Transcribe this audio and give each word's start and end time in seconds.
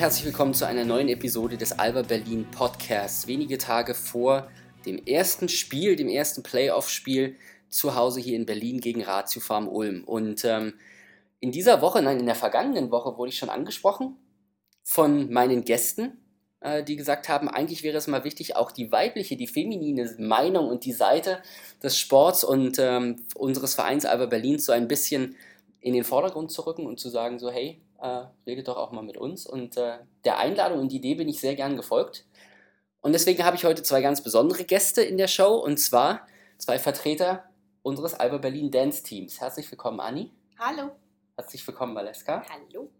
herzlich 0.00 0.24
willkommen 0.24 0.54
zu 0.54 0.66
einer 0.66 0.86
neuen 0.86 1.10
Episode 1.10 1.58
des 1.58 1.78
Alba 1.78 2.00
Berlin 2.00 2.46
Podcasts. 2.50 3.26
Wenige 3.26 3.58
Tage 3.58 3.92
vor 3.92 4.48
dem 4.86 4.96
ersten 5.04 5.50
Spiel, 5.50 5.94
dem 5.94 6.08
ersten 6.08 6.42
Playoff-Spiel 6.42 7.36
zu 7.68 7.94
Hause 7.94 8.18
hier 8.18 8.36
in 8.36 8.46
Berlin 8.46 8.80
gegen 8.80 9.02
Ratio 9.02 9.42
Farm 9.42 9.68
Ulm. 9.68 10.04
Und 10.04 10.42
ähm, 10.46 10.72
in 11.40 11.52
dieser 11.52 11.82
Woche, 11.82 12.00
nein, 12.00 12.18
in 12.18 12.24
der 12.24 12.34
vergangenen 12.34 12.90
Woche 12.90 13.18
wurde 13.18 13.28
ich 13.28 13.36
schon 13.36 13.50
angesprochen 13.50 14.16
von 14.82 15.30
meinen 15.30 15.66
Gästen, 15.66 16.16
äh, 16.60 16.82
die 16.82 16.96
gesagt 16.96 17.28
haben, 17.28 17.50
eigentlich 17.50 17.82
wäre 17.82 17.98
es 17.98 18.06
mal 18.06 18.24
wichtig, 18.24 18.56
auch 18.56 18.72
die 18.72 18.90
weibliche, 18.90 19.36
die 19.36 19.48
feminine 19.48 20.14
Meinung 20.16 20.70
und 20.70 20.86
die 20.86 20.94
Seite 20.94 21.42
des 21.82 21.98
Sports 21.98 22.42
und 22.42 22.78
ähm, 22.78 23.16
unseres 23.34 23.74
Vereins 23.74 24.06
Alba 24.06 24.24
Berlin 24.24 24.60
so 24.60 24.72
ein 24.72 24.88
bisschen 24.88 25.36
in 25.82 25.92
den 25.92 26.04
Vordergrund 26.04 26.50
zu 26.52 26.62
rücken 26.62 26.86
und 26.86 26.98
zu 26.98 27.10
sagen, 27.10 27.38
so 27.38 27.50
hey, 27.50 27.82
äh, 28.00 28.24
redet 28.46 28.68
doch 28.68 28.76
auch 28.76 28.92
mal 28.92 29.02
mit 29.02 29.16
uns. 29.16 29.46
Und 29.46 29.76
äh, 29.76 29.98
der 30.24 30.38
Einladung 30.38 30.80
und 30.80 30.92
Idee 30.92 31.14
bin 31.14 31.28
ich 31.28 31.40
sehr 31.40 31.54
gern 31.54 31.76
gefolgt. 31.76 32.26
Und 33.00 33.12
deswegen 33.12 33.44
habe 33.44 33.56
ich 33.56 33.64
heute 33.64 33.82
zwei 33.82 34.02
ganz 34.02 34.22
besondere 34.22 34.64
Gäste 34.64 35.02
in 35.02 35.16
der 35.16 35.28
Show 35.28 35.56
und 35.56 35.78
zwar 35.78 36.26
zwei 36.58 36.78
Vertreter 36.78 37.44
unseres 37.82 38.14
Alba 38.14 38.38
Berlin 38.38 38.70
Dance 38.70 39.02
Teams. 39.02 39.40
Herzlich 39.40 39.70
willkommen, 39.70 40.00
Anni. 40.00 40.30
Hallo. 40.58 40.90
Herzlich 41.36 41.66
willkommen, 41.66 41.94
Valeska. 41.94 42.44
Hallo. 42.50 42.90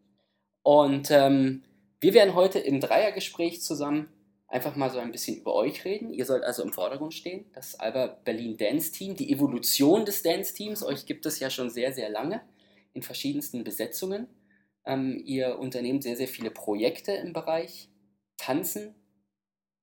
Und 0.62 1.10
ähm, 1.10 1.62
wir 2.00 2.14
werden 2.14 2.34
heute 2.34 2.58
im 2.58 2.80
Dreiergespräch 2.80 3.60
zusammen 3.60 4.08
einfach 4.48 4.74
mal 4.76 4.90
so 4.90 4.98
ein 4.98 5.12
bisschen 5.12 5.36
über 5.36 5.54
euch 5.54 5.84
reden. 5.84 6.12
Ihr 6.12 6.24
sollt 6.24 6.44
also 6.44 6.62
im 6.62 6.72
Vordergrund 6.72 7.12
stehen. 7.12 7.44
Das 7.54 7.78
Alba 7.78 8.18
Berlin 8.24 8.56
Dance 8.56 8.92
Team, 8.92 9.14
die 9.14 9.32
Evolution 9.32 10.04
des 10.06 10.22
Dance 10.22 10.54
Teams. 10.54 10.82
Euch 10.82 11.04
gibt 11.04 11.26
es 11.26 11.38
ja 11.38 11.50
schon 11.50 11.68
sehr, 11.68 11.92
sehr 11.92 12.08
lange 12.08 12.40
in 12.94 13.02
verschiedensten 13.02 13.64
Besetzungen. 13.64 14.26
Ähm, 14.84 15.22
ihr 15.24 15.58
unternehmt 15.58 16.02
sehr, 16.02 16.16
sehr 16.16 16.28
viele 16.28 16.50
Projekte 16.50 17.12
im 17.12 17.32
Bereich 17.32 17.88
Tanzen 18.36 18.94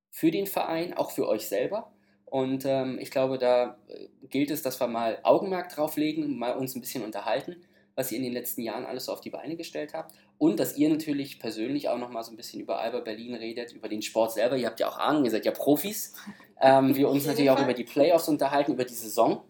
für 0.09 0.31
den 0.31 0.47
Verein, 0.47 0.95
auch 0.95 1.11
für 1.11 1.27
euch 1.27 1.47
selber. 1.47 1.91
Und 2.25 2.65
ähm, 2.65 2.97
ich 2.99 3.11
glaube, 3.11 3.37
da 3.37 3.77
äh, 3.87 4.07
gilt 4.27 4.51
es, 4.51 4.61
dass 4.61 4.79
wir 4.81 4.87
mal 4.87 5.19
Augenmerk 5.23 5.69
drauf 5.69 5.95
legen, 5.95 6.37
mal 6.37 6.57
uns 6.57 6.75
ein 6.75 6.81
bisschen 6.81 7.03
unterhalten, 7.03 7.55
was 7.95 8.11
ihr 8.11 8.17
in 8.17 8.23
den 8.23 8.33
letzten 8.33 8.61
Jahren 8.61 8.85
alles 8.85 9.05
so 9.05 9.13
auf 9.13 9.21
die 9.21 9.29
Beine 9.29 9.55
gestellt 9.55 9.93
habt. 9.93 10.13
Und 10.37 10.59
dass 10.59 10.77
ihr 10.77 10.89
natürlich 10.89 11.39
persönlich 11.39 11.87
auch 11.87 11.97
noch 11.97 12.09
mal 12.09 12.23
so 12.23 12.31
ein 12.31 12.37
bisschen 12.37 12.59
über 12.59 12.79
Alba 12.79 12.99
Berlin 12.99 13.33
redet, 13.35 13.71
über 13.71 13.87
den 13.87 14.01
Sport 14.01 14.33
selber. 14.33 14.57
Ihr 14.57 14.67
habt 14.67 14.79
ja 14.79 14.89
auch 14.89 14.97
Ahnung, 14.97 15.23
ihr 15.23 15.31
seid 15.31 15.45
ja 15.45 15.51
Profis. 15.51 16.13
Ähm, 16.61 16.95
wir 16.95 17.09
uns 17.09 17.25
natürlich 17.25 17.49
auch 17.49 17.61
über 17.61 17.73
die 17.73 17.85
Playoffs 17.85 18.27
unterhalten, 18.27 18.73
über 18.73 18.85
die 18.85 18.93
Saison. 18.93 19.43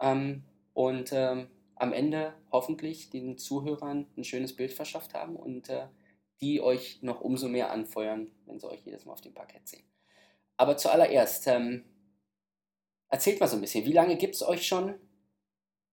Ähm, 0.00 0.42
und 0.74 1.10
ähm, 1.12 1.46
am 1.76 1.92
Ende 1.92 2.32
hoffentlich 2.52 3.10
den 3.10 3.38
Zuhörern 3.38 4.06
ein 4.16 4.24
schönes 4.24 4.54
Bild 4.54 4.72
verschafft 4.72 5.14
haben 5.14 5.36
und 5.36 5.68
äh, 5.68 5.86
die 6.40 6.60
euch 6.60 7.02
noch 7.02 7.20
umso 7.20 7.48
mehr 7.48 7.70
anfeuern, 7.70 8.30
wenn 8.46 8.58
sie 8.58 8.68
euch 8.68 8.80
jedes 8.84 9.04
Mal 9.04 9.12
auf 9.12 9.20
dem 9.20 9.34
Parkett 9.34 9.68
sehen. 9.68 9.84
Aber 10.56 10.76
zuallererst, 10.76 11.46
ähm, 11.46 11.84
erzählt 13.08 13.40
mal 13.40 13.48
so 13.48 13.56
ein 13.56 13.60
bisschen, 13.60 13.84
wie 13.84 13.92
lange 13.92 14.16
gibt 14.16 14.34
es 14.34 14.42
euch 14.42 14.66
schon? 14.66 14.94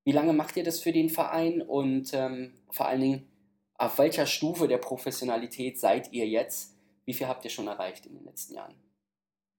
Wie 0.04 0.12
lange 0.12 0.34
macht 0.34 0.56
ihr 0.56 0.64
das 0.64 0.80
für 0.80 0.94
den 0.94 1.10
Verein? 1.10 1.62
Und 1.62 2.14
ähm, 2.14 2.54
vor 2.70 2.88
allen 2.88 3.02
Dingen, 3.02 3.32
auf 3.76 3.98
welcher 3.98 4.26
Stufe 4.26 4.68
der 4.68 4.78
Professionalität 4.78 5.80
seid 5.80 6.14
ihr 6.14 6.28
jetzt? 6.28 6.76
Wie 7.06 7.14
viel 7.14 7.28
habt 7.28 7.44
ihr 7.44 7.52
schon 7.52 7.68
erreicht 7.68 8.06
in 8.06 8.16
den 8.16 8.26
letzten 8.26 8.56
Jahren? 8.56 8.76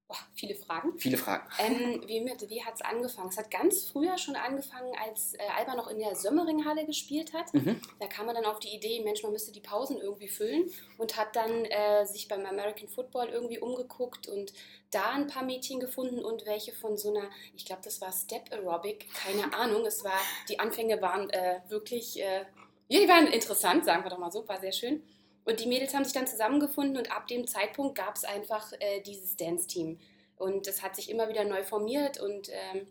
Boah, 0.08 0.16
viele 0.34 0.54
Fragen. 0.54 0.98
Viele 0.98 1.18
Fragen. 1.18 1.46
Ähm, 1.58 2.02
wie 2.06 2.24
wie 2.24 2.64
hat 2.64 2.76
es 2.76 2.80
angefangen? 2.80 3.28
Es 3.28 3.36
hat 3.36 3.50
ganz 3.50 3.84
früher 3.88 4.16
schon 4.16 4.36
angefangen, 4.36 4.90
als 5.04 5.34
äh, 5.34 5.42
Alba 5.54 5.74
noch 5.74 5.88
in 5.88 5.98
der 5.98 6.16
Sömmeringhalle 6.16 6.86
gespielt 6.86 7.34
hat. 7.34 7.52
Mhm. 7.52 7.78
Da 8.00 8.06
kam 8.06 8.24
man 8.24 8.34
dann 8.34 8.46
auf 8.46 8.58
die 8.58 8.74
Idee, 8.74 9.02
Mensch, 9.04 9.22
man 9.22 9.32
müsste 9.32 9.52
die 9.52 9.60
Pausen 9.60 9.98
irgendwie 9.98 10.28
füllen 10.28 10.70
und 10.96 11.18
hat 11.18 11.36
dann 11.36 11.66
äh, 11.66 12.06
sich 12.06 12.26
beim 12.26 12.46
American 12.46 12.88
Football 12.88 13.28
irgendwie 13.28 13.58
umgeguckt 13.58 14.28
und 14.28 14.54
da 14.90 15.10
ein 15.10 15.26
paar 15.26 15.44
Mädchen 15.44 15.78
gefunden 15.78 16.24
und 16.24 16.46
welche 16.46 16.72
von 16.72 16.96
so 16.96 17.10
einer, 17.10 17.28
ich 17.54 17.66
glaube, 17.66 17.82
das 17.84 18.00
war 18.00 18.10
Step 18.10 18.50
Aerobic, 18.50 19.12
keine 19.12 19.52
Ahnung. 19.52 19.84
Es 19.84 20.04
war, 20.04 20.18
die 20.48 20.58
Anfänge 20.58 21.02
waren 21.02 21.28
äh, 21.28 21.60
wirklich, 21.68 22.18
äh, 22.18 22.46
ja, 22.88 23.00
die 23.00 23.08
waren 23.08 23.26
interessant, 23.26 23.84
sagen 23.84 24.04
wir 24.04 24.08
doch 24.08 24.18
mal 24.18 24.32
so, 24.32 24.48
war 24.48 24.58
sehr 24.58 24.72
schön. 24.72 25.02
Und 25.48 25.60
die 25.60 25.66
Mädels 25.66 25.94
haben 25.94 26.04
sich 26.04 26.12
dann 26.12 26.26
zusammengefunden 26.26 26.98
und 26.98 27.10
ab 27.10 27.26
dem 27.26 27.46
Zeitpunkt 27.46 27.96
gab 27.96 28.16
es 28.16 28.24
einfach 28.24 28.70
äh, 28.80 29.00
dieses 29.00 29.34
Dance-Team. 29.34 29.98
Und 30.36 30.66
es 30.66 30.82
hat 30.82 30.94
sich 30.94 31.08
immer 31.08 31.30
wieder 31.30 31.44
neu 31.44 31.64
formiert 31.64 32.20
und 32.20 32.50
ähm, 32.50 32.86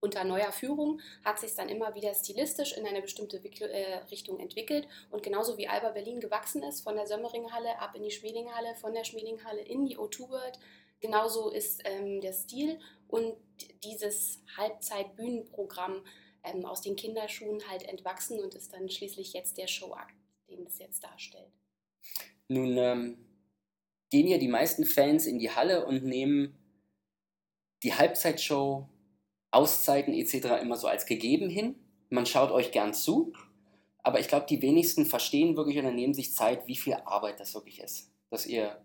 unter 0.00 0.24
neuer 0.24 0.50
Führung 0.50 1.02
hat 1.26 1.38
sich 1.38 1.54
dann 1.54 1.68
immer 1.68 1.94
wieder 1.94 2.14
stilistisch 2.14 2.72
in 2.72 2.86
eine 2.86 3.02
bestimmte 3.02 3.44
Wickl 3.44 3.64
äh, 3.64 3.96
Richtung 4.10 4.40
entwickelt. 4.40 4.88
Und 5.10 5.22
genauso 5.22 5.58
wie 5.58 5.68
Alba 5.68 5.90
Berlin 5.90 6.20
gewachsen 6.20 6.62
ist, 6.62 6.80
von 6.80 6.96
der 6.96 7.06
Sömmeringhalle 7.06 7.78
ab 7.78 7.94
in 7.94 8.02
die 8.02 8.10
Schmelinghalle, 8.10 8.76
von 8.76 8.94
der 8.94 9.04
Schmelinghalle 9.04 9.60
in 9.60 9.84
die 9.84 9.98
O2 9.98 10.30
World, 10.30 10.58
genauso 11.00 11.50
ist 11.50 11.82
ähm, 11.84 12.22
der 12.22 12.32
Stil 12.32 12.80
und 13.08 13.36
dieses 13.84 14.42
Halbzeit-Bühnenprogramm 14.56 16.02
ähm, 16.44 16.64
aus 16.64 16.80
den 16.80 16.96
Kinderschuhen 16.96 17.60
halt 17.68 17.82
entwachsen 17.82 18.40
und 18.40 18.54
ist 18.54 18.72
dann 18.72 18.88
schließlich 18.88 19.34
jetzt 19.34 19.58
der 19.58 19.66
Showakt, 19.66 20.14
den 20.48 20.66
es 20.66 20.78
jetzt 20.78 21.04
darstellt. 21.04 21.59
Nun 22.48 22.76
ähm, 22.76 23.18
gehen 24.10 24.26
ja 24.26 24.38
die 24.38 24.48
meisten 24.48 24.84
Fans 24.84 25.26
in 25.26 25.38
die 25.38 25.50
Halle 25.50 25.86
und 25.86 26.04
nehmen 26.04 26.56
die 27.82 27.94
Halbzeitshow, 27.94 28.88
Auszeiten 29.52 30.14
etc. 30.14 30.62
immer 30.62 30.76
so 30.76 30.86
als 30.86 31.06
gegeben 31.06 31.48
hin. 31.48 31.74
Man 32.08 32.26
schaut 32.26 32.50
euch 32.50 32.72
gern 32.72 32.94
zu, 32.94 33.32
aber 34.02 34.20
ich 34.20 34.28
glaube, 34.28 34.46
die 34.48 34.62
wenigsten 34.62 35.06
verstehen 35.06 35.56
wirklich 35.56 35.78
oder 35.78 35.90
nehmen 35.90 36.14
sich 36.14 36.34
Zeit, 36.34 36.66
wie 36.66 36.76
viel 36.76 36.94
Arbeit 36.94 37.40
das 37.40 37.54
wirklich 37.54 37.80
ist. 37.80 38.10
Dass 38.30 38.46
ihr 38.46 38.80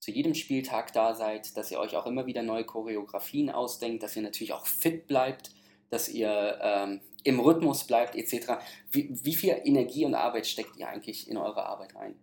zu 0.00 0.10
jedem 0.10 0.34
Spieltag 0.34 0.92
da 0.92 1.14
seid, 1.14 1.56
dass 1.56 1.70
ihr 1.70 1.78
euch 1.78 1.96
auch 1.96 2.06
immer 2.06 2.26
wieder 2.26 2.42
neue 2.42 2.64
Choreografien 2.64 3.50
ausdenkt, 3.50 4.02
dass 4.02 4.16
ihr 4.16 4.22
natürlich 4.22 4.52
auch 4.52 4.66
fit 4.66 5.06
bleibt, 5.06 5.50
dass 5.90 6.08
ihr 6.08 6.58
ähm, 6.62 7.00
im 7.24 7.40
Rhythmus 7.40 7.86
bleibt 7.86 8.14
etc. 8.14 8.52
Wie, 8.90 9.08
wie 9.10 9.34
viel 9.34 9.60
Energie 9.64 10.04
und 10.04 10.14
Arbeit 10.14 10.46
steckt 10.46 10.76
ihr 10.76 10.88
eigentlich 10.88 11.28
in 11.28 11.36
eure 11.36 11.66
Arbeit 11.66 11.94
rein? 11.96 12.14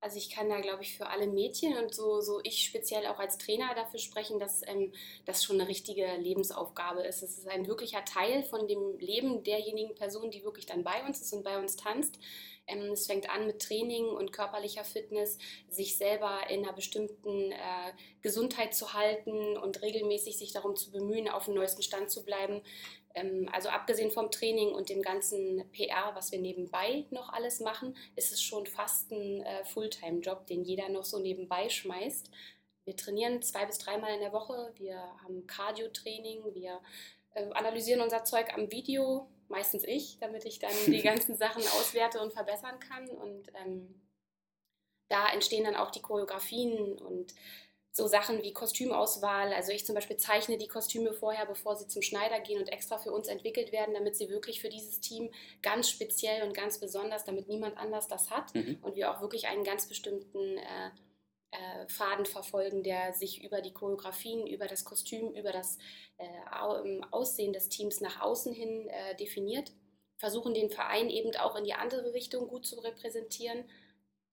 Also 0.00 0.16
ich 0.16 0.30
kann 0.30 0.48
da, 0.48 0.60
glaube 0.60 0.84
ich, 0.84 0.96
für 0.96 1.08
alle 1.08 1.26
Mädchen 1.26 1.76
und 1.76 1.92
so, 1.92 2.20
so 2.20 2.40
ich 2.44 2.64
speziell 2.64 3.06
auch 3.08 3.18
als 3.18 3.36
Trainer 3.36 3.74
dafür 3.74 3.98
sprechen, 3.98 4.38
dass 4.38 4.62
ähm, 4.66 4.92
das 5.24 5.42
schon 5.42 5.60
eine 5.60 5.68
richtige 5.68 6.06
Lebensaufgabe 6.18 7.02
ist. 7.02 7.22
Es 7.22 7.36
ist 7.38 7.48
ein 7.48 7.66
wirklicher 7.66 8.04
Teil 8.04 8.44
von 8.44 8.68
dem 8.68 8.96
Leben 8.98 9.42
derjenigen 9.42 9.96
Person, 9.96 10.30
die 10.30 10.44
wirklich 10.44 10.66
dann 10.66 10.84
bei 10.84 11.04
uns 11.04 11.20
ist 11.20 11.32
und 11.32 11.42
bei 11.42 11.58
uns 11.58 11.74
tanzt. 11.74 12.20
Ähm, 12.68 12.92
es 12.92 13.06
fängt 13.06 13.28
an 13.28 13.46
mit 13.46 13.60
Training 13.60 14.06
und 14.06 14.32
körperlicher 14.32 14.84
Fitness, 14.84 15.38
sich 15.68 15.96
selber 15.96 16.48
in 16.48 16.62
einer 16.64 16.74
bestimmten 16.74 17.50
äh, 17.50 17.92
Gesundheit 18.22 18.74
zu 18.74 18.92
halten 18.92 19.56
und 19.56 19.82
regelmäßig 19.82 20.38
sich 20.38 20.52
darum 20.52 20.76
zu 20.76 20.92
bemühen, 20.92 21.28
auf 21.28 21.46
dem 21.46 21.54
neuesten 21.54 21.82
Stand 21.82 22.10
zu 22.10 22.24
bleiben. 22.24 22.62
Ähm, 23.18 23.48
also 23.52 23.68
abgesehen 23.68 24.10
vom 24.10 24.30
Training 24.30 24.72
und 24.72 24.88
dem 24.88 25.02
ganzen 25.02 25.68
PR, 25.72 26.14
was 26.14 26.32
wir 26.32 26.38
nebenbei 26.38 27.04
noch 27.10 27.32
alles 27.32 27.60
machen, 27.60 27.96
ist 28.16 28.32
es 28.32 28.42
schon 28.42 28.66
fast 28.66 29.10
ein 29.10 29.42
äh, 29.42 29.64
Fulltime-Job, 29.64 30.46
den 30.46 30.64
jeder 30.64 30.88
noch 30.88 31.04
so 31.04 31.18
nebenbei 31.18 31.68
schmeißt. 31.68 32.30
Wir 32.84 32.96
trainieren 32.96 33.42
zwei 33.42 33.66
bis 33.66 33.78
dreimal 33.78 34.14
in 34.14 34.20
der 34.20 34.32
Woche, 34.32 34.72
wir 34.76 34.96
haben 35.22 35.46
Cardio-Training, 35.46 36.54
wir 36.54 36.80
äh, 37.34 37.50
analysieren 37.52 38.00
unser 38.00 38.24
Zeug 38.24 38.54
am 38.54 38.70
Video, 38.70 39.28
meistens 39.48 39.84
ich, 39.84 40.18
damit 40.20 40.44
ich 40.44 40.58
dann 40.58 40.72
die 40.86 41.02
ganzen 41.02 41.36
Sachen 41.36 41.62
auswerte 41.62 42.20
und 42.20 42.32
verbessern 42.32 42.78
kann. 42.80 43.08
Und 43.08 43.52
ähm, 43.54 44.00
da 45.08 45.28
entstehen 45.32 45.64
dann 45.64 45.76
auch 45.76 45.90
die 45.90 46.02
Choreografien 46.02 46.98
und 46.98 47.34
so 47.98 48.06
Sachen 48.06 48.42
wie 48.42 48.52
Kostümauswahl. 48.52 49.52
Also 49.52 49.72
ich 49.72 49.84
zum 49.84 49.94
Beispiel 49.94 50.16
zeichne 50.16 50.56
die 50.56 50.68
Kostüme 50.68 51.12
vorher, 51.12 51.44
bevor 51.44 51.76
sie 51.76 51.88
zum 51.88 52.00
Schneider 52.00 52.40
gehen 52.40 52.60
und 52.60 52.68
extra 52.68 52.96
für 52.96 53.12
uns 53.12 53.28
entwickelt 53.28 53.72
werden, 53.72 53.92
damit 53.92 54.16
sie 54.16 54.30
wirklich 54.30 54.62
für 54.62 54.68
dieses 54.70 55.00
Team 55.00 55.30
ganz 55.62 55.90
speziell 55.90 56.44
und 56.44 56.54
ganz 56.54 56.78
besonders, 56.78 57.24
damit 57.24 57.48
niemand 57.48 57.76
anders 57.76 58.06
das 58.06 58.30
hat 58.30 58.54
mhm. 58.54 58.78
und 58.82 58.94
wir 58.94 59.10
auch 59.10 59.20
wirklich 59.20 59.48
einen 59.48 59.64
ganz 59.64 59.88
bestimmten 59.88 60.58
äh, 60.58 60.90
äh, 61.50 61.88
Faden 61.88 62.24
verfolgen, 62.24 62.84
der 62.84 63.12
sich 63.12 63.42
über 63.42 63.60
die 63.60 63.72
Choreografien, 63.72 64.46
über 64.46 64.68
das 64.68 64.84
Kostüm, 64.84 65.32
über 65.34 65.50
das 65.50 65.76
äh, 66.18 67.04
Aussehen 67.10 67.52
des 67.52 67.68
Teams 67.68 68.00
nach 68.00 68.20
außen 68.20 68.54
hin 68.54 68.88
äh, 68.88 69.16
definiert. 69.16 69.72
Versuchen 70.18 70.54
den 70.54 70.70
Verein 70.70 71.10
eben 71.10 71.34
auch 71.36 71.56
in 71.56 71.64
die 71.64 71.74
andere 71.74 72.12
Richtung 72.12 72.48
gut 72.48 72.64
zu 72.64 72.78
repräsentieren 72.80 73.64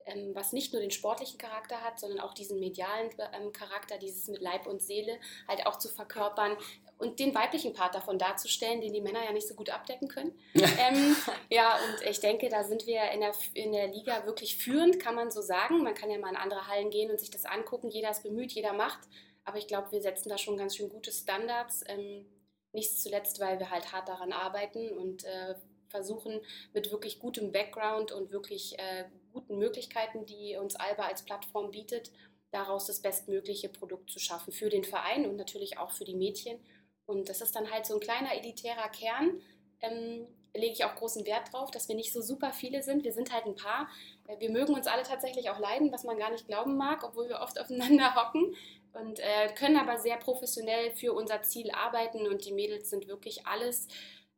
ähm, 0.05 0.31
was 0.33 0.53
nicht 0.53 0.73
nur 0.73 0.81
den 0.81 0.91
sportlichen 0.91 1.37
Charakter 1.37 1.81
hat, 1.81 1.99
sondern 1.99 2.19
auch 2.19 2.33
diesen 2.33 2.59
medialen 2.59 3.09
ähm, 3.33 3.51
Charakter, 3.51 3.97
dieses 3.97 4.27
mit 4.27 4.41
Leib 4.41 4.67
und 4.67 4.81
Seele 4.81 5.19
halt 5.47 5.65
auch 5.65 5.77
zu 5.77 5.89
verkörpern 5.89 6.57
und 6.97 7.19
den 7.19 7.35
weiblichen 7.35 7.73
Part 7.73 7.95
davon 7.95 8.17
darzustellen, 8.17 8.81
den 8.81 8.93
die 8.93 9.01
Männer 9.01 9.23
ja 9.23 9.33
nicht 9.33 9.47
so 9.47 9.53
gut 9.53 9.69
abdecken 9.69 10.07
können. 10.07 10.37
ähm, 10.53 11.15
ja, 11.49 11.75
und 11.75 12.09
ich 12.09 12.19
denke, 12.19 12.49
da 12.49 12.63
sind 12.63 12.87
wir 12.87 13.11
in 13.11 13.19
der, 13.19 13.33
in 13.53 13.71
der 13.71 13.87
Liga 13.87 14.25
wirklich 14.25 14.57
führend, 14.57 14.99
kann 14.99 15.15
man 15.15 15.31
so 15.31 15.41
sagen. 15.41 15.83
Man 15.83 15.93
kann 15.93 16.09
ja 16.09 16.17
mal 16.17 16.29
in 16.29 16.37
andere 16.37 16.67
Hallen 16.67 16.89
gehen 16.89 17.11
und 17.11 17.19
sich 17.19 17.31
das 17.31 17.45
angucken. 17.45 17.89
Jeder 17.89 18.11
ist 18.11 18.23
bemüht, 18.23 18.53
jeder 18.53 18.73
macht. 18.73 18.99
Aber 19.43 19.57
ich 19.57 19.67
glaube, 19.67 19.91
wir 19.91 20.01
setzen 20.01 20.29
da 20.29 20.37
schon 20.37 20.57
ganz 20.57 20.75
schön 20.75 20.89
gute 20.89 21.11
Standards. 21.11 21.83
Ähm, 21.87 22.25
nicht 22.71 23.01
zuletzt, 23.01 23.39
weil 23.39 23.59
wir 23.59 23.71
halt 23.71 23.91
hart 23.91 24.07
daran 24.07 24.31
arbeiten 24.31 24.89
und 24.89 25.23
äh, 25.25 25.55
versuchen, 25.89 26.41
mit 26.73 26.91
wirklich 26.91 27.19
gutem 27.19 27.51
Background 27.51 28.11
und 28.11 28.31
wirklich 28.31 28.77
äh, 28.79 29.05
guten 29.35 29.57
Möglichkeiten, 29.57 30.25
die 30.25 30.55
uns 30.55 30.75
Alba 30.75 31.03
als 31.03 31.23
Plattform 31.23 31.71
bietet, 31.71 32.11
daraus 32.51 32.87
das 32.87 33.01
bestmögliche 33.01 33.69
Produkt 33.69 34.09
zu 34.09 34.17
schaffen 34.17 34.53
für 34.53 34.69
den 34.69 34.85
Verein 34.85 35.27
und 35.29 35.35
natürlich 35.35 35.77
auch 35.77 35.91
für 35.91 36.05
die 36.05 36.15
Mädchen. 36.15 36.57
Und 37.05 37.29
das 37.29 37.41
ist 37.41 37.55
dann 37.55 37.69
halt 37.69 37.85
so 37.85 37.93
ein 37.93 37.99
kleiner 37.99 38.33
elitärer 38.33 38.89
Kern. 38.89 39.41
Ähm, 39.81 40.25
lege 40.55 40.73
ich 40.73 40.85
auch 40.85 40.95
großen 40.95 41.25
Wert 41.25 41.51
drauf, 41.51 41.69
dass 41.69 41.89
wir 41.89 41.95
nicht 41.95 42.13
so 42.13 42.21
super 42.21 42.53
viele 42.53 42.81
sind. 42.81 43.03
Wir 43.03 43.11
sind 43.11 43.33
halt 43.33 43.45
ein 43.45 43.55
paar. 43.55 43.89
Äh, 44.27 44.39
wir 44.39 44.49
mögen 44.49 44.73
uns 44.73 44.87
alle 44.87 45.03
tatsächlich 45.03 45.49
auch 45.49 45.59
leiden, 45.59 45.91
was 45.91 46.05
man 46.05 46.17
gar 46.17 46.31
nicht 46.31 46.47
glauben 46.47 46.77
mag, 46.77 47.03
obwohl 47.03 47.27
wir 47.27 47.41
oft 47.41 47.59
aufeinander 47.61 48.15
hocken 48.15 48.55
und 48.93 49.19
äh, 49.19 49.53
können 49.55 49.77
aber 49.77 49.99
sehr 49.99 50.15
professionell 50.15 50.91
für 50.91 51.13
unser 51.13 51.43
Ziel 51.43 51.71
arbeiten. 51.71 52.27
Und 52.27 52.45
die 52.45 52.53
Mädels 52.53 52.89
sind 52.89 53.07
wirklich 53.07 53.45
alles 53.45 53.87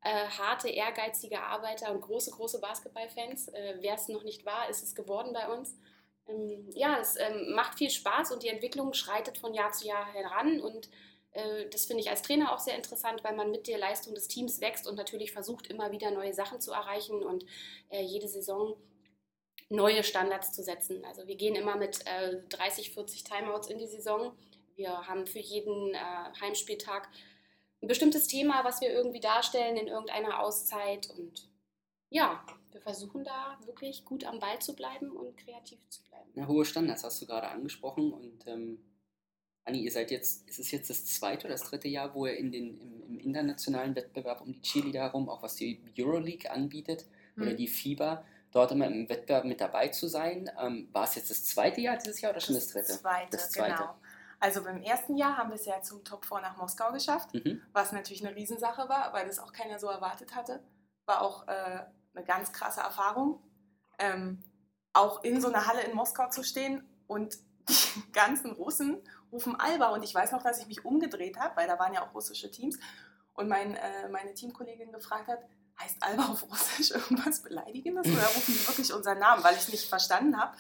äh, 0.08 0.28
harte, 0.30 0.70
ehrgeizige 0.70 1.42
Arbeiter 1.42 1.92
und 1.92 2.00
große, 2.00 2.32
große 2.32 2.62
Basketballfans. 2.62 3.50
Äh, 3.50 3.76
Wer 3.82 3.96
es 3.96 4.08
noch 4.08 4.24
nicht 4.24 4.46
war, 4.46 4.70
ist 4.70 4.82
es 4.82 4.96
geworden 4.96 5.34
bei 5.34 5.50
uns. 5.50 5.76
Ähm, 6.30 6.70
ja, 6.74 6.98
es 7.00 7.18
ähm, 7.18 7.52
macht 7.54 7.78
viel 7.78 7.90
Spaß 7.90 8.32
und 8.32 8.42
die 8.44 8.48
Entwicklung 8.48 8.94
schreitet 8.94 9.38
von 9.38 9.54
Jahr 9.54 9.74
zu 9.74 9.86
Jahr 9.86 10.06
heran 10.14 10.62
und 10.62 10.90
äh, 11.32 11.68
das 11.70 11.86
finde 11.86 12.02
ich 12.02 12.10
als 12.10 12.22
Trainer 12.22 12.54
auch 12.54 12.60
sehr 12.60 12.76
interessant, 12.76 13.22
weil 13.26 13.36
man 13.36 13.52
mit 13.52 13.68
der 13.68 13.78
Leistung 13.78 14.16
des 14.16 14.30
Teams 14.30 14.62
wächst 14.62 14.88
und 14.88 14.96
natürlich 14.96 15.34
versucht, 15.34 15.68
immer 15.68 15.92
wieder 15.92 16.10
neue 16.12 16.34
Sachen 16.34 16.62
zu 16.62 16.72
erreichen 16.72 17.22
und 17.22 17.46
äh, 17.90 18.02
jede 18.02 18.30
Saison 18.30 18.78
neue 19.70 20.06
Standards 20.06 20.54
zu 20.54 20.64
setzen. 20.64 21.04
Also 21.04 21.28
wir 21.28 21.36
gehen 21.36 21.56
immer 21.56 21.76
mit 21.76 22.06
30, 22.06 22.94
40 22.94 23.26
Timeouts 23.26 23.68
in 23.68 23.78
die 23.78 23.88
Saison. 23.88 24.32
Wir 24.78 25.06
haben 25.08 25.28
für 25.28 25.40
jeden 25.40 25.94
Heimspieltag 26.40 27.10
ein 27.82 27.88
bestimmtes 27.88 28.28
Thema, 28.28 28.64
was 28.64 28.82
wir 28.82 28.90
irgendwie 28.90 29.20
darstellen 29.20 29.78
in 29.78 29.88
irgendeiner 29.88 30.40
Auszeit 30.40 31.10
und 31.18 31.50
ja, 32.10 32.44
wir 32.72 32.82
versuchen 32.82 33.24
da 33.24 33.58
wirklich 33.66 34.06
gut 34.06 34.24
am 34.24 34.40
Ball 34.40 34.60
zu 34.60 34.76
bleiben 34.76 35.12
und 35.12 35.38
kreativ 35.38 35.80
zu 35.90 36.04
bleiben. 36.04 36.30
Ja, 36.36 36.48
hohe 36.48 36.66
Standards 36.66 37.04
hast 37.04 37.22
du 37.22 37.26
gerade 37.26 37.50
angesprochen 37.50 38.14
und 38.14 38.48
ähm, 38.48 38.80
Anni, 39.66 39.80
ihr 39.80 39.92
seid 39.92 40.12
jetzt, 40.12 40.48
ist 40.48 40.60
es 40.60 40.72
jetzt 40.72 40.90
das 40.90 41.06
zweite 41.06 41.46
oder 41.46 41.56
das 41.56 41.70
dritte 41.70 41.90
Jahr, 41.90 42.16
wo 42.16 42.26
ihr 42.26 42.38
in 42.38 42.52
den, 42.52 42.80
im, 42.80 43.04
im 43.04 43.20
internationalen 43.20 43.96
Wettbewerb 43.96 44.42
um 44.42 44.54
die 44.54 44.62
Cheerleader 44.62 45.02
herum, 45.02 45.28
auch 45.30 45.44
was 45.44 45.56
die 45.56 45.82
Euroleague 45.98 46.50
anbietet 46.50 47.06
mhm. 47.36 47.44
oder 47.44 47.54
die 47.54 47.68
FIBA, 47.68 48.24
dort 48.52 48.72
immer 48.72 48.88
im 48.88 49.10
Wettbewerb 49.10 49.44
mit 49.44 49.60
dabei 49.60 49.90
zu 49.90 50.08
sein. 50.08 50.50
Ähm, 50.62 50.88
war 50.94 51.04
es 51.04 51.16
jetzt 51.16 51.30
das 51.30 51.44
zweite 51.44 51.82
Jahr 51.82 51.98
dieses 51.98 52.22
Jahr 52.22 52.32
oder 52.32 52.40
schon 52.40 52.56
das, 52.56 52.68
das 52.68 52.74
dritte? 52.74 53.02
Zweite, 53.02 53.28
das 53.32 53.52
zweite, 53.52 53.76
genau. 53.76 53.96
Also 54.40 54.64
beim 54.64 54.82
ersten 54.82 55.18
Jahr 55.18 55.38
haben 55.38 55.50
wir 55.50 55.56
es 55.56 55.66
ja 55.66 55.82
zum 55.82 56.04
Top 56.04 56.26
4 56.26 56.42
nach 56.42 56.58
Moskau 56.58 56.92
geschafft, 56.92 57.34
mhm. 57.34 57.62
was 57.74 57.92
natürlich 57.92 58.26
eine 58.26 58.36
Riesensache 58.36 58.88
war, 58.88 59.14
weil 59.14 59.26
das 59.26 59.40
auch 59.40 59.52
keiner 59.52 59.80
so 59.80 59.88
erwartet 59.88 60.36
hatte. 60.36 60.64
War 61.06 61.22
auch 61.22 61.48
äh, 61.48 61.86
eine 62.14 62.26
ganz 62.26 62.52
krasse 62.54 62.82
Erfahrung. 62.82 63.42
Ähm, 63.98 64.44
auch 64.94 65.24
in 65.24 65.42
so 65.42 65.48
einer 65.48 65.68
Halle 65.68 65.82
in 65.82 65.96
Moskau 65.96 66.30
zu 66.30 66.44
stehen 66.44 66.88
und 67.08 67.38
die 67.70 68.12
ganzen 68.12 68.52
Russen 68.52 69.02
rufen 69.32 69.60
Alba 69.60 69.90
und 69.90 70.04
ich 70.04 70.14
weiß 70.14 70.32
noch, 70.32 70.44
dass 70.44 70.60
ich 70.60 70.68
mich 70.68 70.86
umgedreht 70.86 71.38
habe, 71.38 71.58
weil 71.58 71.68
da 71.68 71.78
waren 71.80 71.94
ja 71.94 72.06
auch 72.06 72.14
russische 72.14 72.50
Teams 72.50 72.78
und 73.34 73.50
mein, 73.50 73.76
äh, 73.76 74.10
meine 74.10 74.34
Teamkollegin 74.34 74.92
gefragt 74.92 75.28
hat, 75.28 75.40
heißt 75.80 75.98
Alba 76.02 76.26
auf 76.28 76.44
Russisch 76.50 76.92
irgendwas 76.92 77.42
Beleidigendes 77.42 78.08
oder 78.08 78.24
rufen 78.24 78.54
die 78.54 78.68
wirklich 78.68 78.94
unseren 78.94 79.20
Namen, 79.20 79.44
weil 79.44 79.54
ich 79.54 79.62
es 79.62 79.70
nicht 79.70 79.88
verstanden 79.88 80.38
habe. 80.38 80.56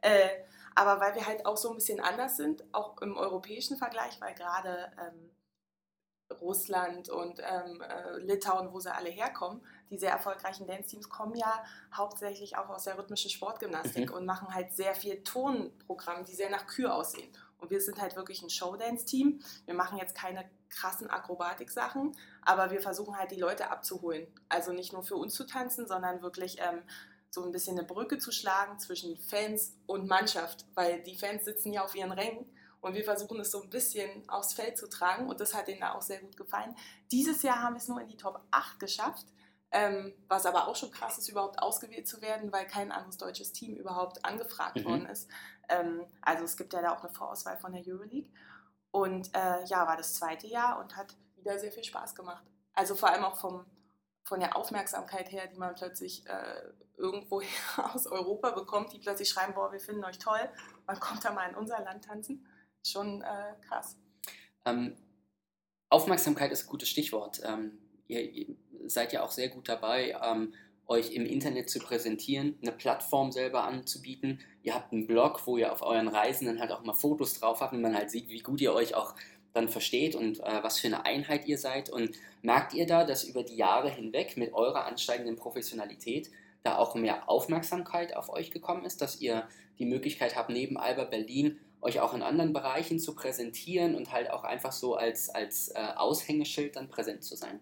Äh, 0.00 0.28
aber 0.74 1.00
weil 1.00 1.14
wir 1.14 1.26
halt 1.26 1.46
auch 1.46 1.56
so 1.56 1.70
ein 1.70 1.76
bisschen 1.76 2.00
anders 2.00 2.36
sind, 2.36 2.64
auch 2.72 3.00
im 3.00 3.16
europäischen 3.16 3.76
Vergleich, 3.76 4.20
weil 4.20 4.34
gerade 4.34 4.92
ähm, 5.00 5.30
Russland 6.40 7.08
und 7.08 7.40
ähm, 7.40 7.82
äh, 7.82 8.18
Litauen, 8.18 8.72
wo 8.72 8.80
sie 8.80 8.94
alle 8.94 9.10
herkommen, 9.10 9.60
die 9.90 9.98
sehr 9.98 10.12
erfolgreichen 10.12 10.66
Dance-Teams 10.66 11.08
kommen 11.08 11.34
ja 11.34 11.64
hauptsächlich 11.94 12.56
auch 12.56 12.68
aus 12.70 12.84
der 12.84 12.98
rhythmischen 12.98 13.30
Sportgymnastik 13.30 14.10
mhm. 14.10 14.16
und 14.16 14.26
machen 14.26 14.54
halt 14.54 14.72
sehr 14.72 14.94
viel 14.94 15.22
Tonprogramme, 15.22 16.24
die 16.24 16.34
sehr 16.34 16.50
nach 16.50 16.66
Kür 16.66 16.94
aussehen. 16.94 17.30
Und 17.58 17.70
wir 17.70 17.80
sind 17.80 18.00
halt 18.00 18.16
wirklich 18.16 18.42
ein 18.42 18.50
Showdance-Team. 18.50 19.40
Wir 19.66 19.74
machen 19.74 19.98
jetzt 19.98 20.16
keine 20.16 20.50
krassen 20.68 21.08
Akrobatik-Sachen, 21.08 22.16
aber 22.40 22.70
wir 22.70 22.80
versuchen 22.80 23.16
halt 23.16 23.30
die 23.30 23.38
Leute 23.38 23.70
abzuholen. 23.70 24.26
Also 24.48 24.72
nicht 24.72 24.92
nur 24.92 25.04
für 25.04 25.16
uns 25.16 25.34
zu 25.34 25.44
tanzen, 25.44 25.86
sondern 25.86 26.22
wirklich 26.22 26.58
ähm, 26.58 26.82
so 27.32 27.42
ein 27.42 27.50
bisschen 27.50 27.78
eine 27.78 27.86
Brücke 27.86 28.18
zu 28.18 28.30
schlagen 28.30 28.78
zwischen 28.78 29.16
Fans 29.16 29.74
und 29.86 30.06
Mannschaft, 30.06 30.66
weil 30.74 31.02
die 31.02 31.16
Fans 31.16 31.44
sitzen 31.44 31.72
ja 31.72 31.82
auf 31.82 31.94
ihren 31.94 32.12
Rängen 32.12 32.44
und 32.82 32.94
wir 32.94 33.04
versuchen 33.04 33.40
es 33.40 33.50
so 33.50 33.62
ein 33.62 33.70
bisschen 33.70 34.28
aufs 34.28 34.52
Feld 34.52 34.76
zu 34.76 34.86
tragen 34.86 35.28
und 35.28 35.40
das 35.40 35.54
hat 35.54 35.68
ihnen 35.68 35.82
auch 35.82 36.02
sehr 36.02 36.20
gut 36.20 36.36
gefallen. 36.36 36.76
Dieses 37.10 37.42
Jahr 37.42 37.62
haben 37.62 37.74
wir 37.74 37.78
es 37.78 37.88
nur 37.88 38.02
in 38.02 38.08
die 38.08 38.18
Top 38.18 38.40
8 38.50 38.78
geschafft, 38.78 39.26
ähm, 39.70 40.12
was 40.28 40.44
aber 40.44 40.68
auch 40.68 40.76
schon 40.76 40.90
krass 40.90 41.16
ist, 41.16 41.30
überhaupt 41.30 41.58
ausgewählt 41.58 42.06
zu 42.06 42.20
werden, 42.20 42.52
weil 42.52 42.66
kein 42.66 42.92
anderes 42.92 43.16
deutsches 43.16 43.52
Team 43.52 43.76
überhaupt 43.76 44.22
angefragt 44.26 44.76
mhm. 44.76 44.84
worden 44.84 45.06
ist. 45.06 45.30
Ähm, 45.70 46.04
also 46.20 46.44
es 46.44 46.58
gibt 46.58 46.74
ja 46.74 46.82
da 46.82 46.94
auch 46.94 47.02
eine 47.02 47.12
Vorauswahl 47.14 47.56
von 47.56 47.72
der 47.72 47.82
Euroleague. 47.86 48.28
Und 48.90 49.34
äh, 49.34 49.64
ja, 49.64 49.86
war 49.86 49.96
das 49.96 50.14
zweite 50.14 50.46
Jahr 50.46 50.78
und 50.78 50.98
hat 50.98 51.16
wieder 51.36 51.58
sehr 51.58 51.72
viel 51.72 51.84
Spaß 51.84 52.14
gemacht. 52.14 52.44
Also 52.74 52.94
vor 52.94 53.08
allem 53.08 53.24
auch 53.24 53.36
vom, 53.36 53.64
von 54.24 54.40
der 54.40 54.56
Aufmerksamkeit 54.56 55.30
her, 55.32 55.46
die 55.46 55.58
man 55.58 55.74
plötzlich 55.74 56.24
äh, 56.26 56.62
irgendwo 56.96 57.42
aus 57.76 58.06
Europa 58.06 58.50
bekommt, 58.50 58.92
die 58.92 58.98
plötzlich 58.98 59.28
schreiben, 59.28 59.54
boah, 59.54 59.72
wir 59.72 59.80
finden 59.80 60.04
euch 60.04 60.18
toll, 60.18 60.48
man 60.86 60.98
kommt 61.00 61.24
da 61.24 61.32
mal 61.32 61.48
in 61.48 61.56
unser 61.56 61.82
Land 61.82 62.04
tanzen. 62.04 62.46
Schon 62.84 63.22
äh, 63.22 63.54
krass. 63.68 63.96
Ähm, 64.64 64.96
Aufmerksamkeit 65.88 66.50
ist 66.50 66.64
ein 66.64 66.70
gutes 66.70 66.88
Stichwort. 66.88 67.40
Ähm, 67.44 67.78
ihr, 68.08 68.22
ihr, 68.22 68.56
seid 68.84 69.12
ja 69.12 69.22
auch 69.22 69.30
sehr 69.30 69.48
gut 69.48 69.68
dabei, 69.68 70.16
ähm, 70.24 70.54
euch 70.86 71.12
im 71.12 71.24
Internet 71.24 71.70
zu 71.70 71.78
präsentieren, 71.78 72.58
eine 72.60 72.72
Plattform 72.72 73.30
selber 73.30 73.64
anzubieten. 73.64 74.40
Ihr 74.62 74.74
habt 74.74 74.92
einen 74.92 75.06
Blog, 75.06 75.46
wo 75.46 75.56
ihr 75.56 75.72
auf 75.72 75.82
euren 75.82 76.08
Reisen 76.08 76.46
dann 76.46 76.58
halt 76.58 76.72
auch 76.72 76.82
mal 76.82 76.94
Fotos 76.94 77.38
drauf 77.38 77.60
habt 77.60 77.72
und 77.72 77.80
man 77.80 77.94
halt 77.94 78.10
sieht, 78.10 78.28
wie 78.28 78.40
gut 78.40 78.60
ihr 78.60 78.74
euch 78.74 78.96
auch 78.96 79.14
dann 79.52 79.68
versteht 79.68 80.14
und 80.14 80.40
äh, 80.40 80.62
was 80.62 80.78
für 80.78 80.86
eine 80.86 81.04
Einheit 81.04 81.46
ihr 81.46 81.58
seid. 81.58 81.90
Und 81.90 82.12
merkt 82.42 82.74
ihr 82.74 82.86
da, 82.86 83.04
dass 83.04 83.24
über 83.24 83.42
die 83.42 83.56
Jahre 83.56 83.90
hinweg 83.90 84.36
mit 84.36 84.52
eurer 84.52 84.86
ansteigenden 84.86 85.36
Professionalität 85.36 86.30
da 86.62 86.78
auch 86.78 86.94
mehr 86.94 87.28
Aufmerksamkeit 87.28 88.16
auf 88.16 88.30
euch 88.30 88.50
gekommen 88.50 88.84
ist, 88.84 89.00
dass 89.02 89.20
ihr 89.20 89.48
die 89.78 89.86
Möglichkeit 89.86 90.36
habt, 90.36 90.50
neben 90.50 90.76
Alba 90.76 91.04
Berlin 91.04 91.58
euch 91.80 92.00
auch 92.00 92.14
in 92.14 92.22
anderen 92.22 92.52
Bereichen 92.52 93.00
zu 93.00 93.14
präsentieren 93.14 93.96
und 93.96 94.12
halt 94.12 94.30
auch 94.30 94.44
einfach 94.44 94.72
so 94.72 94.94
als, 94.94 95.28
als 95.30 95.68
äh, 95.68 95.80
Aushängeschild 95.96 96.76
dann 96.76 96.88
präsent 96.88 97.24
zu 97.24 97.36
sein? 97.36 97.58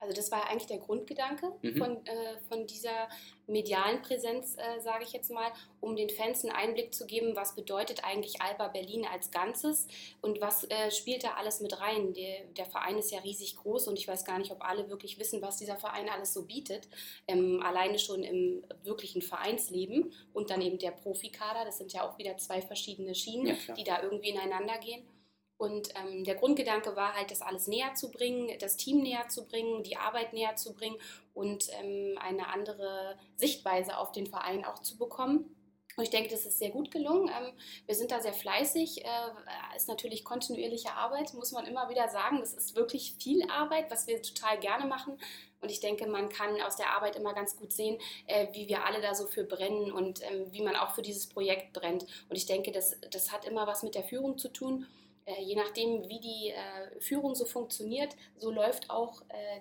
Also 0.00 0.14
das 0.14 0.30
war 0.32 0.48
eigentlich 0.48 0.66
der 0.66 0.78
Grundgedanke 0.78 1.52
mhm. 1.60 1.76
von, 1.76 2.06
äh, 2.06 2.38
von 2.48 2.66
dieser 2.66 3.08
medialen 3.46 4.00
Präsenz, 4.00 4.56
äh, 4.56 4.80
sage 4.80 5.04
ich 5.04 5.12
jetzt 5.12 5.30
mal, 5.30 5.52
um 5.80 5.94
den 5.94 6.08
Fans 6.08 6.42
einen 6.42 6.54
Einblick 6.54 6.94
zu 6.94 7.06
geben, 7.06 7.36
was 7.36 7.54
bedeutet 7.54 8.02
eigentlich 8.02 8.40
Alba 8.40 8.68
Berlin 8.68 9.04
als 9.04 9.30
Ganzes 9.30 9.88
und 10.22 10.40
was 10.40 10.64
äh, 10.70 10.90
spielt 10.90 11.24
da 11.24 11.34
alles 11.34 11.60
mit 11.60 11.78
rein. 11.80 12.14
Der, 12.14 12.44
der, 12.56 12.64
Verein 12.64 12.96
ist 12.96 13.10
ja 13.10 13.18
riesig 13.18 13.56
groß 13.56 13.88
und 13.88 13.98
ich 13.98 14.08
weiß 14.08 14.24
gar 14.24 14.38
nicht, 14.38 14.50
ob 14.52 14.64
alle 14.64 14.88
wirklich 14.88 15.18
wissen, 15.18 15.42
was 15.42 15.58
dieser 15.58 15.76
Verein 15.76 16.08
alles 16.08 16.32
so 16.32 16.46
bietet. 16.46 16.88
Ähm, 17.28 17.62
alleine 17.62 17.98
schon 17.98 18.22
im 18.22 18.64
wirklichen 18.82 19.20
Vereinsleben 19.20 20.14
und 20.32 20.48
dann 20.48 20.62
eben 20.62 20.78
der 20.78 20.92
Profikader, 20.92 21.66
das 21.66 21.76
sind 21.76 21.92
ja 21.92 22.08
auch 22.08 22.16
wieder 22.16 22.38
zwei 22.38 22.62
verschiedene 22.62 23.14
Schienen, 23.14 23.46
ja, 23.46 23.74
die 23.74 23.84
da 23.84 24.02
irgendwie 24.02 24.30
ineinander 24.30 24.78
gehen. 24.78 25.02
Und 25.60 25.90
ähm, 25.94 26.24
der 26.24 26.36
Grundgedanke 26.36 26.96
war 26.96 27.14
halt, 27.14 27.30
das 27.30 27.42
alles 27.42 27.66
näher 27.66 27.92
zu 27.92 28.10
bringen, 28.10 28.50
das 28.60 28.78
Team 28.78 29.02
näher 29.02 29.28
zu 29.28 29.46
bringen, 29.46 29.82
die 29.82 29.98
Arbeit 29.98 30.32
näher 30.32 30.56
zu 30.56 30.72
bringen 30.72 30.96
und 31.34 31.68
ähm, 31.78 32.16
eine 32.18 32.48
andere 32.48 33.18
Sichtweise 33.36 33.98
auf 33.98 34.10
den 34.10 34.26
Verein 34.26 34.64
auch 34.64 34.78
zu 34.78 34.96
bekommen. 34.96 35.54
Und 35.98 36.04
ich 36.04 36.08
denke, 36.08 36.30
das 36.30 36.46
ist 36.46 36.58
sehr 36.58 36.70
gut 36.70 36.90
gelungen. 36.90 37.28
Ähm, 37.28 37.52
wir 37.84 37.94
sind 37.94 38.10
da 38.10 38.20
sehr 38.20 38.32
fleißig. 38.32 39.04
Äh, 39.04 39.76
ist 39.76 39.86
natürlich 39.86 40.24
kontinuierliche 40.24 40.94
Arbeit, 40.94 41.34
muss 41.34 41.52
man 41.52 41.66
immer 41.66 41.90
wieder 41.90 42.08
sagen. 42.08 42.38
Das 42.40 42.54
ist 42.54 42.74
wirklich 42.74 43.16
viel 43.20 43.42
Arbeit, 43.50 43.90
was 43.90 44.06
wir 44.06 44.22
total 44.22 44.58
gerne 44.60 44.86
machen. 44.86 45.18
Und 45.60 45.70
ich 45.70 45.80
denke, 45.80 46.06
man 46.06 46.30
kann 46.30 46.58
aus 46.62 46.76
der 46.76 46.96
Arbeit 46.96 47.16
immer 47.16 47.34
ganz 47.34 47.58
gut 47.58 47.74
sehen, 47.74 47.98
äh, 48.26 48.46
wie 48.54 48.66
wir 48.66 48.86
alle 48.86 49.02
da 49.02 49.14
so 49.14 49.26
für 49.26 49.44
brennen 49.44 49.92
und 49.92 50.22
ähm, 50.22 50.50
wie 50.52 50.62
man 50.62 50.74
auch 50.74 50.94
für 50.94 51.02
dieses 51.02 51.28
Projekt 51.28 51.74
brennt. 51.74 52.06
Und 52.30 52.36
ich 52.36 52.46
denke, 52.46 52.72
das, 52.72 52.96
das 53.10 53.30
hat 53.30 53.44
immer 53.44 53.66
was 53.66 53.82
mit 53.82 53.94
der 53.94 54.04
Führung 54.04 54.38
zu 54.38 54.48
tun. 54.48 54.86
Äh, 55.30 55.42
je 55.42 55.56
nachdem, 55.56 56.08
wie 56.08 56.20
die 56.20 56.50
äh, 56.50 57.00
Führung 57.00 57.34
so 57.34 57.44
funktioniert, 57.44 58.16
so 58.36 58.50
läuft 58.50 58.90
auch 58.90 59.22
äh, 59.28 59.60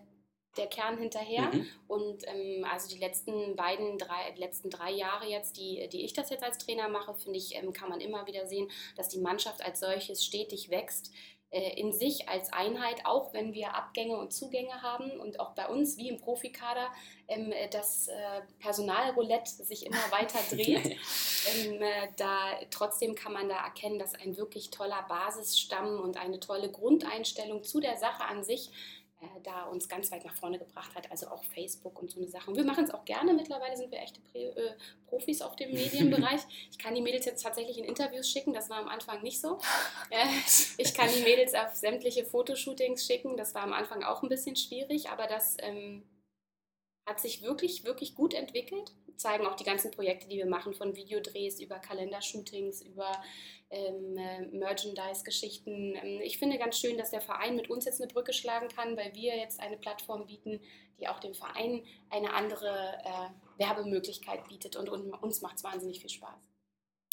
der 0.57 0.67
Kern 0.67 0.97
hinterher. 0.97 1.53
Mhm. 1.53 1.67
Und 1.88 2.23
ähm, 2.27 2.65
also 2.69 2.89
die 2.89 2.99
letzten 2.99 3.55
beiden, 3.55 3.97
drei, 3.97 4.33
letzten 4.35 4.69
drei 4.69 4.91
Jahre 4.91 5.27
jetzt, 5.27 5.57
die, 5.57 5.88
die 5.89 6.03
ich 6.03 6.13
das 6.13 6.29
jetzt 6.29 6.43
als 6.43 6.57
Trainer 6.57 6.89
mache, 6.89 7.13
finde 7.13 7.38
ich, 7.38 7.55
ähm, 7.55 7.73
kann 7.73 7.89
man 7.89 8.01
immer 8.01 8.25
wieder 8.27 8.47
sehen, 8.47 8.69
dass 8.95 9.09
die 9.09 9.19
Mannschaft 9.19 9.63
als 9.63 9.79
solches 9.79 10.25
stetig 10.25 10.69
wächst. 10.69 11.11
Äh, 11.51 11.79
in 11.79 11.91
sich 11.91 12.29
als 12.29 12.53
Einheit, 12.53 13.08
auch 13.08 13.34
wenn 13.34 13.53
wir 13.53 13.74
Abgänge 13.74 14.15
und 14.18 14.32
Zugänge 14.32 14.84
haben 14.84 15.20
und 15.20 15.39
auch 15.39 15.56
bei 15.56 15.68
uns 15.68 15.98
wie 15.98 16.08
im 16.08 16.18
Profikader 16.18 16.91
ähm, 17.27 17.51
äh, 17.51 17.68
das 17.70 18.08
äh, 18.08 18.41
Personalroulette 18.60 19.63
sich 19.63 19.84
immer 19.88 19.98
weiter 20.12 20.38
dreht. 20.48 20.96
ähm, 21.56 21.82
äh, 21.82 22.08
da 22.18 22.51
trotzdem 22.70 23.15
kann 23.15 23.34
man 23.34 23.50
da 23.50 23.63
erkennen, 23.63 23.98
dass 23.98 24.13
ein 24.13 24.38
wirklich 24.38 24.70
toller 24.70 25.03
Basisstamm 25.10 26.00
und 26.00 26.18
eine 26.18 26.39
tolle 26.39 26.70
Grundeinstellung 26.72 27.63
zu 27.63 27.79
der 27.79 27.98
Sache 27.98 28.25
an 28.25 28.44
sich 28.44 28.70
äh, 29.21 29.41
da 29.43 29.65
uns 29.65 29.89
ganz 29.89 30.11
weit 30.11 30.23
nach 30.23 30.35
vorne 30.35 30.57
gebracht 30.57 30.95
hat, 30.95 31.11
also 31.11 31.27
auch 31.27 31.43
Facebook 31.43 32.01
und 32.01 32.09
so 32.09 32.19
eine 32.19 32.29
Sache. 32.29 32.49
Und 32.49 32.55
wir 32.55 32.63
machen 32.63 32.85
es 32.85 32.91
auch 32.91 33.03
gerne. 33.03 33.33
Mittlerweile 33.33 33.75
sind 33.75 33.91
wir 33.91 33.99
echte 33.99 34.21
Prä 34.21 34.45
äh, 34.45 34.75
Profis 35.07 35.41
auf 35.41 35.55
dem 35.55 35.71
Medienbereich. 35.73 36.41
Ich 36.71 36.77
kann 36.77 36.95
die 36.95 37.01
Mädels 37.01 37.25
jetzt 37.25 37.43
tatsächlich 37.43 37.77
in 37.77 37.83
Interviews 37.83 38.29
schicken, 38.29 38.53
das 38.53 38.69
war 38.69 38.77
am 38.77 38.88
Anfang 38.88 39.21
nicht 39.21 39.41
so. 39.41 39.59
Äh, 40.11 40.25
ich 40.77 40.95
kann 40.95 41.07
die 41.15 41.21
Mädels 41.21 41.53
auf 41.53 41.75
sämtliche 41.75 42.25
Fotoshootings 42.25 43.05
schicken, 43.05 43.38
das 43.38 43.53
war 43.53 43.61
am 43.61 43.73
Anfang 43.73 44.03
auch 44.03 44.23
ein 44.23 44.29
bisschen 44.29 44.55
schwierig, 44.55 45.09
aber 45.09 45.27
das 45.27 45.55
ähm, 45.59 46.03
hat 47.05 47.19
sich 47.19 47.43
wirklich, 47.43 47.83
wirklich 47.83 48.15
gut 48.15 48.33
entwickelt. 48.33 48.91
Zeigen 49.19 49.45
auch 49.45 49.55
die 49.55 49.65
ganzen 49.65 49.91
Projekte, 49.91 50.27
die 50.27 50.38
wir 50.38 50.45
machen, 50.47 50.73
von 50.73 50.95
Videodrehs 50.95 51.59
über 51.59 51.77
Kalendershootings, 51.77 52.81
über 52.81 53.11
ähm, 53.69 54.17
äh, 54.17 54.41
Merchandise-Geschichten. 54.47 55.95
Ähm, 55.95 56.21
ich 56.23 56.39
finde 56.39 56.57
ganz 56.57 56.79
schön, 56.79 56.97
dass 56.97 57.11
der 57.11 57.21
Verein 57.21 57.55
mit 57.55 57.69
uns 57.69 57.85
jetzt 57.85 58.01
eine 58.01 58.11
Brücke 58.11 58.33
schlagen 58.33 58.69
kann, 58.69 58.95
weil 58.95 59.13
wir 59.13 59.38
jetzt 59.38 59.59
eine 59.59 59.77
Plattform 59.77 60.25
bieten, 60.25 60.61
die 60.99 61.07
auch 61.07 61.19
dem 61.19 61.33
Verein 61.33 61.83
eine 62.09 62.33
andere 62.33 62.97
äh, 63.03 63.59
Werbemöglichkeit 63.61 64.47
bietet 64.47 64.77
und, 64.77 64.89
und 64.89 65.13
uns 65.13 65.41
macht 65.41 65.57
es 65.57 65.63
wahnsinnig 65.63 65.99
viel 65.99 66.09
Spaß. 66.09 66.49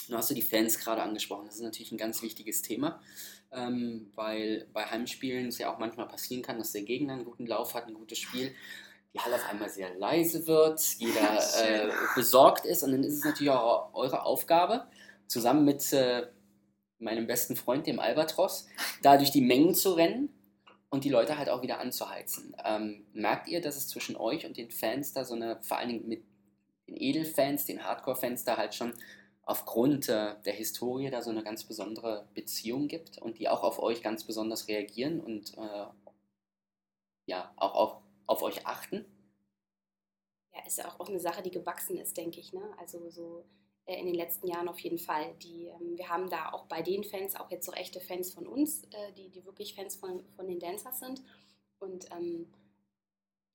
Du 0.09 0.17
hast 0.17 0.31
du 0.31 0.35
die 0.35 0.43
Fans 0.43 0.79
gerade 0.79 1.03
angesprochen. 1.03 1.47
Das 1.47 1.57
ist 1.57 1.63
natürlich 1.63 1.91
ein 1.91 1.99
ganz 1.99 2.23
wichtiges 2.23 2.63
Thema, 2.63 3.03
ähm, 3.51 4.13
weil 4.15 4.69
bei 4.73 4.85
Heimspielen 4.85 5.49
es 5.49 5.59
ja 5.59 5.75
auch 5.75 5.81
manchmal 5.81 6.07
passieren 6.07 6.43
kann, 6.43 6.59
dass 6.59 6.71
der 6.71 6.83
Gegner 6.83 7.15
einen 7.15 7.25
guten 7.25 7.47
Lauf 7.47 7.75
hat, 7.75 7.89
ein 7.89 7.95
gutes 7.95 8.21
Spiel 8.21 8.55
die 9.17 9.23
Halle 9.23 9.37
auf 9.37 9.49
einmal 9.49 9.71
sehr 9.71 9.95
leise 9.95 10.47
wird, 10.47 10.81
jeder 10.99 11.39
äh, 11.63 11.91
besorgt 12.15 12.67
ist 12.67 12.83
und 12.83 12.93
dann 12.93 13.03
ist 13.03 13.15
es 13.15 13.25
natürlich 13.25 13.51
auch 13.51 13.95
eure 13.95 14.25
Aufgabe, 14.25 14.87
zusammen 15.27 15.65
mit 15.65 15.93
äh, 15.93 16.27
meinem 16.99 17.27
besten 17.27 17.57
Freund, 17.57 17.87
dem 17.87 17.99
Albatros, 17.99 18.67
da 19.03 19.17
durch 19.17 19.31
die 19.31 19.41
Mengen 19.41 19.75
zu 19.75 19.93
rennen 19.95 20.29
und 20.91 21.05
die 21.05 21.09
Leute 21.09 21.39
halt 21.39 21.49
auch 21.49 21.63
wieder 21.63 21.81
anzuheizen. 21.81 22.55
Ähm, 22.65 23.07
merkt 23.13 23.49
ihr, 23.49 23.61
dass 23.61 23.77
es 23.77 23.89
zwischen 23.89 24.17
euch 24.17 24.47
und 24.47 24.57
den 24.57 24.71
Fans 24.71 25.13
da 25.13 25.25
so 25.25 25.35
eine, 25.35 25.63
vor 25.63 25.79
allen 25.79 25.89
Dingen 25.89 26.09
mit 26.09 26.23
den 26.87 26.97
Edelfans, 26.97 27.65
den 27.65 27.85
Hardcore-Fans 27.85 28.45
da 28.45 28.57
halt 28.57 28.75
schon 28.75 28.93
aufgrund 29.43 30.09
äh, 30.09 30.35
der 30.45 30.53
Historie 30.53 31.11
da 31.11 31.23
so 31.23 31.31
eine 31.31 31.43
ganz 31.43 31.65
besondere 31.65 32.29
Beziehung 32.35 32.89
gibt 32.89 33.19
und 33.19 33.39
die 33.39 33.49
auch 33.49 33.63
auf 33.63 33.79
euch 33.79 34.03
ganz 34.03 34.25
besonders 34.25 34.69
reagieren 34.69 35.21
und 35.21 35.57
äh, 35.57 35.87
ja, 37.27 37.53
auch 37.57 37.75
auf 37.75 38.06
auf 38.27 38.43
euch 38.43 38.67
achten? 38.67 39.05
Ja, 40.55 40.65
ist 40.67 40.79
ja 40.79 40.95
auch 40.99 41.09
eine 41.09 41.21
Sache, 41.21 41.43
die 41.43 41.51
gewachsen 41.51 41.97
ist, 41.99 42.17
denke 42.17 42.41
ich. 42.41 42.53
Ne? 42.53 42.63
Also 42.79 43.11
so 43.11 43.45
äh, 43.87 43.99
in 44.01 44.07
den 44.07 44.15
letzten 44.15 44.49
Jahren 44.49 44.69
auf 44.69 44.79
jeden 44.81 44.99
Fall. 44.99 45.35
Die, 45.43 45.67
ähm, 45.67 45.97
wir 45.97 46.09
haben 46.09 46.29
da 46.29 46.51
auch 46.53 46.67
bei 46.67 46.83
den 46.83 47.05
Fans 47.05 47.37
auch 47.37 47.51
jetzt 47.51 47.67
so 47.67 47.73
echte 47.73 48.01
Fans 48.01 48.33
von 48.33 48.47
uns, 48.47 48.83
äh, 48.85 49.13
die, 49.17 49.31
die 49.31 49.45
wirklich 49.45 49.75
Fans 49.75 49.97
von, 49.97 50.25
von 50.35 50.47
den 50.47 50.59
Dancers 50.59 50.99
sind. 50.99 51.23
Und 51.79 52.11
ähm, 52.11 52.53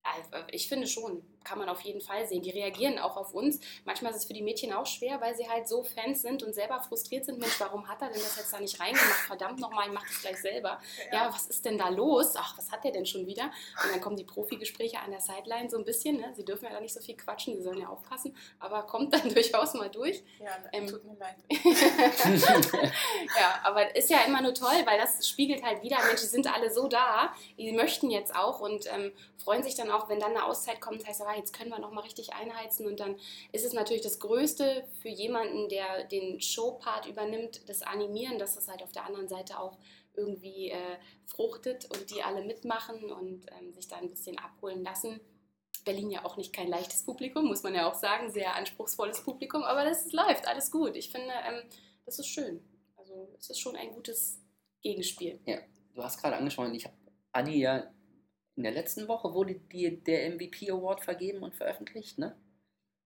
also, 0.03 0.47
ich 0.51 0.67
finde 0.67 0.87
schon, 0.87 1.23
kann 1.43 1.57
man 1.57 1.69
auf 1.69 1.81
jeden 1.81 2.01
Fall 2.01 2.25
sehen. 2.27 2.41
Die 2.41 2.51
reagieren 2.51 2.99
auch 2.99 3.17
auf 3.17 3.33
uns. 3.33 3.59
Manchmal 3.85 4.11
ist 4.11 4.19
es 4.19 4.25
für 4.25 4.33
die 4.33 4.41
Mädchen 4.41 4.73
auch 4.73 4.85
schwer, 4.85 5.21
weil 5.21 5.35
sie 5.35 5.49
halt 5.49 5.67
so 5.67 5.83
Fans 5.83 6.21
sind 6.21 6.43
und 6.43 6.53
selber 6.53 6.79
frustriert 6.81 7.25
sind. 7.25 7.39
Mensch, 7.39 7.59
warum 7.59 7.87
hat 7.87 8.01
er 8.01 8.09
denn 8.09 8.21
das 8.21 8.37
jetzt 8.37 8.53
da 8.53 8.59
nicht 8.59 8.79
reingemacht? 8.79 9.25
Verdammt 9.27 9.59
nochmal, 9.59 9.87
ich 9.87 9.93
mach 9.93 10.07
das 10.07 10.21
gleich 10.21 10.41
selber. 10.41 10.79
Ja. 11.11 11.25
ja. 11.25 11.33
was 11.33 11.47
ist 11.47 11.65
denn 11.65 11.77
da 11.77 11.89
los? 11.89 12.35
Ach, 12.35 12.57
was 12.57 12.71
hat 12.71 12.83
der 12.83 12.91
denn 12.91 13.05
schon 13.05 13.25
wieder? 13.25 13.51
Und 13.83 13.91
dann 13.91 14.01
kommen 14.01 14.15
die 14.15 14.23
Profi-Gespräche 14.23 14.99
an 14.99 15.11
der 15.11 15.21
Sideline 15.21 15.69
so 15.69 15.77
ein 15.77 15.85
bisschen. 15.85 16.17
Ne? 16.17 16.31
Sie 16.35 16.45
dürfen 16.45 16.65
ja 16.65 16.71
da 16.71 16.79
nicht 16.79 16.93
so 16.93 17.01
viel 17.01 17.15
quatschen, 17.15 17.55
sie 17.55 17.61
sollen 17.61 17.79
ja 17.79 17.87
aufpassen, 17.87 18.35
aber 18.59 18.83
kommt 18.83 19.13
dann 19.13 19.29
durchaus 19.33 19.73
mal 19.73 19.89
durch. 19.89 20.23
Ja, 20.39 20.51
ähm, 20.71 20.87
tut 20.87 21.03
mir 21.03 21.15
leid. 21.17 21.35
ja, 23.39 23.59
aber 23.63 23.95
ist 23.95 24.09
ja 24.09 24.19
immer 24.25 24.41
nur 24.41 24.53
toll, 24.53 24.85
weil 24.85 24.97
das 24.99 25.27
spiegelt 25.27 25.63
halt 25.63 25.83
wieder, 25.83 25.97
Mensch, 26.05 26.21
die 26.21 26.27
sind 26.27 26.51
alle 26.53 26.71
so 26.71 26.87
da, 26.87 27.33
die 27.57 27.71
möchten 27.71 28.09
jetzt 28.11 28.35
auch 28.35 28.59
und 28.59 28.85
ähm, 28.93 29.11
freuen 29.43 29.63
sich 29.63 29.75
dann 29.75 29.89
auch, 29.89 30.09
wenn 30.09 30.19
dann 30.19 30.31
eine 30.31 30.45
Auszeit 30.45 30.79
kommt, 30.81 31.05
heißt, 31.05 31.21
aber 31.21 31.30
jetzt 31.35 31.53
können 31.53 31.69
wir 31.69 31.79
noch 31.79 31.91
mal 31.91 32.01
richtig 32.01 32.33
einheizen 32.33 32.85
und 32.87 32.99
dann 32.99 33.15
ist 33.51 33.65
es 33.65 33.73
natürlich 33.73 34.01
das 34.01 34.19
Größte 34.19 34.87
für 35.01 35.09
jemanden, 35.09 35.69
der 35.69 36.05
den 36.05 36.39
Showpart 36.39 37.07
übernimmt, 37.07 37.67
das 37.69 37.81
Animieren, 37.81 38.39
dass 38.39 38.55
das 38.55 38.67
halt 38.67 38.83
auf 38.83 38.91
der 38.91 39.05
anderen 39.05 39.27
Seite 39.27 39.59
auch 39.59 39.77
irgendwie 40.15 40.71
äh, 40.71 40.97
fruchtet 41.25 41.85
und 41.85 42.11
die 42.11 42.21
alle 42.23 42.43
mitmachen 42.43 43.11
und 43.11 43.45
ähm, 43.59 43.73
sich 43.73 43.87
da 43.87 43.97
ein 43.97 44.09
bisschen 44.09 44.37
abholen 44.37 44.83
lassen. 44.83 45.19
Berlin 45.85 46.11
ja 46.11 46.25
auch 46.25 46.37
nicht 46.37 46.53
kein 46.53 46.67
leichtes 46.67 47.03
Publikum, 47.03 47.45
muss 47.47 47.63
man 47.63 47.73
ja 47.73 47.89
auch 47.89 47.95
sagen, 47.95 48.29
sehr 48.31 48.55
anspruchsvolles 48.55 49.23
Publikum, 49.23 49.63
aber 49.63 49.83
das 49.83 50.11
läuft, 50.11 50.47
alles 50.47 50.69
gut. 50.71 50.95
Ich 50.95 51.11
finde, 51.11 51.33
ähm, 51.47 51.63
das 52.05 52.19
ist 52.19 52.27
schön. 52.27 52.61
Also 52.97 53.29
es 53.39 53.49
ist 53.49 53.59
schon 53.59 53.75
ein 53.75 53.91
gutes 53.93 54.39
Gegenspiel. 54.81 55.39
Ja, 55.45 55.57
du 55.93 56.03
hast 56.03 56.19
gerade 56.19 56.35
angesprochen, 56.35 56.75
ich 56.75 56.85
habe 56.85 56.95
Anni 57.31 57.59
ja 57.59 57.91
in 58.55 58.63
der 58.63 58.71
letzten 58.71 59.07
Woche 59.07 59.33
wurde 59.33 59.55
die, 59.55 60.03
der 60.03 60.29
MVP 60.31 60.69
Award 60.71 61.01
vergeben 61.01 61.43
und 61.43 61.55
veröffentlicht, 61.55 62.17
ne? 62.17 62.35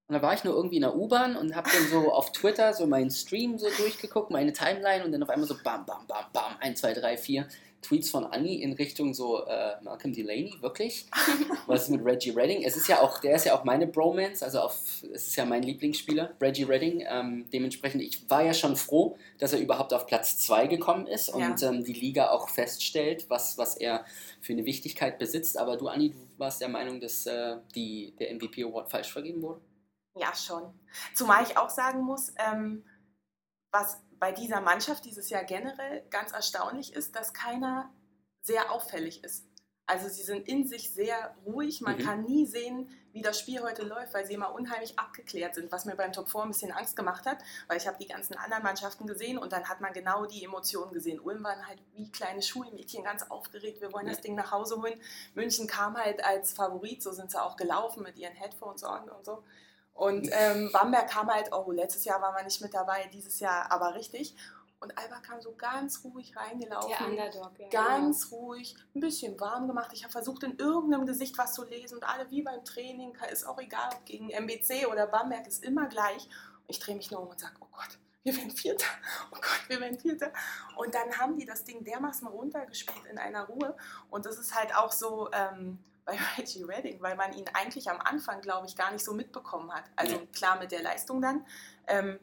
Und 0.07 0.13
da 0.13 0.21
war 0.21 0.35
ich 0.35 0.43
nur 0.43 0.53
irgendwie 0.53 0.75
in 0.75 0.83
der 0.83 0.95
U-Bahn 0.95 1.35
und 1.35 1.55
habe 1.55 1.69
dann 1.71 1.87
so 1.87 2.11
auf 2.11 2.31
Twitter 2.31 2.73
so 2.73 2.85
meinen 2.85 3.09
Stream 3.09 3.57
so 3.57 3.67
durchgeguckt, 3.75 4.29
meine 4.29 4.53
Timeline 4.53 5.03
und 5.03 5.11
dann 5.11 5.23
auf 5.23 5.29
einmal 5.29 5.47
so 5.47 5.55
bam, 5.63 5.83
bam, 5.85 6.05
bam, 6.05 6.25
bam, 6.31 6.55
1, 6.59 6.79
2, 6.79 6.93
3, 6.93 7.17
4 7.17 7.47
Tweets 7.86 8.10
von 8.10 8.25
Annie 8.25 8.62
in 8.62 8.74
Richtung 8.74 9.13
so 9.13 9.46
äh, 9.46 9.75
Malcolm 9.84 10.13
Delaney, 10.13 10.56
wirklich. 10.62 11.06
Was 11.68 11.84
ist 11.84 11.89
mit 11.89 12.04
Reggie 12.04 12.32
Redding? 12.32 12.63
Es 12.63 12.75
ist 12.75 12.88
ja 12.88 13.01
auch, 13.01 13.20
der 13.20 13.36
ist 13.36 13.46
ja 13.46 13.58
auch 13.58 13.63
meine 13.63 13.86
Bromance, 13.86 14.44
also 14.44 14.62
auf, 14.62 15.04
es 15.13 15.27
ist 15.27 15.36
ja 15.36 15.46
mein 15.46 15.62
Lieblingsspieler, 15.62 16.34
Reggie 16.42 16.63
Redding. 16.63 17.06
Ähm, 17.08 17.46
dementsprechend, 17.54 18.01
ich 18.01 18.27
war 18.30 18.44
ja 18.44 18.54
schon 18.54 18.75
froh, 18.75 19.18
dass 19.38 19.54
er 19.54 19.60
überhaupt 19.60 19.94
auf 19.94 20.08
Platz 20.08 20.39
2 20.39 20.68
gekommen 20.68 21.06
ist 21.06 21.30
und 21.30 21.62
ja. 21.62 21.70
ähm, 21.70 21.84
die 21.84 21.94
Liga 21.94 22.30
auch 22.32 22.50
feststellt, 22.50 23.30
was, 23.30 23.58
was 23.58 23.77
er 23.77 24.04
für 24.42 24.54
eine 24.54 24.65
Wichtigkeit 24.65 25.20
besitzt. 25.20 25.58
Aber 25.58 25.77
du, 25.77 25.88
Anni, 25.88 26.10
du 26.10 26.18
warst 26.38 26.62
der 26.62 26.70
Meinung, 26.70 27.00
dass 27.00 27.27
äh, 27.27 27.58
die, 27.75 28.15
der 28.20 28.34
MVP 28.34 28.63
Award 28.63 28.89
falsch 28.89 29.12
vergeben 29.12 29.42
wurde? 29.42 29.62
Ja, 30.18 30.34
schon. 30.34 30.63
Zumal 31.13 31.44
ich 31.44 31.58
auch 31.58 31.70
sagen 31.70 32.01
muss, 32.01 32.34
ähm, 32.38 32.84
was 33.72 34.01
bei 34.19 34.31
dieser 34.31 34.62
Mannschaft 34.62 35.05
dieses 35.05 35.29
Jahr 35.29 35.43
generell 35.43 36.03
ganz 36.10 36.31
erstaunlich 36.31 36.93
ist, 36.93 37.15
dass 37.15 37.34
keiner 37.34 37.93
sehr 38.41 38.72
auffällig 38.72 39.24
ist. 39.24 39.45
Also 39.88 40.10
sie 40.10 40.24
sind 40.24 40.48
in 40.48 40.67
sich 40.67 40.93
sehr 40.93 41.36
ruhig. 41.45 41.81
Man 41.81 41.98
mhm. 41.98 42.03
kann 42.03 42.24
nie 42.24 42.45
sehen, 42.45 42.89
wie 43.12 43.22
das 43.22 43.39
Spiel 43.39 43.62
heute 43.62 43.84
läuft, 43.84 44.13
weil 44.13 44.25
sie 44.25 44.34
immer 44.34 44.53
unheimlich 44.53 44.98
abgeklärt 44.98 45.55
sind, 45.55 45.72
was 45.72 45.86
mir 45.86 45.95
beim 45.95 46.12
Top 46.12 46.29
4 46.29 46.41
ein 46.41 46.48
bisschen 46.50 46.72
Angst 46.72 46.95
gemacht 46.95 47.25
hat, 47.25 47.38
weil 47.67 47.77
ich 47.77 47.88
habe 47.88 47.98
die 47.98 48.07
ganzen 48.07 48.36
anderen 48.36 48.63
Mannschaften 48.63 49.07
gesehen 49.07 49.38
und 49.38 49.53
dann 49.53 49.69
hat 49.69 49.79
man 49.79 49.93
genau 49.93 50.25
die 50.25 50.43
Emotionen 50.43 50.91
gesehen. 50.91 51.19
Ulm 51.19 51.43
waren 51.43 51.65
halt 51.67 51.79
wie 51.93 52.12
kleine 52.12 52.41
Schulmädchen 52.41 53.03
ganz 53.03 53.24
aufgeregt, 53.29 53.79
wir 53.79 53.93
wollen 53.93 54.07
das 54.07 54.22
Ding 54.22 54.36
nach 54.36 54.51
Hause 54.51 54.81
holen. 54.81 55.00
München 55.36 55.67
kam 55.67 55.95
halt 55.95 56.25
als 56.25 56.53
Favorit, 56.53 57.01
so 57.03 57.12
sind 57.12 57.31
sie 57.31 57.41
auch 57.41 57.55
gelaufen 57.55 58.03
mit 58.03 58.17
ihren 58.17 58.34
Headphones 58.34 58.84
on 58.84 59.07
und 59.07 59.24
so. 59.24 59.43
Und 59.95 60.29
ähm, 60.31 60.69
Bamberg 60.73 61.09
kam 61.09 61.33
halt, 61.33 61.51
oh, 61.53 61.71
letztes 61.71 62.03
Jahr 62.03 62.21
war 62.21 62.33
man 62.33 62.43
nicht 62.43 62.61
mit 62.61 62.73
dabei, 62.73 63.09
dieses 63.13 63.39
Jahr 63.39 63.71
aber 63.71 63.95
richtig. 63.95 64.35
Und 64.81 64.97
Alba 64.97 65.19
kam 65.21 65.41
so 65.41 65.55
ganz 65.55 66.03
ruhig 66.03 66.35
reingelaufen. 66.35 67.15
Der 67.15 67.25
Underdog, 67.25 67.51
ja. 67.57 67.69
Ganz 67.69 68.29
genau. 68.29 68.41
ruhig, 68.41 68.75
ein 68.93 68.99
bisschen 68.99 69.39
warm 69.39 69.67
gemacht. 69.67 69.91
Ich 69.93 70.03
habe 70.03 70.11
versucht, 70.11 70.43
in 70.43 70.57
irgendeinem 70.57 71.05
Gesicht 71.05 71.37
was 71.37 71.53
zu 71.53 71.63
lesen. 71.63 71.95
Und 71.95 72.03
alle 72.03 72.29
wie 72.29 72.41
beim 72.41 72.63
Training, 72.65 73.15
ist 73.31 73.47
auch 73.47 73.57
egal, 73.57 73.89
ob 73.95 74.05
gegen 74.05 74.29
MBC 74.29 74.85
oder 74.91 75.07
Bamberg, 75.07 75.47
ist 75.47 75.63
immer 75.63 75.87
gleich. 75.87 76.25
Und 76.25 76.69
ich 76.69 76.79
drehe 76.79 76.95
mich 76.95 77.09
nur 77.09 77.21
um 77.21 77.29
und 77.29 77.39
sage, 77.39 77.55
oh 77.61 77.67
Gott, 77.71 77.97
wir 78.23 78.35
werden 78.35 78.51
Vierter. 78.51 78.87
Oh 79.31 79.35
Gott, 79.35 79.69
wir 79.69 79.79
werden 79.79 79.97
Vierter. 79.97 80.33
Und 80.75 80.93
dann 80.93 81.17
haben 81.17 81.37
die 81.37 81.45
das 81.45 81.63
Ding 81.63 81.83
dermaßen 81.85 82.27
runtergespielt 82.27 83.05
in 83.09 83.17
einer 83.17 83.45
Ruhe. 83.45 83.75
Und 84.09 84.25
das 84.25 84.37
ist 84.37 84.53
halt 84.53 84.75
auch 84.75 84.91
so... 84.91 85.29
Ähm, 85.31 85.79
bei 86.05 86.17
Reggie 86.38 86.63
Redding, 86.63 87.01
weil 87.01 87.15
man 87.15 87.33
ihn 87.33 87.45
eigentlich 87.53 87.89
am 87.89 88.00
Anfang, 88.00 88.41
glaube 88.41 88.67
ich, 88.67 88.75
gar 88.75 88.91
nicht 88.91 89.03
so 89.03 89.13
mitbekommen 89.13 89.74
hat. 89.74 89.83
Also 89.95 90.19
klar 90.27 90.59
mit 90.59 90.71
der 90.71 90.81
Leistung 90.81 91.21
dann. 91.21 91.45
Ähm, 91.88 92.19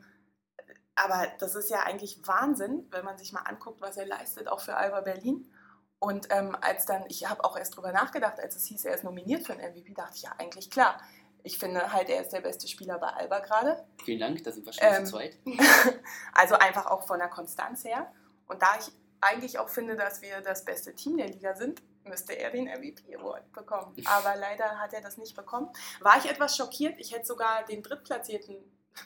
aber 0.95 1.29
das 1.39 1.55
ist 1.55 1.71
ja 1.71 1.81
eigentlich 1.81 2.27
Wahnsinn, 2.27 2.87
wenn 2.91 3.05
man 3.05 3.19
sich 3.19 3.33
mal 3.33 3.41
anguckt, 3.41 3.81
was 3.81 3.97
er 3.97 4.07
leistet, 4.07 4.49
auch 4.49 4.61
für 4.61 4.77
Alba 4.77 5.01
Berlin. 5.01 5.51
Und 5.99 6.29
ähm, 6.31 6.57
als 6.61 6.85
dann, 6.85 7.05
ich 7.09 7.29
habe 7.29 7.45
auch 7.45 7.57
erst 7.57 7.77
drüber 7.77 7.93
nachgedacht, 7.93 8.41
als 8.41 8.57
es 8.57 8.65
hieß, 8.67 8.85
er 8.85 8.95
ist 8.95 9.05
nominiert 9.05 9.47
für 9.47 9.55
den 9.55 9.71
MVP, 9.71 9.95
dachte 9.95 10.17
ich 10.17 10.23
ja 10.23 10.33
eigentlich 10.39 10.71
klar. 10.71 11.01
Ich 11.45 11.59
finde 11.59 11.93
halt, 11.93 12.09
er 12.09 12.21
ist 12.21 12.33
der 12.33 12.41
beste 12.41 12.69
Spieler 12.69 12.99
bei 12.99 13.09
Alba 13.09 13.41
gerade. 13.41 13.85
Vielen 14.05 14.21
Dank, 14.21 14.45
da 14.45 14.53
sind 14.53 14.67
wir 14.67 14.73
schon 14.73 14.87
ähm, 14.87 15.07
zu 15.07 15.13
zweit. 15.13 15.39
also 16.35 16.55
einfach 16.57 16.87
auch 16.87 17.07
von 17.07 17.19
der 17.19 17.29
Konstanz 17.29 17.85
her. 17.85 18.13
Und 18.47 18.63
da 18.63 18.77
ich 18.79 18.93
eigentlich 19.21 19.59
auch 19.59 19.69
finde, 19.69 19.97
dass 19.97 20.23
wir 20.23 20.41
das 20.41 20.65
beste 20.65 20.95
Team 20.95 21.17
der 21.17 21.29
Liga 21.29 21.55
sind, 21.55 21.83
müsste 22.05 22.33
er 22.33 22.51
den 22.51 22.67
MVP 22.67 23.17
Award 23.17 23.53
bekommen. 23.53 23.95
Aber 24.07 24.37
leider 24.37 24.79
hat 24.79 24.93
er 24.93 25.01
das 25.01 25.17
nicht 25.19 25.37
bekommen. 25.37 25.71
War 26.01 26.19
ich 26.19 26.31
etwas 26.31 26.57
schockiert. 26.57 26.99
Ich 26.99 27.13
hätte 27.13 27.27
sogar 27.27 27.65
den 27.65 27.83
Drittplatzierten 27.83 28.57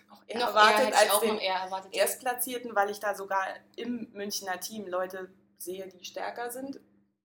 noch 0.09 0.23
eher 0.27 0.41
noch 0.41 0.49
erwartet 0.49 0.91
eher, 0.91 0.99
als 0.99 1.21
den 1.21 1.39
erwartet, 1.39 1.95
Erstplatzierten, 1.95 2.75
weil 2.75 2.91
ich 2.91 2.99
da 2.99 3.15
sogar 3.15 3.47
im 3.77 4.11
Münchner 4.13 4.59
Team 4.61 4.87
Leute 4.87 5.33
sehe, 5.59 5.87
die 5.89 6.05
stärker 6.05 6.51
sind 6.51 6.81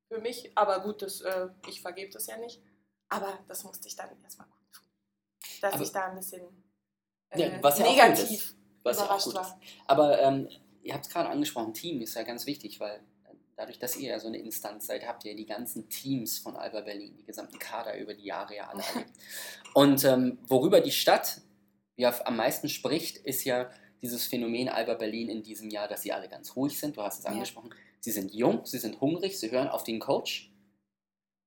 für 0.07 0.19
mich. 0.19 0.51
Aber 0.55 0.81
gut, 0.81 1.01
das, 1.01 1.21
äh, 1.21 1.47
ich 1.67 1.81
vergebe 1.81 2.11
das 2.11 2.27
ja 2.27 2.37
nicht. 2.37 2.61
Aber 3.09 3.39
das 3.47 3.63
musste 3.63 3.87
ich 3.87 3.95
dann 3.95 4.09
erstmal 4.23 4.47
gut 4.47 4.71
tun. 4.71 4.85
Dass 5.61 5.73
Aber, 5.73 5.83
ich 5.83 5.91
da 5.91 6.05
ein 6.07 6.15
bisschen 6.15 6.41
äh, 7.29 7.41
ja, 7.41 7.63
was 7.63 7.79
negativ 7.79 8.51
ja 8.51 8.55
was 8.83 8.97
überrascht 8.97 9.27
ja 9.27 9.33
war. 9.35 9.61
Aber 9.87 10.21
ähm, 10.21 10.49
ihr 10.81 10.93
habt 10.93 11.05
es 11.05 11.11
gerade 11.11 11.29
angesprochen, 11.29 11.73
Team 11.73 12.01
ist 12.01 12.15
ja 12.15 12.23
ganz 12.23 12.45
wichtig, 12.45 12.79
weil 12.79 13.03
dadurch, 13.61 13.77
dass 13.77 13.95
ihr 13.95 14.09
ja 14.09 14.19
so 14.19 14.27
eine 14.27 14.39
Instanz 14.39 14.87
seid, 14.87 15.07
habt 15.07 15.23
ihr 15.23 15.35
die 15.35 15.45
ganzen 15.45 15.87
Teams 15.87 16.39
von 16.39 16.55
Alba 16.55 16.81
Berlin, 16.81 17.15
die 17.17 17.25
gesamten 17.25 17.59
Kader 17.59 17.97
über 17.99 18.15
die 18.15 18.25
Jahre 18.25 18.55
ja 18.55 18.69
alle 18.69 18.81
erlebt. 18.81 19.11
Und 19.75 20.03
ähm, 20.03 20.39
worüber 20.47 20.81
die 20.81 20.91
Stadt 20.91 21.41
ja 21.95 22.11
am 22.25 22.37
meisten 22.37 22.69
spricht, 22.69 23.17
ist 23.17 23.43
ja 23.43 23.69
dieses 24.01 24.25
Phänomen 24.25 24.67
Alba 24.67 24.95
Berlin 24.95 25.29
in 25.29 25.43
diesem 25.43 25.69
Jahr, 25.69 25.87
dass 25.87 26.01
sie 26.01 26.11
alle 26.11 26.27
ganz 26.27 26.55
ruhig 26.55 26.79
sind. 26.79 26.97
Du 26.97 27.03
hast 27.03 27.19
es 27.19 27.25
ja. 27.25 27.29
angesprochen. 27.29 27.69
Sie 27.99 28.09
sind 28.09 28.33
jung, 28.33 28.65
sie 28.65 28.79
sind 28.79 28.99
hungrig, 28.99 29.39
sie 29.39 29.51
hören 29.51 29.67
auf 29.67 29.83
den 29.83 29.99
Coach 29.99 30.51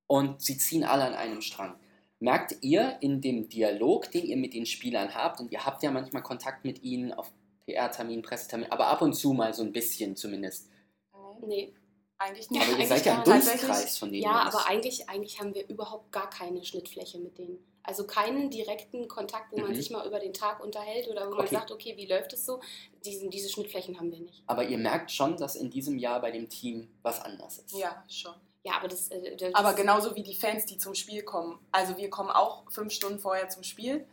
und 0.07 0.41
sie 0.41 0.57
ziehen 0.57 0.85
alle 0.85 1.03
an 1.03 1.15
einem 1.15 1.41
Strang. 1.41 1.77
Merkt 2.19 2.55
ihr 2.61 2.97
in 3.01 3.19
dem 3.19 3.49
Dialog, 3.49 4.09
den 4.11 4.25
ihr 4.25 4.37
mit 4.37 4.53
den 4.53 4.65
Spielern 4.65 5.13
habt, 5.13 5.41
und 5.41 5.51
ihr 5.51 5.65
habt 5.65 5.83
ja 5.83 5.91
manchmal 5.91 6.23
Kontakt 6.23 6.63
mit 6.63 6.81
ihnen 6.81 7.11
auf 7.11 7.29
PR-Termin, 7.65 8.21
Pressetermin, 8.21 8.71
aber 8.71 8.87
ab 8.87 9.01
und 9.01 9.13
zu 9.13 9.33
mal 9.33 9.53
so 9.53 9.63
ein 9.63 9.73
bisschen 9.73 10.15
zumindest. 10.15 10.69
Nee. 11.45 11.73
Eigentlich 12.17 12.49
nicht. 12.49 12.61
Aber 12.61 12.77
ihr 12.77 12.87
seid 12.87 13.05
ja 13.05 13.17
ein 13.17 13.23
Dunstkreis 13.23 13.97
von 13.97 14.11
denen. 14.11 14.23
Ja, 14.23 14.43
aber 14.43 14.67
eigentlich, 14.67 15.09
eigentlich 15.09 15.39
haben 15.39 15.53
wir 15.53 15.67
überhaupt 15.67 16.11
gar 16.11 16.29
keine 16.29 16.63
Schnittfläche 16.63 17.19
mit 17.19 17.37
denen. 17.37 17.59
Also 17.83 18.07
keinen 18.07 18.49
direkten 18.49 19.07
Kontakt, 19.07 19.51
wo 19.51 19.57
mhm. 19.57 19.63
man 19.63 19.75
sich 19.75 19.91
mal 19.91 20.07
über 20.07 20.19
den 20.19 20.33
Tag 20.33 20.63
unterhält 20.63 21.07
oder 21.07 21.27
wo 21.27 21.33
okay. 21.33 21.37
man 21.37 21.47
sagt, 21.47 21.71
okay, 21.71 21.93
wie 21.97 22.07
läuft 22.07 22.33
es 22.33 22.45
so? 22.45 22.59
Diesen, 23.03 23.29
diese 23.29 23.49
Schnittflächen 23.49 23.99
haben 23.99 24.11
wir 24.11 24.19
nicht. 24.19 24.43
Aber 24.47 24.63
ihr 24.63 24.77
merkt 24.77 25.11
schon, 25.11 25.37
dass 25.37 25.55
in 25.55 25.69
diesem 25.69 25.97
Jahr 25.97 26.19
bei 26.21 26.31
dem 26.31 26.49
Team 26.49 26.89
was 27.03 27.21
anders 27.21 27.59
ist. 27.59 27.77
Ja, 27.77 28.03
schon. 28.09 28.33
Ja, 28.63 28.77
aber 28.77 28.87
das, 28.87 29.09
äh, 29.09 29.35
das 29.35 29.53
Aber 29.53 29.73
genauso 29.73 30.15
wie 30.15 30.23
die 30.23 30.33
Fans, 30.33 30.65
die 30.65 30.79
zum 30.79 30.95
Spiel 30.95 31.21
kommen. 31.21 31.59
Also 31.71 31.97
wir 31.97 32.09
kommen 32.09 32.31
auch 32.31 32.63
fünf 32.71 32.93
Stunden 32.93 33.19
vorher 33.19 33.49
zum 33.49 33.61
Spiel, 33.61 34.07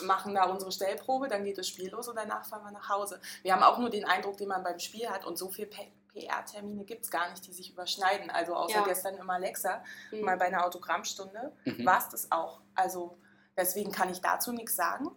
machen 0.00 0.34
da 0.34 0.44
unsere 0.44 0.72
Stellprobe, 0.72 1.28
dann 1.28 1.44
geht 1.44 1.58
das 1.58 1.68
Spiel 1.68 1.90
los 1.90 2.08
und 2.08 2.16
danach 2.16 2.46
fahren 2.46 2.64
wir 2.64 2.70
nach 2.70 2.88
Hause. 2.88 3.20
Wir 3.42 3.52
haben 3.52 3.62
auch 3.62 3.76
nur 3.76 3.90
den 3.90 4.06
Eindruck, 4.06 4.38
den 4.38 4.48
man 4.48 4.62
beim 4.62 4.78
Spiel 4.78 5.10
hat 5.10 5.26
und 5.26 5.36
so 5.36 5.50
viel 5.50 5.66
PR-Termine 6.12 6.84
gibt 6.84 7.04
es 7.04 7.10
gar 7.10 7.30
nicht, 7.30 7.46
die 7.46 7.52
sich 7.52 7.70
überschneiden. 7.70 8.30
Also 8.30 8.54
außer 8.54 8.78
ja. 8.78 8.84
gestern 8.84 9.16
im 9.16 9.28
Alexa, 9.30 9.82
mhm. 10.10 10.22
mal 10.22 10.36
bei 10.36 10.46
einer 10.46 10.64
Autogrammstunde, 10.64 11.52
mhm. 11.64 11.86
war 11.86 11.98
es 11.98 12.08
das 12.08 12.32
auch. 12.32 12.60
Also 12.74 13.18
deswegen 13.56 13.92
kann 13.92 14.10
ich 14.10 14.20
dazu 14.20 14.52
nichts 14.52 14.76
sagen. 14.76 15.10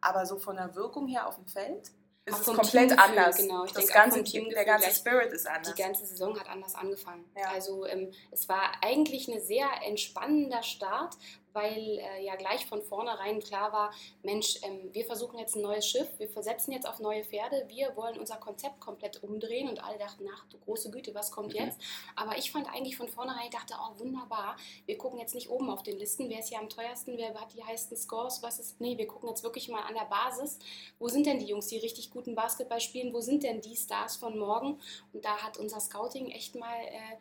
Aber 0.00 0.26
so 0.26 0.38
von 0.38 0.56
der 0.56 0.74
Wirkung 0.74 1.08
her 1.08 1.26
auf 1.26 1.36
dem 1.36 1.46
Feld 1.46 1.90
ist 2.26 2.40
es 2.40 2.46
komplett 2.46 2.88
Teamgefühl, 2.88 2.98
anders. 2.98 3.36
Genau, 3.36 3.64
ich 3.64 3.72
das 3.72 3.86
denke 3.86 3.98
ganze, 3.98 4.22
der 4.22 4.64
ganze 4.64 4.90
Spirit 4.90 5.32
ist 5.32 5.46
anders. 5.46 5.74
Die 5.74 5.80
ganze 5.80 6.06
Saison 6.06 6.38
hat 6.38 6.48
anders 6.48 6.74
angefangen. 6.74 7.24
Ja. 7.36 7.50
Also 7.50 7.86
ähm, 7.86 8.10
es 8.32 8.48
war 8.48 8.72
eigentlich 8.82 9.28
ein 9.28 9.40
sehr 9.40 9.68
entspannender 9.86 10.64
Start, 10.64 11.14
weil 11.56 11.98
äh, 11.98 12.22
ja 12.22 12.36
gleich 12.36 12.66
von 12.66 12.82
vornherein 12.82 13.40
klar 13.40 13.72
war, 13.72 13.90
Mensch, 14.22 14.58
ähm, 14.62 14.90
wir 14.92 15.06
versuchen 15.06 15.38
jetzt 15.38 15.56
ein 15.56 15.62
neues 15.62 15.88
Schiff, 15.88 16.06
wir 16.18 16.28
versetzen 16.28 16.72
jetzt 16.72 16.86
auf 16.86 17.00
neue 17.00 17.24
Pferde, 17.24 17.64
wir 17.68 17.96
wollen 17.96 18.18
unser 18.18 18.36
Konzept 18.36 18.78
komplett 18.78 19.22
umdrehen 19.22 19.68
und 19.68 19.82
alle 19.82 19.98
dachten, 19.98 20.26
ach 20.32 20.44
du 20.50 20.58
große 20.58 20.90
Güte, 20.90 21.14
was 21.14 21.30
kommt 21.30 21.54
mhm. 21.54 21.64
jetzt? 21.64 21.80
Aber 22.14 22.36
ich 22.36 22.52
fand 22.52 22.68
eigentlich 22.68 22.98
von 22.98 23.08
vornherein, 23.08 23.46
ich 23.46 23.50
dachte, 23.50 23.74
oh 23.80 23.98
wunderbar, 23.98 24.56
wir 24.84 24.98
gucken 24.98 25.18
jetzt 25.18 25.34
nicht 25.34 25.48
oben 25.48 25.70
auf 25.70 25.82
den 25.82 25.98
Listen, 25.98 26.28
wer 26.28 26.40
ist 26.40 26.50
hier 26.50 26.58
am 26.58 26.68
teuersten, 26.68 27.16
wer 27.16 27.34
hat 27.34 27.54
die 27.54 27.64
heißen 27.64 27.96
Scores, 27.96 28.42
was 28.42 28.58
ist, 28.58 28.78
nee, 28.80 28.98
wir 28.98 29.06
gucken 29.06 29.30
jetzt 29.30 29.42
wirklich 29.42 29.68
mal 29.68 29.82
an 29.82 29.94
der 29.94 30.04
Basis, 30.04 30.58
wo 30.98 31.08
sind 31.08 31.24
denn 31.24 31.38
die 31.38 31.46
Jungs, 31.46 31.68
die 31.68 31.78
richtig 31.78 32.10
guten 32.10 32.34
Basketball 32.34 32.80
spielen, 32.80 33.14
wo 33.14 33.20
sind 33.22 33.42
denn 33.42 33.62
die 33.62 33.76
Stars 33.76 34.16
von 34.16 34.38
morgen? 34.38 34.78
Und 35.14 35.24
da 35.24 35.38
hat 35.38 35.56
unser 35.56 35.80
Scouting 35.80 36.30
echt 36.30 36.54
mal... 36.54 36.76
Äh, 36.84 37.16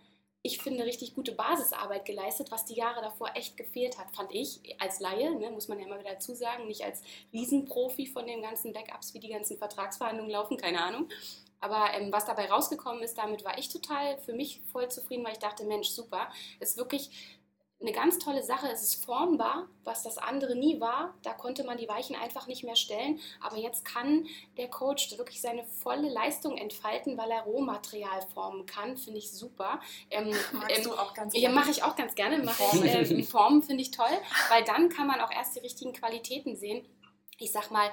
ich 0.45 0.59
finde, 0.59 0.85
richtig 0.85 1.15
gute 1.15 1.31
Basisarbeit 1.31 2.05
geleistet, 2.05 2.51
was 2.51 2.65
die 2.65 2.75
Jahre 2.75 3.01
davor 3.01 3.31
echt 3.33 3.57
gefehlt 3.57 3.97
hat, 3.97 4.15
fand 4.15 4.31
ich 4.31 4.59
als 4.79 4.99
Laie, 4.99 5.33
ne, 5.33 5.49
muss 5.49 5.67
man 5.67 5.79
ja 5.79 5.87
immer 5.87 5.99
wieder 5.99 6.13
dazu 6.13 6.35
sagen, 6.35 6.67
nicht 6.67 6.83
als 6.83 7.01
Riesenprofi 7.33 8.05
von 8.05 8.27
den 8.27 8.43
ganzen 8.43 8.71
Backups, 8.71 9.15
wie 9.15 9.19
die 9.19 9.29
ganzen 9.29 9.57
Vertragsverhandlungen 9.57 10.31
laufen, 10.31 10.57
keine 10.57 10.83
Ahnung. 10.83 11.09
Aber 11.61 11.91
ähm, 11.95 12.11
was 12.11 12.25
dabei 12.25 12.45
rausgekommen 12.45 13.01
ist, 13.01 13.17
damit 13.17 13.43
war 13.43 13.57
ich 13.57 13.69
total 13.69 14.19
für 14.19 14.33
mich 14.33 14.61
voll 14.71 14.87
zufrieden, 14.87 15.25
weil 15.25 15.33
ich 15.33 15.39
dachte, 15.39 15.65
Mensch, 15.65 15.89
super, 15.89 16.29
ist 16.59 16.77
wirklich 16.77 17.09
eine 17.85 17.95
ganz 17.95 18.17
tolle 18.17 18.43
Sache. 18.43 18.67
Es 18.71 18.81
ist 18.81 19.05
formbar, 19.05 19.67
was 19.83 20.03
das 20.03 20.17
andere 20.17 20.55
nie 20.55 20.79
war. 20.79 21.13
Da 21.21 21.33
konnte 21.33 21.63
man 21.63 21.77
die 21.77 21.87
Weichen 21.87 22.15
einfach 22.15 22.47
nicht 22.47 22.63
mehr 22.63 22.75
stellen. 22.75 23.19
Aber 23.41 23.57
jetzt 23.57 23.85
kann 23.85 24.25
der 24.57 24.69
Coach 24.69 25.15
wirklich 25.17 25.39
seine 25.39 25.63
volle 25.63 26.09
Leistung 26.09 26.57
entfalten, 26.57 27.17
weil 27.17 27.29
er 27.29 27.43
Rohmaterial 27.43 28.21
formen 28.33 28.65
kann. 28.65 28.97
Finde 28.97 29.19
ich 29.19 29.31
super. 29.31 29.79
Ähm, 30.09 30.33
Magst 30.53 30.77
ähm, 30.77 30.83
du 30.83 30.93
auch 30.93 31.13
ganz 31.13 31.33
gerne? 31.33 31.47
Ja, 31.47 31.51
mache 31.51 31.69
ich 31.69 31.83
auch 31.83 31.95
ganz 31.95 32.15
gerne. 32.15 32.39
Mach 32.39 32.59
ich, 32.59 32.83
äh, 32.83 33.23
Formen 33.23 33.61
finde 33.61 33.83
ich 33.83 33.91
toll, 33.91 34.05
weil 34.49 34.63
dann 34.63 34.89
kann 34.89 35.07
man 35.07 35.21
auch 35.21 35.31
erst 35.31 35.55
die 35.55 35.59
richtigen 35.59 35.93
Qualitäten 35.93 36.55
sehen. 36.55 36.85
Ich 37.37 37.51
sag 37.51 37.69
mal, 37.69 37.89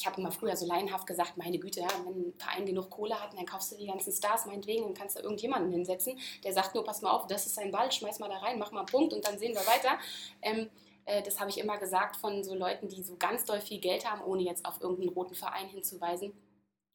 ich 0.00 0.06
habe 0.06 0.18
immer 0.20 0.32
früher 0.32 0.56
so 0.56 0.66
laienhaft 0.66 1.06
gesagt, 1.06 1.36
meine 1.36 1.58
Güte, 1.58 1.80
ja, 1.80 1.88
wenn 2.04 2.28
ein 2.28 2.34
Verein 2.38 2.64
genug 2.64 2.88
Kohle 2.88 3.20
hat, 3.20 3.36
dann 3.36 3.44
kaufst 3.44 3.72
du 3.72 3.76
die 3.76 3.86
ganzen 3.86 4.12
Stars 4.12 4.46
meinetwegen 4.46 4.84
und 4.84 4.96
kannst 4.96 5.16
da 5.16 5.20
irgendjemanden 5.20 5.70
hinsetzen, 5.70 6.18
der 6.42 6.54
sagt 6.54 6.74
nur, 6.74 6.84
pass 6.84 7.02
mal 7.02 7.10
auf, 7.10 7.26
das 7.26 7.46
ist 7.46 7.58
ein 7.58 7.70
Ball, 7.70 7.92
schmeiß 7.92 8.18
mal 8.18 8.28
da 8.28 8.38
rein, 8.38 8.58
mach 8.58 8.72
mal 8.72 8.80
einen 8.80 8.86
Punkt 8.86 9.12
und 9.12 9.26
dann 9.26 9.38
sehen 9.38 9.54
wir 9.54 9.66
weiter. 9.66 9.98
Ähm, 10.40 10.70
äh, 11.04 11.22
das 11.22 11.38
habe 11.38 11.50
ich 11.50 11.58
immer 11.58 11.76
gesagt 11.76 12.16
von 12.16 12.42
so 12.42 12.54
Leuten, 12.54 12.88
die 12.88 13.02
so 13.02 13.16
ganz 13.16 13.44
doll 13.44 13.60
viel 13.60 13.78
Geld 13.78 14.10
haben, 14.10 14.22
ohne 14.24 14.42
jetzt 14.42 14.64
auf 14.64 14.80
irgendeinen 14.80 15.10
roten 15.10 15.34
Verein 15.34 15.68
hinzuweisen 15.68 16.32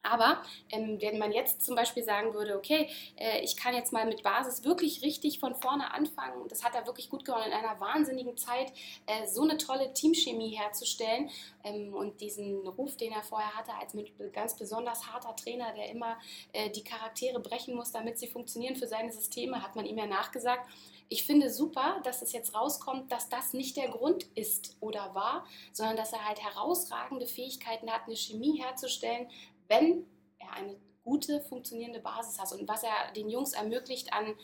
aber 0.05 0.41
ähm, 0.69 1.01
wenn 1.01 1.17
man 1.17 1.31
jetzt 1.31 1.65
zum 1.65 1.75
Beispiel 1.75 2.03
sagen 2.03 2.33
würde, 2.33 2.57
okay, 2.57 2.89
äh, 3.17 3.41
ich 3.41 3.57
kann 3.57 3.73
jetzt 3.73 3.91
mal 3.91 4.05
mit 4.05 4.23
Basis 4.23 4.63
wirklich 4.63 5.01
richtig 5.01 5.39
von 5.39 5.55
vorne 5.55 5.93
anfangen, 5.93 6.47
das 6.47 6.63
hat 6.63 6.75
er 6.75 6.85
wirklich 6.85 7.09
gut 7.09 7.25
geholfen, 7.25 7.51
in 7.51 7.53
einer 7.53 7.79
wahnsinnigen 7.79 8.37
Zeit 8.37 8.71
äh, 9.05 9.27
so 9.27 9.43
eine 9.43 9.57
tolle 9.57 9.93
Teamchemie 9.93 10.55
herzustellen 10.55 11.29
ähm, 11.63 11.93
und 11.93 12.21
diesen 12.21 12.67
Ruf, 12.67 12.95
den 12.97 13.11
er 13.11 13.23
vorher 13.23 13.53
hatte, 13.55 13.73
als 13.79 13.93
mit 13.93 14.11
ganz 14.33 14.55
besonders 14.55 15.11
harter 15.11 15.35
Trainer, 15.35 15.73
der 15.73 15.89
immer 15.89 16.17
äh, 16.53 16.69
die 16.69 16.83
Charaktere 16.83 17.39
brechen 17.39 17.75
muss, 17.75 17.91
damit 17.91 18.19
sie 18.19 18.27
funktionieren 18.27 18.75
für 18.75 18.87
seine 18.87 19.11
Systeme, 19.11 19.61
hat 19.61 19.75
man 19.75 19.85
ihm 19.85 19.97
ja 19.97 20.05
nachgesagt. 20.05 20.67
Ich 21.07 21.23
finde 21.23 21.51
super, 21.51 22.01
dass 22.03 22.23
es 22.23 22.31
jetzt 22.31 22.55
rauskommt, 22.55 23.11
dass 23.11 23.29
das 23.29 23.53
nicht 23.53 23.77
der 23.77 23.89
Grund 23.89 24.23
ist 24.33 24.75
oder 24.79 25.13
war, 25.13 25.45
sondern 25.71 25.97
dass 25.97 26.13
er 26.13 26.25
halt 26.27 26.41
herausragende 26.41 27.27
Fähigkeiten 27.27 27.91
hat, 27.91 28.05
eine 28.07 28.15
Chemie 28.15 28.59
herzustellen, 28.59 29.27
wenn 29.67 30.05
er 30.37 30.53
eine 30.53 30.75
gute, 31.03 31.41
funktionierende 31.41 31.99
Basis 31.99 32.39
hat 32.39 32.51
und 32.53 32.67
was 32.67 32.83
er 32.83 33.13
den 33.15 33.29
Jungs 33.29 33.53
ermöglicht 33.53 34.13
an 34.13 34.35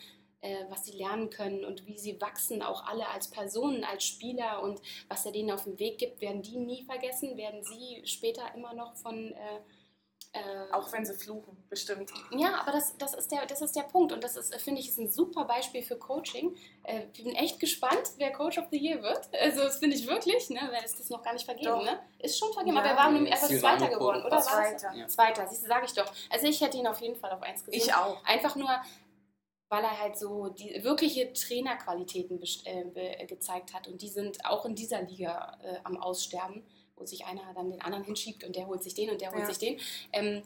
äh, 0.42 0.64
was 0.68 0.84
sie 0.84 0.98
lernen 0.98 1.30
können 1.30 1.64
und 1.64 1.86
wie 1.86 1.98
sie 1.98 2.20
wachsen, 2.20 2.62
auch 2.62 2.84
alle 2.86 3.08
als 3.08 3.28
Personen, 3.28 3.84
als 3.84 4.04
Spieler 4.04 4.62
und 4.62 4.80
was 5.08 5.24
er 5.24 5.32
denen 5.32 5.52
auf 5.52 5.64
den 5.64 5.78
Weg 5.78 5.98
gibt, 5.98 6.20
werden 6.20 6.42
die 6.42 6.56
nie 6.56 6.82
vergessen, 6.84 7.36
werden 7.36 7.62
sie 7.62 8.02
später 8.06 8.52
immer 8.54 8.74
noch 8.74 8.96
von 8.96 9.32
äh, 9.32 9.60
äh, 10.34 10.72
auch 10.72 10.90
wenn 10.92 11.04
sie 11.04 11.12
fluchen, 11.12 11.62
bestimmt. 11.68 12.10
Ja, 12.30 12.58
aber 12.62 12.72
das, 12.72 12.96
das, 12.96 13.12
ist, 13.12 13.30
der, 13.30 13.44
das 13.44 13.60
ist 13.60 13.76
der 13.76 13.82
Punkt. 13.82 14.12
Und 14.12 14.24
das 14.24 14.36
ist, 14.36 14.54
finde 14.62 14.80
ich, 14.80 14.88
ist 14.88 14.98
ein 14.98 15.10
super 15.10 15.44
Beispiel 15.44 15.82
für 15.82 15.96
Coaching. 15.96 16.56
Äh, 16.84 17.02
ich 17.12 17.22
bin 17.22 17.34
echt 17.34 17.60
gespannt, 17.60 18.12
wer 18.16 18.32
Coach 18.32 18.56
of 18.56 18.64
the 18.70 18.78
Year 18.78 19.02
wird. 19.02 19.28
Also, 19.38 19.60
das 19.60 19.76
finde 19.76 19.94
ich 19.94 20.06
wirklich, 20.06 20.48
ne? 20.48 20.60
Wer 20.70 20.82
ist 20.84 20.98
das 20.98 21.10
noch 21.10 21.22
gar 21.22 21.34
nicht 21.34 21.44
vergeben, 21.44 21.84
ne? 21.84 22.00
Ist 22.18 22.38
schon 22.38 22.50
vergeben, 22.54 22.76
ja, 22.76 22.82
aber 22.82 22.90
er 22.92 22.96
war 22.96 23.10
nur 23.10 23.28
erst 23.28 23.46
Zweiter 23.46 23.88
geworden, 23.88 24.24
oder? 24.24 24.40
Zweiter. 24.40 24.94
Ja. 24.94 25.06
Zweiter, 25.06 25.46
siehst 25.46 25.64
du, 25.64 25.68
sage 25.68 25.84
ich 25.84 25.92
doch. 25.92 26.10
Also, 26.30 26.46
ich 26.46 26.62
hätte 26.62 26.78
ihn 26.78 26.86
auf 26.86 27.02
jeden 27.02 27.16
Fall 27.16 27.32
auf 27.32 27.42
eins 27.42 27.62
gesehen. 27.62 27.82
Ich 27.82 27.94
auch. 27.94 28.24
Einfach 28.24 28.56
nur, 28.56 28.70
weil 29.68 29.84
er 29.84 30.00
halt 30.00 30.18
so 30.18 30.48
die 30.48 30.82
wirkliche 30.82 31.30
Trainerqualitäten 31.34 32.42
äh, 32.64 33.26
gezeigt 33.26 33.74
hat. 33.74 33.86
Und 33.86 34.00
die 34.00 34.08
sind 34.08 34.46
auch 34.46 34.64
in 34.64 34.74
dieser 34.74 35.02
Liga 35.02 35.58
äh, 35.62 35.76
am 35.84 35.98
Aussterben 35.98 36.64
wo 36.96 37.04
sich 37.04 37.24
einer 37.26 37.52
dann 37.54 37.70
den 37.70 37.80
anderen 37.80 38.04
hinschiebt 38.04 38.44
und 38.44 38.56
der 38.56 38.66
holt 38.66 38.82
sich 38.82 38.94
den 38.94 39.10
und 39.10 39.20
der 39.20 39.32
holt 39.32 39.40
ja. 39.40 39.46
sich 39.46 39.58
den. 39.58 39.80
Ähm, 40.12 40.42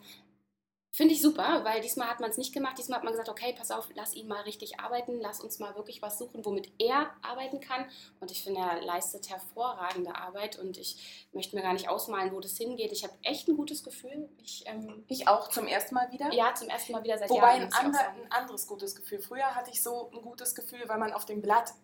Finde 0.96 1.12
ich 1.12 1.20
super, 1.20 1.62
weil 1.62 1.82
diesmal 1.82 2.08
hat 2.08 2.20
man 2.20 2.30
es 2.30 2.38
nicht 2.38 2.54
gemacht. 2.54 2.78
Diesmal 2.78 2.96
hat 2.96 3.04
man 3.04 3.12
gesagt, 3.12 3.28
okay, 3.28 3.54
pass 3.54 3.70
auf, 3.70 3.90
lass 3.94 4.14
ihn 4.14 4.28
mal 4.28 4.40
richtig 4.44 4.80
arbeiten, 4.80 5.20
lass 5.20 5.42
uns 5.42 5.58
mal 5.58 5.74
wirklich 5.74 6.00
was 6.00 6.16
suchen, 6.16 6.42
womit 6.46 6.72
er 6.78 7.10
arbeiten 7.20 7.60
kann. 7.60 7.84
Und 8.18 8.30
ich 8.30 8.42
finde, 8.42 8.60
er 8.60 8.80
leistet 8.80 9.28
hervorragende 9.28 10.16
Arbeit 10.16 10.58
und 10.58 10.78
ich 10.78 11.28
möchte 11.34 11.54
mir 11.54 11.60
gar 11.60 11.74
nicht 11.74 11.90
ausmalen, 11.90 12.32
wo 12.32 12.40
das 12.40 12.56
hingeht. 12.56 12.92
Ich 12.92 13.04
habe 13.04 13.12
echt 13.24 13.46
ein 13.46 13.58
gutes 13.58 13.84
Gefühl. 13.84 14.30
Ich, 14.42 14.64
ähm, 14.64 15.04
ich 15.08 15.28
auch 15.28 15.48
zum 15.48 15.66
ersten 15.66 15.94
Mal 15.94 16.10
wieder. 16.12 16.32
Ja, 16.32 16.54
zum 16.54 16.70
ersten 16.70 16.92
Mal 16.92 17.04
wieder 17.04 17.18
seit 17.18 17.28
Wobei 17.28 17.58
Jahren. 17.58 17.64
Wobei 17.64 17.78
ein, 17.78 17.84
ander, 17.84 18.00
ein 18.00 18.32
anderes 18.32 18.66
gutes 18.66 18.96
Gefühl. 18.96 19.20
Früher 19.20 19.54
hatte 19.54 19.70
ich 19.70 19.82
so 19.82 20.10
ein 20.14 20.22
gutes 20.22 20.54
Gefühl, 20.54 20.84
weil 20.86 20.96
man 20.96 21.12
auf 21.12 21.26
dem 21.26 21.42
Blatt 21.42 21.74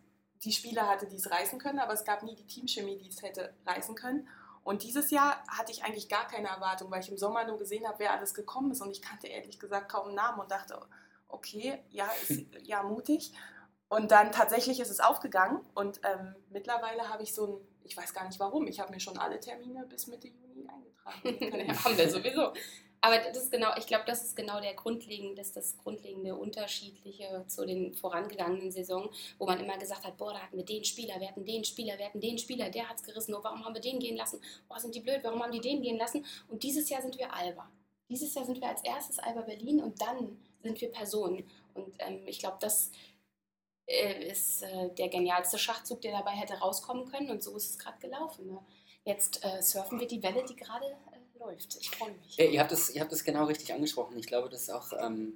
die 0.43 0.53
Spieler 0.53 0.89
hatte, 0.89 1.07
die 1.07 1.17
es 1.17 1.31
reißen 1.31 1.59
können, 1.59 1.81
aber 1.81 1.93
es 1.93 2.07
gab 2.07 2.23
nie 2.23 2.35
die 2.35 2.47
Teamchemie, 2.47 2.97
die 2.97 3.09
es 3.09 3.21
hätte 3.21 3.53
reißen 3.67 3.95
können. 3.95 4.27
Und 4.65 4.85
dieses 4.85 5.11
Jahr 5.11 5.43
hatte 5.49 5.73
ich 5.73 5.85
eigentlich 5.85 6.09
gar 6.09 6.27
keine 6.29 6.49
Erwartung, 6.49 6.91
weil 6.91 7.01
ich 7.01 7.11
im 7.11 7.19
Sommer 7.19 7.45
nur 7.45 7.59
gesehen 7.59 7.87
habe, 7.87 7.99
wer 7.99 8.13
alles 8.13 8.33
gekommen 8.33 8.71
ist. 8.71 8.81
Und 8.81 8.91
ich 8.91 9.03
kannte 9.03 9.27
ehrlich 9.27 9.59
gesagt 9.59 9.91
kaum 9.91 10.07
einen 10.07 10.15
Namen 10.15 10.41
und 10.41 10.51
dachte, 10.51 10.79
okay, 11.29 11.83
ja, 11.91 12.09
ist 12.29 12.43
ja 12.63 12.83
mutig. 12.83 13.33
Und 13.89 14.11
dann 14.11 14.33
tatsächlich 14.33 14.81
ist 14.81 14.91
es 14.91 15.01
aufgegangen. 15.01 15.61
Und 15.75 16.01
ähm, 16.05 16.37
mittlerweile 16.51 17.09
habe 17.09 17.23
ich 17.23 17.35
so 17.35 17.47
ein, 17.47 17.69
ich 17.85 17.97
weiß 17.97 18.15
gar 18.15 18.27
nicht 18.27 18.39
warum, 18.39 18.67
ich 18.67 18.81
habe 18.81 18.93
mir 18.93 19.01
schon 19.01 19.19
alle 19.19 19.41
Termine 19.41 19.85
bis 19.87 20.07
Mitte 20.07 20.29
Juni 20.29 20.67
eingetragen. 20.69 21.67
ja, 21.69 21.85
haben 21.85 21.97
wir 21.99 22.09
sowieso. 22.09 22.53
Aber 23.05 23.19
das 23.19 23.37
ist 23.37 23.51
genau, 23.51 23.71
ich 23.77 23.89
glaube, 23.89 24.05
das 24.07 24.23
ist 24.23 24.37
genau 24.37 24.61
der 24.61 24.75
grundlegende, 24.75 25.35
das, 25.35 25.53
das 25.53 25.77
grundlegende 25.77 26.37
Unterschiedliche 26.37 27.45
zu 27.49 27.67
den 27.67 27.93
vorangegangenen 27.95 28.71
Saisonen, 28.71 29.11
wo 29.39 29.47
man 29.47 29.59
immer 29.59 29.77
gesagt 29.77 30.05
hat, 30.05 30.17
boah, 30.17 30.33
da 30.33 30.39
hatten 30.39 30.57
wir 30.57 30.65
den 30.65 30.85
Spieler, 30.85 31.19
wir 31.19 31.27
hatten 31.27 31.45
den 31.45 31.65
Spieler, 31.65 31.99
wir 31.99 32.07
hatten 32.07 32.21
den 32.21 32.39
Spieler, 32.39 32.71
der 32.71 32.89
hat 32.89 32.99
es 32.99 33.03
gerissen, 33.03 33.35
oh, 33.35 33.41
warum 33.43 33.65
haben 33.65 33.75
wir 33.75 33.81
den 33.81 33.99
gehen 33.99 34.17
lassen? 34.17 34.41
Boah, 34.69 34.79
sind 34.79 34.95
die 34.95 35.01
blöd, 35.01 35.19
warum 35.25 35.43
haben 35.43 35.51
die 35.51 35.61
den 35.61 35.83
gehen 35.83 35.99
lassen? 35.99 36.25
Und 36.49 36.63
dieses 36.63 36.89
Jahr 36.91 37.03
sind 37.03 37.19
wir 37.19 37.35
Alba. 37.35 37.69
Dieses 38.09 38.33
Jahr 38.35 38.45
sind 38.45 38.61
wir 38.61 38.69
als 38.69 38.85
erstes 38.85 39.19
Alba 39.19 39.41
Berlin 39.41 39.81
und 39.81 40.01
dann 40.01 40.39
sind 40.63 40.81
wir 40.81 40.93
Personen. 40.93 41.51
Und 41.75 41.97
ähm, 41.99 42.23
ich 42.27 42.39
glaube, 42.39 42.59
das 42.61 42.93
äh, 43.87 44.29
ist 44.31 44.63
äh, 44.63 44.91
der 44.91 45.09
genialste 45.09 45.59
Schachzug, 45.59 46.03
der 46.03 46.13
dabei 46.13 46.33
hätte 46.33 46.55
rauskommen 46.55 47.07
können. 47.11 47.31
Und 47.31 47.43
so 47.43 47.57
ist 47.57 47.71
es 47.71 47.79
gerade 47.79 47.99
gelaufen. 47.99 48.47
Ne? 48.47 48.59
Jetzt 49.05 49.45
äh, 49.45 49.61
surfen 49.61 49.99
wir 49.99 50.07
die 50.07 50.23
Welle, 50.23 50.45
die 50.45 50.55
gerade 50.55 50.87
läuft. 51.43 51.77
Ich 51.81 51.91
freue 51.91 52.13
mich. 52.13 52.37
Ja, 52.37 52.45
ihr, 52.47 52.61
habt 52.61 52.73
das, 52.73 52.91
ihr 52.91 53.01
habt 53.01 53.13
das 53.13 53.25
genau 53.25 53.45
richtig 53.45 53.73
angesprochen. 53.73 54.19
Ich 54.19 54.27
glaube, 54.27 54.49
das 54.49 54.63
ist 54.63 54.71
auch 54.71 54.93
ähm, 55.01 55.35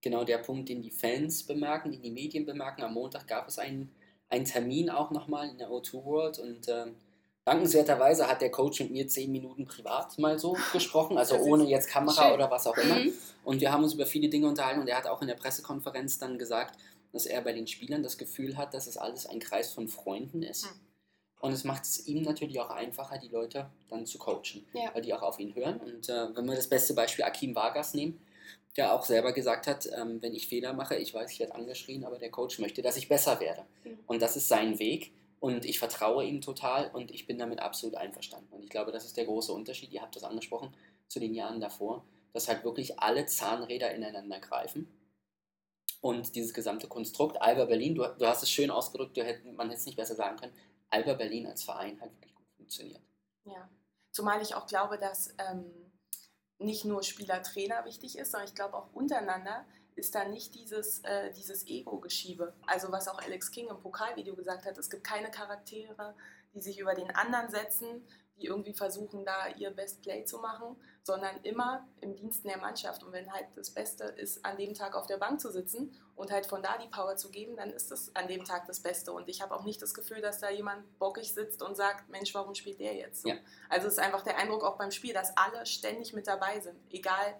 genau 0.00 0.24
der 0.24 0.38
Punkt, 0.38 0.68
den 0.68 0.82
die 0.82 0.90
Fans 0.90 1.42
bemerken, 1.44 1.92
den 1.92 2.02
die 2.02 2.10
Medien 2.10 2.46
bemerken. 2.46 2.82
Am 2.82 2.94
Montag 2.94 3.26
gab 3.26 3.48
es 3.48 3.58
einen, 3.58 3.90
einen 4.28 4.44
Termin 4.44 4.90
auch 4.90 5.10
nochmal 5.10 5.48
in 5.48 5.58
der 5.58 5.70
O2 5.70 6.04
World 6.04 6.38
und 6.38 6.68
ähm, 6.68 6.96
dankenswerterweise 7.44 8.28
hat 8.28 8.42
der 8.42 8.50
Coach 8.50 8.80
mit 8.80 8.90
mir 8.90 9.08
zehn 9.08 9.32
Minuten 9.32 9.66
privat 9.66 10.18
mal 10.18 10.38
so 10.38 10.56
gesprochen, 10.72 11.18
also 11.18 11.36
ohne 11.36 11.64
jetzt 11.64 11.88
Kamera 11.88 12.24
schön. 12.24 12.34
oder 12.34 12.50
was 12.50 12.66
auch 12.66 12.76
immer. 12.76 12.96
Mhm. 12.96 13.12
Und 13.44 13.60
wir 13.60 13.72
haben 13.72 13.82
uns 13.82 13.94
über 13.94 14.06
viele 14.06 14.28
Dinge 14.28 14.48
unterhalten 14.48 14.80
und 14.80 14.88
er 14.88 14.98
hat 14.98 15.06
auch 15.06 15.22
in 15.22 15.28
der 15.28 15.34
Pressekonferenz 15.34 16.18
dann 16.18 16.38
gesagt, 16.38 16.78
dass 17.12 17.26
er 17.26 17.40
bei 17.40 17.52
den 17.52 17.66
Spielern 17.66 18.02
das 18.02 18.18
Gefühl 18.18 18.56
hat, 18.56 18.74
dass 18.74 18.86
es 18.86 18.96
alles 18.96 19.26
ein 19.26 19.40
Kreis 19.40 19.72
von 19.72 19.88
Freunden 19.88 20.42
ist. 20.42 20.66
Mhm. 20.66 20.89
Und 21.40 21.52
es 21.52 21.64
macht 21.64 21.84
es 21.84 22.06
ihm 22.06 22.22
natürlich 22.22 22.60
auch 22.60 22.70
einfacher, 22.70 23.18
die 23.18 23.28
Leute 23.28 23.70
dann 23.88 24.06
zu 24.06 24.18
coachen, 24.18 24.66
ja. 24.74 24.90
weil 24.92 25.02
die 25.02 25.14
auch 25.14 25.22
auf 25.22 25.38
ihn 25.38 25.54
hören. 25.54 25.80
Und 25.80 26.08
äh, 26.08 26.36
wenn 26.36 26.44
wir 26.46 26.54
das 26.54 26.68
beste 26.68 26.94
Beispiel 26.94 27.24
Akim 27.24 27.54
Vargas 27.54 27.94
nehmen, 27.94 28.20
der 28.76 28.94
auch 28.94 29.04
selber 29.04 29.32
gesagt 29.32 29.66
hat, 29.66 29.88
ähm, 29.96 30.20
wenn 30.22 30.34
ich 30.34 30.48
Fehler 30.48 30.74
mache, 30.74 30.96
ich 30.96 31.14
weiß, 31.14 31.32
ich 31.32 31.40
werde 31.40 31.54
angeschrien, 31.54 32.04
aber 32.04 32.18
der 32.18 32.30
Coach 32.30 32.58
möchte, 32.58 32.82
dass 32.82 32.96
ich 32.96 33.08
besser 33.08 33.40
werde. 33.40 33.64
Mhm. 33.84 33.98
Und 34.06 34.22
das 34.22 34.36
ist 34.36 34.48
sein 34.48 34.78
Weg 34.78 35.12
und 35.40 35.64
ich 35.64 35.78
vertraue 35.78 36.24
ihm 36.24 36.42
total 36.42 36.90
und 36.92 37.10
ich 37.10 37.26
bin 37.26 37.38
damit 37.38 37.60
absolut 37.60 37.96
einverstanden. 37.96 38.52
Und 38.52 38.62
ich 38.62 38.70
glaube, 38.70 38.92
das 38.92 39.06
ist 39.06 39.16
der 39.16 39.24
große 39.24 39.52
Unterschied, 39.52 39.90
ihr 39.92 40.02
habt 40.02 40.14
das 40.14 40.24
angesprochen, 40.24 40.74
zu 41.08 41.18
den 41.18 41.34
Jahren 41.34 41.60
davor, 41.60 42.04
dass 42.32 42.48
halt 42.48 42.64
wirklich 42.64 43.00
alle 43.00 43.26
Zahnräder 43.26 43.92
ineinander 43.92 44.38
greifen 44.38 44.88
und 46.00 46.34
dieses 46.34 46.54
gesamte 46.54 46.86
Konstrukt, 46.88 47.40
Alba 47.42 47.66
Berlin, 47.66 47.94
du, 47.94 48.06
du 48.18 48.26
hast 48.26 48.42
es 48.42 48.50
schön 48.50 48.70
ausgedrückt, 48.70 49.16
hätt, 49.18 49.44
man 49.44 49.68
hätte 49.68 49.80
es 49.80 49.86
nicht 49.86 49.96
besser 49.96 50.14
sagen 50.14 50.36
können, 50.36 50.52
Alba 50.90 51.14
Berlin 51.14 51.46
als 51.46 51.62
Verein 51.62 52.00
hat 52.00 52.12
wirklich 52.12 52.34
gut 52.34 52.48
funktioniert. 52.56 53.02
Ja, 53.44 53.68
zumal 54.10 54.42
ich 54.42 54.54
auch 54.54 54.66
glaube, 54.66 54.98
dass 54.98 55.34
ähm, 55.38 55.70
nicht 56.58 56.84
nur 56.84 57.02
Spieler-Trainer 57.02 57.84
wichtig 57.84 58.18
ist, 58.18 58.32
sondern 58.32 58.48
ich 58.48 58.54
glaube 58.54 58.76
auch 58.76 58.92
untereinander 58.92 59.64
ist 59.96 60.14
da 60.14 60.24
nicht 60.24 60.54
dieses, 60.54 61.00
äh, 61.00 61.32
dieses 61.32 61.66
Ego-Geschiebe. 61.66 62.54
Also 62.66 62.90
was 62.92 63.08
auch 63.08 63.20
Alex 63.20 63.50
King 63.50 63.68
im 63.68 63.80
Pokalvideo 63.80 64.34
gesagt 64.34 64.64
hat, 64.64 64.78
es 64.78 64.88
gibt 64.88 65.04
keine 65.04 65.30
Charaktere, 65.30 66.14
die 66.54 66.60
sich 66.60 66.78
über 66.78 66.94
den 66.94 67.10
anderen 67.14 67.50
setzen, 67.50 68.06
die 68.40 68.46
irgendwie 68.46 68.72
versuchen, 68.72 69.24
da 69.24 69.48
ihr 69.56 69.70
Best 69.70 70.02
Play 70.02 70.24
zu 70.24 70.38
machen, 70.38 70.76
sondern 71.02 71.36
immer 71.42 71.86
im 72.00 72.14
Diensten 72.14 72.48
der 72.48 72.58
Mannschaft. 72.58 73.02
Und 73.02 73.12
wenn 73.12 73.32
halt 73.32 73.46
das 73.54 73.70
Beste 73.70 74.04
ist, 74.04 74.44
an 74.44 74.56
dem 74.56 74.74
Tag 74.74 74.94
auf 74.94 75.06
der 75.06 75.16
Bank 75.16 75.40
zu 75.40 75.50
sitzen 75.50 75.92
und 76.16 76.30
halt 76.30 76.46
von 76.46 76.62
da 76.62 76.78
die 76.78 76.88
Power 76.88 77.16
zu 77.16 77.30
geben, 77.30 77.56
dann 77.56 77.70
ist 77.70 77.90
das 77.90 78.14
an 78.14 78.28
dem 78.28 78.44
Tag 78.44 78.66
das 78.66 78.80
Beste. 78.80 79.12
Und 79.12 79.28
ich 79.28 79.42
habe 79.42 79.54
auch 79.54 79.64
nicht 79.64 79.80
das 79.80 79.94
Gefühl, 79.94 80.20
dass 80.20 80.38
da 80.38 80.50
jemand 80.50 80.98
bockig 80.98 81.32
sitzt 81.32 81.62
und 81.62 81.76
sagt, 81.76 82.08
Mensch, 82.08 82.34
warum 82.34 82.54
spielt 82.54 82.80
der 82.80 82.94
jetzt? 82.94 83.22
So. 83.22 83.28
Ja. 83.28 83.36
Also 83.68 83.86
es 83.86 83.94
ist 83.94 83.98
einfach 83.98 84.22
der 84.22 84.38
Eindruck 84.38 84.64
auch 84.64 84.76
beim 84.76 84.90
Spiel, 84.90 85.14
dass 85.14 85.36
alle 85.36 85.64
ständig 85.66 86.12
mit 86.12 86.26
dabei 86.26 86.60
sind, 86.60 86.78
egal 86.90 87.38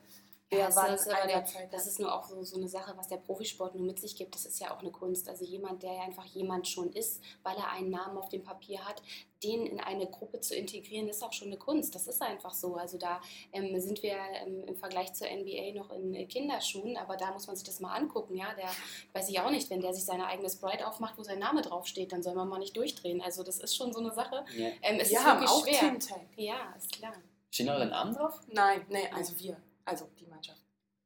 ja, 0.52 0.66
das, 0.66 1.06
ist, 1.06 1.06
der, 1.06 1.44
das 1.70 1.86
ist 1.86 2.00
nur 2.00 2.12
auch 2.12 2.24
so, 2.24 2.42
so 2.42 2.56
eine 2.56 2.66
Sache, 2.66 2.92
was 2.96 3.06
der 3.06 3.18
Profisport 3.18 3.76
nur 3.76 3.86
mit 3.86 4.00
sich 4.00 4.16
gibt. 4.16 4.34
Das 4.34 4.46
ist 4.46 4.58
ja 4.58 4.74
auch 4.74 4.80
eine 4.80 4.90
Kunst. 4.90 5.28
Also 5.28 5.44
jemand, 5.44 5.84
der 5.84 5.92
ja 5.92 6.02
einfach 6.02 6.24
jemand 6.24 6.66
schon 6.66 6.92
ist, 6.92 7.22
weil 7.44 7.56
er 7.56 7.70
einen 7.70 7.90
Namen 7.90 8.18
auf 8.18 8.28
dem 8.30 8.42
Papier 8.42 8.84
hat, 8.84 9.00
den 9.44 9.64
in 9.64 9.78
eine 9.78 10.06
Gruppe 10.06 10.40
zu 10.40 10.56
integrieren, 10.56 11.08
ist 11.08 11.22
auch 11.22 11.32
schon 11.32 11.48
eine 11.48 11.56
Kunst. 11.56 11.94
Das 11.94 12.08
ist 12.08 12.20
einfach 12.20 12.52
so. 12.52 12.74
Also 12.74 12.98
da 12.98 13.20
ähm, 13.52 13.78
sind 13.80 14.02
wir 14.02 14.16
ähm, 14.44 14.64
im 14.66 14.76
Vergleich 14.76 15.12
zur 15.12 15.28
NBA 15.28 15.72
noch 15.74 15.92
in 15.92 16.26
Kinderschuhen, 16.26 16.96
aber 16.96 17.16
da 17.16 17.30
muss 17.32 17.46
man 17.46 17.54
sich 17.54 17.64
das 17.64 17.78
mal 17.78 17.94
angucken. 17.94 18.34
Ja, 18.36 18.52
der 18.54 18.68
weiß 19.12 19.28
ich 19.28 19.38
auch 19.38 19.50
nicht, 19.50 19.70
wenn 19.70 19.80
der 19.80 19.94
sich 19.94 20.04
seine 20.04 20.26
eigene 20.26 20.50
Sprite 20.50 20.84
aufmacht, 20.86 21.16
wo 21.16 21.22
sein 21.22 21.38
Name 21.38 21.62
draufsteht, 21.62 22.12
dann 22.12 22.24
soll 22.24 22.34
man 22.34 22.48
mal 22.48 22.58
nicht 22.58 22.76
durchdrehen. 22.76 23.22
Also 23.22 23.44
das 23.44 23.60
ist 23.60 23.76
schon 23.76 23.92
so 23.92 24.00
eine 24.00 24.12
Sache. 24.12 24.44
Ja. 24.56 24.66
Ähm, 24.82 24.98
es 24.98 25.10
wir 25.10 25.18
ist 25.18 25.24
haben 25.24 25.46
auch 25.46 25.64
schwer. 25.64 25.96
Ja, 26.36 26.74
ist 26.76 26.92
klar. 26.92 27.12
Stehen 27.52 27.68
eure 27.68 27.86
Namen 27.86 28.14
drauf? 28.14 28.40
Nein, 28.48 28.84
nee, 28.88 29.08
also 29.14 29.38
wir. 29.38 29.56
Also. 29.84 30.08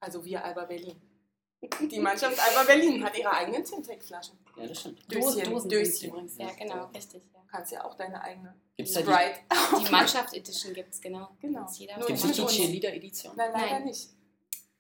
Also 0.05 0.25
wir 0.25 0.45
Alba 0.45 0.65
Berlin. 0.67 1.01
Die 1.91 1.99
Mannschaft 2.01 2.39
Alba 2.39 2.65
Berlin 2.65 3.03
hat 3.03 3.17
ihre 3.17 3.33
eigenen 3.33 3.65
Tintek-Flaschen. 3.65 4.39
Ja, 4.57 4.67
das 4.67 4.81
stimmt. 4.81 5.11
Döschen, 5.11 5.51
Dosen 5.51 5.71
Döschen. 5.71 6.09
übrigens. 6.11 6.37
Ja, 6.37 6.51
genau, 6.53 6.87
richtig. 6.95 7.23
Ja. 7.33 7.41
Du 7.41 7.47
kannst 7.47 7.73
ja 7.73 7.85
auch 7.85 7.95
deine 7.95 8.21
eigene. 8.23 8.55
Gibt's 8.77 8.93
die, 8.93 9.01
Sprite. 9.01 9.39
Die, 9.51 9.85
die 9.85 9.91
Mannschaft 9.91 10.35
Edition 10.35 10.75
gibt 10.75 10.93
es, 10.93 11.01
genau. 11.01 11.31
genau. 11.41 11.67
Gibt 12.07 12.11
es 12.11 12.25
nicht 12.25 12.39
die 12.39 12.47
Cheerleader-Edition? 12.47 13.33
Nein, 13.37 13.51
leider 13.53 13.71
Nein. 13.71 13.85
nicht. 13.85 14.11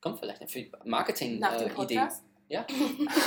Kommt 0.01 0.19
vielleicht 0.19 0.51
für 0.51 0.67
Marketing-Ideen. 0.85 1.41
Nach 1.41 1.57
dem 1.57 1.97
äh, 1.97 2.09
Ja, 2.49 2.67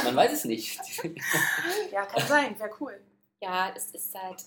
man 0.04 0.16
weiß 0.16 0.34
es 0.34 0.46
nicht. 0.46 0.80
ja, 1.92 2.06
kann 2.06 2.28
sein, 2.28 2.60
wäre 2.60 2.70
cool. 2.80 3.02
Ja, 3.42 3.74
es 3.76 3.90
ist 3.92 4.14
halt 4.14 4.44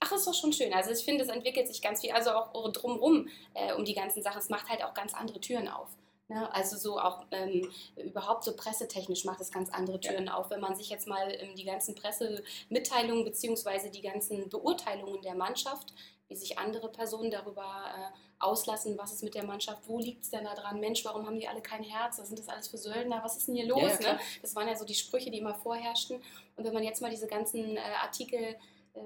Ach, 0.00 0.12
ist 0.12 0.26
doch 0.26 0.34
schon 0.34 0.52
schön. 0.52 0.72
Also 0.72 0.90
ich 0.90 1.04
finde, 1.04 1.24
es 1.24 1.30
entwickelt 1.30 1.66
sich 1.66 1.82
ganz 1.82 2.00
viel, 2.00 2.12
also 2.12 2.30
auch 2.30 2.72
drumherum 2.72 3.28
äh, 3.54 3.72
um 3.72 3.84
die 3.84 3.94
ganzen 3.94 4.22
Sachen. 4.22 4.38
Es 4.38 4.48
macht 4.48 4.68
halt 4.68 4.84
auch 4.84 4.94
ganz 4.94 5.12
andere 5.12 5.40
Türen 5.40 5.68
auf. 5.68 5.88
Ne? 6.28 6.54
Also 6.54 6.76
so 6.76 7.00
auch 7.00 7.24
ähm, 7.30 7.70
überhaupt 7.96 8.44
so 8.44 8.54
pressetechnisch 8.54 9.24
macht 9.24 9.40
es 9.40 9.50
ganz 9.50 9.70
andere 9.70 9.98
Türen 9.98 10.26
ja. 10.26 10.34
auf. 10.34 10.50
Wenn 10.50 10.60
man 10.60 10.76
sich 10.76 10.90
jetzt 10.90 11.08
mal 11.08 11.34
ähm, 11.40 11.54
die 11.56 11.64
ganzen 11.64 11.94
Pressemitteilungen 11.94 13.24
bzw. 13.24 13.88
die 13.90 14.02
ganzen 14.02 14.48
Beurteilungen 14.50 15.22
der 15.22 15.34
Mannschaft, 15.34 15.94
wie 16.28 16.36
sich 16.36 16.58
andere 16.58 16.90
Personen 16.90 17.30
darüber 17.30 17.62
äh, 17.62 18.18
auslassen, 18.40 18.98
was 18.98 19.12
ist 19.12 19.24
mit 19.24 19.34
der 19.34 19.44
Mannschaft, 19.44 19.88
wo 19.88 19.98
liegt 19.98 20.22
es 20.22 20.30
denn 20.30 20.44
da 20.44 20.54
dran, 20.54 20.78
Mensch, 20.80 21.02
warum 21.06 21.26
haben 21.26 21.40
die 21.40 21.48
alle 21.48 21.62
kein 21.62 21.82
Herz, 21.82 22.18
was 22.18 22.28
sind 22.28 22.38
das 22.38 22.48
alles 22.48 22.68
für 22.68 22.76
Söldner, 22.76 23.24
was 23.24 23.38
ist 23.38 23.48
denn 23.48 23.54
hier 23.56 23.66
los? 23.66 23.98
Ja, 24.00 24.12
ne? 24.12 24.20
Das 24.42 24.54
waren 24.54 24.68
ja 24.68 24.76
so 24.76 24.84
die 24.84 24.94
Sprüche, 24.94 25.30
die 25.30 25.38
immer 25.38 25.54
vorherrschten. 25.54 26.22
Und 26.56 26.64
wenn 26.64 26.74
man 26.74 26.84
jetzt 26.84 27.00
mal 27.00 27.10
diese 27.10 27.26
ganzen 27.26 27.78
äh, 27.78 27.80
Artikel 28.02 28.56
äh, 28.92 29.00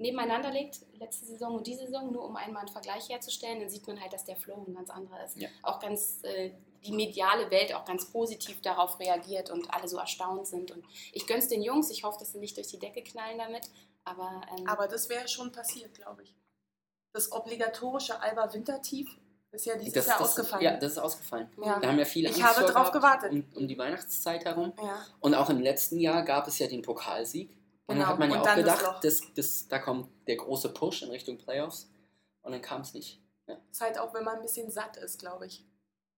nebeneinander 0.00 0.50
legt, 0.50 0.80
letzte 0.98 1.26
Saison 1.26 1.54
und 1.54 1.66
diese 1.66 1.86
Saison, 1.86 2.10
nur 2.12 2.24
um 2.24 2.36
einmal 2.36 2.62
einen 2.62 2.72
Vergleich 2.72 3.08
herzustellen, 3.08 3.60
dann 3.60 3.68
sieht 3.68 3.86
man 3.86 4.00
halt, 4.00 4.12
dass 4.12 4.24
der 4.24 4.36
Flow 4.36 4.64
ein 4.66 4.74
ganz 4.74 4.90
anderer 4.90 5.24
ist. 5.24 5.36
Ja. 5.36 5.48
Auch 5.62 5.78
ganz 5.78 6.20
äh, 6.22 6.52
die 6.84 6.92
mediale 6.92 7.50
Welt 7.50 7.74
auch 7.74 7.84
ganz 7.84 8.06
positiv 8.06 8.60
darauf 8.62 8.98
reagiert 8.98 9.50
und 9.50 9.72
alle 9.72 9.86
so 9.86 9.98
erstaunt 9.98 10.46
sind. 10.46 10.70
Und 10.70 10.84
ich 11.12 11.26
gönn's 11.26 11.48
den 11.48 11.62
Jungs, 11.62 11.90
ich 11.90 12.04
hoffe, 12.04 12.18
dass 12.18 12.32
sie 12.32 12.38
nicht 12.38 12.56
durch 12.56 12.68
die 12.68 12.78
Decke 12.78 13.02
knallen 13.02 13.38
damit. 13.38 13.68
Aber, 14.04 14.40
ähm, 14.56 14.66
aber 14.66 14.88
das 14.88 15.08
wäre 15.08 15.28
schon 15.28 15.52
passiert, 15.52 15.94
glaube 15.94 16.22
ich. 16.22 16.34
Das 17.12 17.30
obligatorische 17.32 18.20
Alba 18.20 18.52
Wintertief 18.54 19.08
ist 19.52 19.66
ja 19.66 19.76
dieses 19.76 19.92
das, 19.92 20.06
Jahr 20.06 20.18
das, 20.18 20.28
ausgefallen. 20.28 20.64
Ja, 20.64 20.76
das 20.76 20.92
ist 20.92 20.98
ausgefallen. 20.98 21.50
Ja. 21.62 21.78
Da 21.78 21.88
haben 21.88 21.98
ja 21.98 22.04
viele 22.04 22.30
Ich 22.30 22.42
habe 22.42 22.64
darauf 22.66 22.92
gewartet. 22.92 23.32
Um, 23.32 23.44
um, 23.54 23.68
die 23.68 23.76
Weihnachtszeit 23.76 24.44
herum. 24.44 24.72
Ja. 24.78 25.04
Und 25.20 25.34
auch 25.34 25.50
im 25.50 25.60
letzten 25.60 25.98
Jahr 25.98 26.22
gab 26.22 26.46
es 26.46 26.58
ja 26.58 26.66
den 26.66 26.82
Pokalsieg. 26.82 27.50
Und 27.86 27.96
genau. 27.96 28.08
dann 28.08 28.08
hat 28.08 28.18
man 28.18 28.30
ja 28.30 28.40
auch 28.42 28.54
gedacht, 28.54 29.04
das, 29.04 29.22
das, 29.34 29.68
da 29.68 29.78
kommt 29.78 30.08
der 30.26 30.36
große 30.36 30.68
Push 30.72 31.02
in 31.02 31.10
Richtung 31.10 31.38
Playoffs. 31.38 31.90
Und 32.42 32.52
dann 32.52 32.62
kam 32.62 32.82
es 32.82 32.94
nicht. 32.94 33.22
Ja. 33.46 33.56
Ist 33.70 33.80
halt 33.80 33.98
auch, 33.98 34.14
wenn 34.14 34.24
man 34.24 34.36
ein 34.36 34.42
bisschen 34.42 34.70
satt 34.70 34.96
ist, 34.96 35.18
glaube 35.18 35.46
ich. 35.46 35.66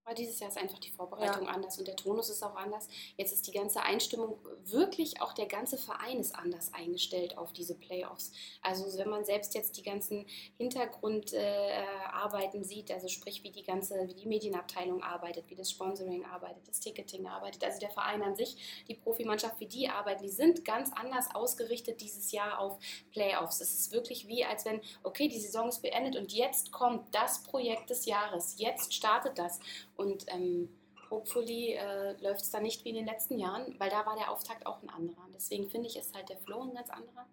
Aber 0.04 0.14
dieses 0.14 0.40
Jahr 0.40 0.50
ist 0.50 0.58
einfach 0.58 0.80
die 0.80 0.90
Vorbereitung 0.90 1.44
ja. 1.44 1.52
anders 1.52 1.78
und 1.78 1.86
der 1.86 1.94
Tonus 1.94 2.28
ist 2.28 2.42
auch 2.42 2.56
anders. 2.56 2.88
Jetzt 3.16 3.32
ist 3.32 3.46
die 3.46 3.52
ganze 3.52 3.82
Einstimmung 3.82 4.36
wirklich, 4.64 5.20
auch 5.20 5.32
der 5.32 5.46
ganze 5.46 5.78
Verein 5.78 6.18
ist 6.18 6.34
anders 6.34 6.74
eingestellt 6.74 7.38
auf 7.38 7.52
diese 7.52 7.76
Playoffs. 7.76 8.32
Also 8.62 8.98
wenn 8.98 9.08
man 9.08 9.24
selbst 9.24 9.54
jetzt 9.54 9.76
die 9.76 9.82
ganzen 9.82 10.26
Hintergrundarbeiten 10.58 12.62
äh, 12.62 12.64
sieht, 12.64 12.90
also 12.90 13.06
sprich 13.06 13.44
wie 13.44 13.52
die 13.52 13.62
ganze, 13.62 14.08
wie 14.08 14.14
die 14.14 14.26
Medienabteilung 14.26 15.04
arbeitet, 15.04 15.48
wie 15.50 15.54
das 15.54 15.70
Sponsoring 15.70 16.24
arbeitet, 16.24 16.66
das 16.66 16.80
Ticketing 16.80 17.28
arbeitet, 17.28 17.62
also 17.62 17.78
der 17.78 17.90
Verein 17.90 18.22
an 18.22 18.34
sich, 18.34 18.84
die 18.88 18.94
Profimannschaft, 18.94 19.60
wie 19.60 19.66
die 19.66 19.88
arbeiten, 19.88 20.24
die 20.24 20.30
sind 20.30 20.64
ganz 20.64 20.90
anders 20.94 21.32
ausgerichtet 21.32 22.00
dieses 22.00 22.32
Jahr 22.32 22.58
auf 22.58 22.76
Playoffs. 23.12 23.60
Es 23.60 23.72
ist 23.72 23.92
wirklich 23.92 24.26
wie, 24.26 24.44
als 24.44 24.64
wenn, 24.64 24.80
okay, 25.04 25.28
die 25.28 25.38
Saison 25.38 25.68
ist 25.68 25.80
beendet 25.80 26.16
und 26.16 26.32
jetzt 26.32 26.72
kommt 26.72 27.14
das 27.14 27.44
Projekt 27.44 27.90
des 27.90 28.06
Jahres, 28.06 28.56
jetzt 28.58 28.92
startet 28.92 29.38
das. 29.38 29.60
Und 30.02 30.24
ähm, 30.28 30.68
hopefully 31.10 31.74
äh, 31.74 32.12
läuft 32.20 32.42
es 32.42 32.50
dann 32.50 32.62
nicht 32.62 32.84
wie 32.84 32.90
in 32.90 32.96
den 32.96 33.06
letzten 33.06 33.38
Jahren, 33.38 33.78
weil 33.78 33.90
da 33.90 34.04
war 34.04 34.16
der 34.16 34.30
Auftakt 34.30 34.66
auch 34.66 34.82
ein 34.82 34.90
anderer. 34.90 35.28
Deswegen 35.34 35.68
finde 35.68 35.88
ich, 35.88 35.96
ist 35.96 36.14
halt 36.14 36.28
der 36.28 36.38
Flow 36.38 36.62
ein 36.62 36.74
ganz 36.74 36.90
anderer. 36.90 37.26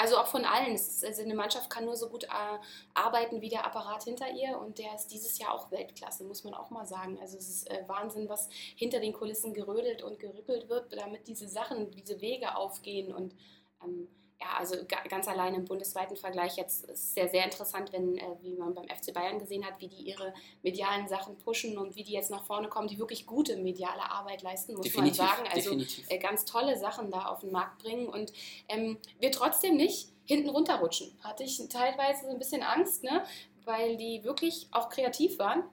Also 0.00 0.16
auch 0.16 0.28
von 0.28 0.44
allen. 0.44 0.74
Ist, 0.74 1.04
also 1.04 1.22
eine 1.22 1.34
Mannschaft 1.34 1.70
kann 1.70 1.84
nur 1.84 1.96
so 1.96 2.08
gut 2.08 2.24
äh, 2.24 2.58
arbeiten 2.94 3.40
wie 3.40 3.48
der 3.48 3.66
Apparat 3.66 4.04
hinter 4.04 4.30
ihr 4.30 4.56
und 4.58 4.78
der 4.78 4.94
ist 4.94 5.08
dieses 5.08 5.38
Jahr 5.38 5.52
auch 5.52 5.72
Weltklasse, 5.72 6.22
muss 6.22 6.44
man 6.44 6.54
auch 6.54 6.70
mal 6.70 6.86
sagen. 6.86 7.18
Also 7.20 7.36
es 7.36 7.48
ist 7.48 7.70
äh, 7.70 7.82
Wahnsinn, 7.88 8.28
was 8.28 8.48
hinter 8.76 9.00
den 9.00 9.12
Kulissen 9.12 9.54
gerödelt 9.54 10.02
und 10.02 10.20
gerüppelt 10.20 10.68
wird, 10.68 10.92
damit 10.92 11.26
diese 11.26 11.48
Sachen, 11.48 11.90
diese 11.90 12.20
Wege 12.20 12.56
aufgehen 12.56 13.12
und 13.12 13.34
ähm, 13.82 14.06
ja, 14.40 14.56
also 14.56 14.76
ganz 15.08 15.26
allein 15.26 15.54
im 15.54 15.64
bundesweiten 15.64 16.16
Vergleich 16.16 16.56
jetzt 16.56 16.84
ist 16.84 17.14
sehr, 17.14 17.28
sehr 17.28 17.44
interessant, 17.44 17.92
wenn, 17.92 18.16
äh, 18.16 18.36
wie 18.40 18.54
man 18.54 18.72
beim 18.72 18.86
FC 18.88 19.12
Bayern 19.12 19.38
gesehen 19.38 19.64
hat, 19.66 19.80
wie 19.80 19.88
die 19.88 20.02
ihre 20.02 20.32
medialen 20.62 21.08
Sachen 21.08 21.36
pushen 21.38 21.76
und 21.76 21.96
wie 21.96 22.04
die 22.04 22.12
jetzt 22.12 22.30
nach 22.30 22.44
vorne 22.44 22.68
kommen, 22.68 22.86
die 22.86 22.98
wirklich 22.98 23.26
gute 23.26 23.56
mediale 23.56 24.10
Arbeit 24.10 24.42
leisten, 24.42 24.74
muss 24.74 24.86
definitiv, 24.86 25.22
man 25.22 25.28
sagen. 25.28 25.48
Also 25.52 25.76
äh, 26.08 26.18
ganz 26.18 26.44
tolle 26.44 26.78
Sachen 26.78 27.10
da 27.10 27.26
auf 27.26 27.40
den 27.40 27.50
Markt 27.50 27.82
bringen 27.82 28.08
und 28.08 28.32
ähm, 28.68 28.98
wir 29.18 29.32
trotzdem 29.32 29.76
nicht 29.76 30.10
hinten 30.24 30.50
runterrutschen. 30.50 31.18
Hatte 31.20 31.42
ich 31.42 31.60
teilweise 31.68 32.26
so 32.26 32.30
ein 32.30 32.38
bisschen 32.38 32.62
Angst, 32.62 33.02
ne? 33.02 33.24
weil 33.64 33.96
die 33.96 34.22
wirklich 34.24 34.68
auch 34.70 34.88
kreativ 34.88 35.38
waren, 35.38 35.64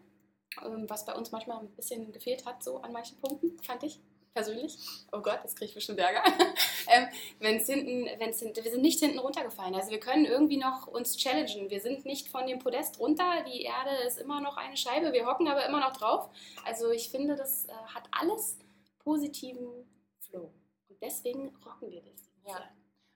ähm, 0.63 0.86
was 0.89 1.06
bei 1.06 1.13
uns 1.13 1.32
manchmal 1.32 1.60
ein 1.60 1.69
bisschen 1.75 2.12
gefehlt 2.12 2.45
hat, 2.45 2.63
so 2.63 2.78
an 2.82 2.91
manchen 2.91 3.17
Punkten, 3.19 3.60
fand 3.62 3.84
ich. 3.84 3.99
Persönlich. 4.36 4.78
Oh 5.13 5.21
Gott, 5.21 5.39
das 5.43 5.56
kriege 5.56 5.69
ich 5.69 5.76
bestimmt 5.76 5.98
Ärger. 5.98 6.21
ähm, 6.88 7.08
wenn's 7.39 7.65
hinten, 7.65 8.06
wenn's 8.19 8.39
hinten, 8.39 8.63
wir 8.63 8.69
sind 8.69 8.82
nicht 8.82 9.00
hinten 9.00 9.17
runtergefallen. 9.17 9.74
Also 9.74 9.89
wir 9.89 10.00
können 10.00 10.26
irgendwie 10.26 10.58
noch 10.58 10.88
uns 10.88 11.15
challengen. 11.15 11.69
Wir 11.69 11.80
sind 11.80 12.06
nicht 12.06 12.28
von 12.28 12.45
dem 12.45 12.60
Podest 12.60 13.00
runter. 13.00 13.43
Die 13.48 13.63
Erde 13.63 13.95
ist 14.06 14.19
immer 14.19 14.41
noch 14.41 14.58
eine 14.58 14.76
Scheibe. 14.76 15.13
Wir 15.13 15.26
hocken 15.26 15.48
aber 15.48 15.65
immer 15.65 15.80
noch 15.80 15.93
drauf. 15.93 16.30
Also 16.65 16.91
ich 16.91 17.10
finde, 17.10 17.36
das 17.36 17.65
äh, 17.65 17.71
hat 17.71 18.04
alles 18.12 18.60
positiven 19.00 19.89
Flow. 20.19 20.54
Und 20.89 21.02
deswegen 21.02 21.56
rocken 21.65 21.89
wir 21.89 22.02
das. 22.02 22.30
Ja. 22.45 22.62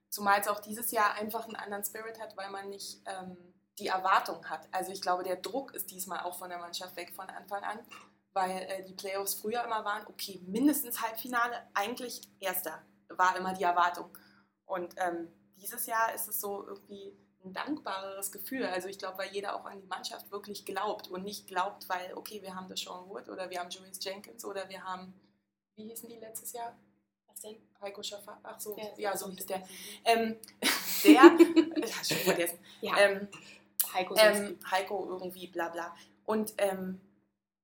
Zumal 0.10 0.40
es 0.40 0.48
auch 0.48 0.60
dieses 0.60 0.92
Jahr 0.92 1.16
einfach 1.16 1.46
einen 1.46 1.58
anderen 1.58 1.84
Spirit 1.84 2.20
hat, 2.20 2.36
weil 2.38 2.50
man 2.50 2.70
nicht 2.70 3.02
ähm, 3.06 3.38
die 3.78 3.88
Erwartung 3.88 4.50
hat. 4.50 4.68
Also 4.72 4.92
ich 4.92 5.02
glaube, 5.02 5.24
der 5.24 5.36
Druck 5.36 5.74
ist 5.74 5.92
diesmal 5.92 6.22
auch 6.22 6.38
von 6.38 6.50
der 6.50 6.60
Mannschaft 6.60 6.96
weg 6.96 7.12
von 7.14 7.30
Anfang 7.30 7.64
an 7.64 7.80
weil 8.34 8.62
äh, 8.62 8.84
die 8.84 8.94
Playoffs 8.94 9.36
früher 9.36 9.64
immer 9.64 9.84
waren, 9.86 10.06
okay, 10.08 10.42
mindestens 10.46 11.02
Halbfinale, 11.02 11.68
eigentlich 11.74 12.22
Erster, 12.40 12.82
war 13.10 13.36
immer 13.38 13.54
die 13.54 13.64
Erwartung. 13.64 14.16
Und 14.66 14.94
ähm, 14.98 15.30
dieses 15.58 15.86
Jahr 15.86 16.14
ist 16.14 16.28
es 16.28 16.40
so 16.40 16.66
irgendwie 16.68 17.18
ein 17.44 17.54
dankbareres 17.54 18.32
Gefühl. 18.32 18.66
Also 18.66 18.88
ich 18.88 19.00
glaube, 19.00 19.18
weil 19.18 19.32
jeder 19.32 19.56
auch 19.56 19.66
an 19.66 19.80
die 19.80 19.88
Mannschaft 19.88 20.32
wirklich 20.32 20.66
glaubt 20.66 21.08
und 21.08 21.24
nicht 21.24 21.48
glaubt, 21.48 21.88
weil, 21.90 22.14
okay, 22.16 22.42
wir 22.42 22.56
haben 22.56 22.68
das 22.68 22.82
Sean 22.82 23.10
Wood 23.10 23.30
oder 23.30 23.50
wir 23.50 23.60
haben 23.60 23.70
Julius 23.70 24.04
Jenkins 24.04 24.44
oder 24.46 24.68
wir 24.70 24.84
haben, 24.84 25.14
wie 25.76 25.86
hießen 25.86 26.10
die 26.10 26.18
letztes 26.18 26.54
Jahr? 26.54 26.78
Was 27.28 27.42
denn? 27.42 27.56
Heiko 27.82 28.04
Schaffer, 28.04 28.40
ach 28.44 28.60
so, 28.60 28.78
ja, 28.78 28.88
ja 28.98 29.18
so 29.18 29.30
hieß 29.30 29.46
der. 29.46 29.64
Ähm, 30.04 30.36
der, 31.04 31.22
ich 31.84 31.96
habe 31.96 32.06
schon 32.06 32.18
vergessen. 32.18 32.60
Ja. 32.82 32.98
Ähm, 32.98 33.28
Heiko, 33.94 34.16
ähm, 34.18 34.60
Heiko 34.70 35.08
irgendwie, 35.10 35.48
bla 35.48 35.70
bla. 35.70 35.96
Und 36.26 36.54
ähm, 36.58 37.00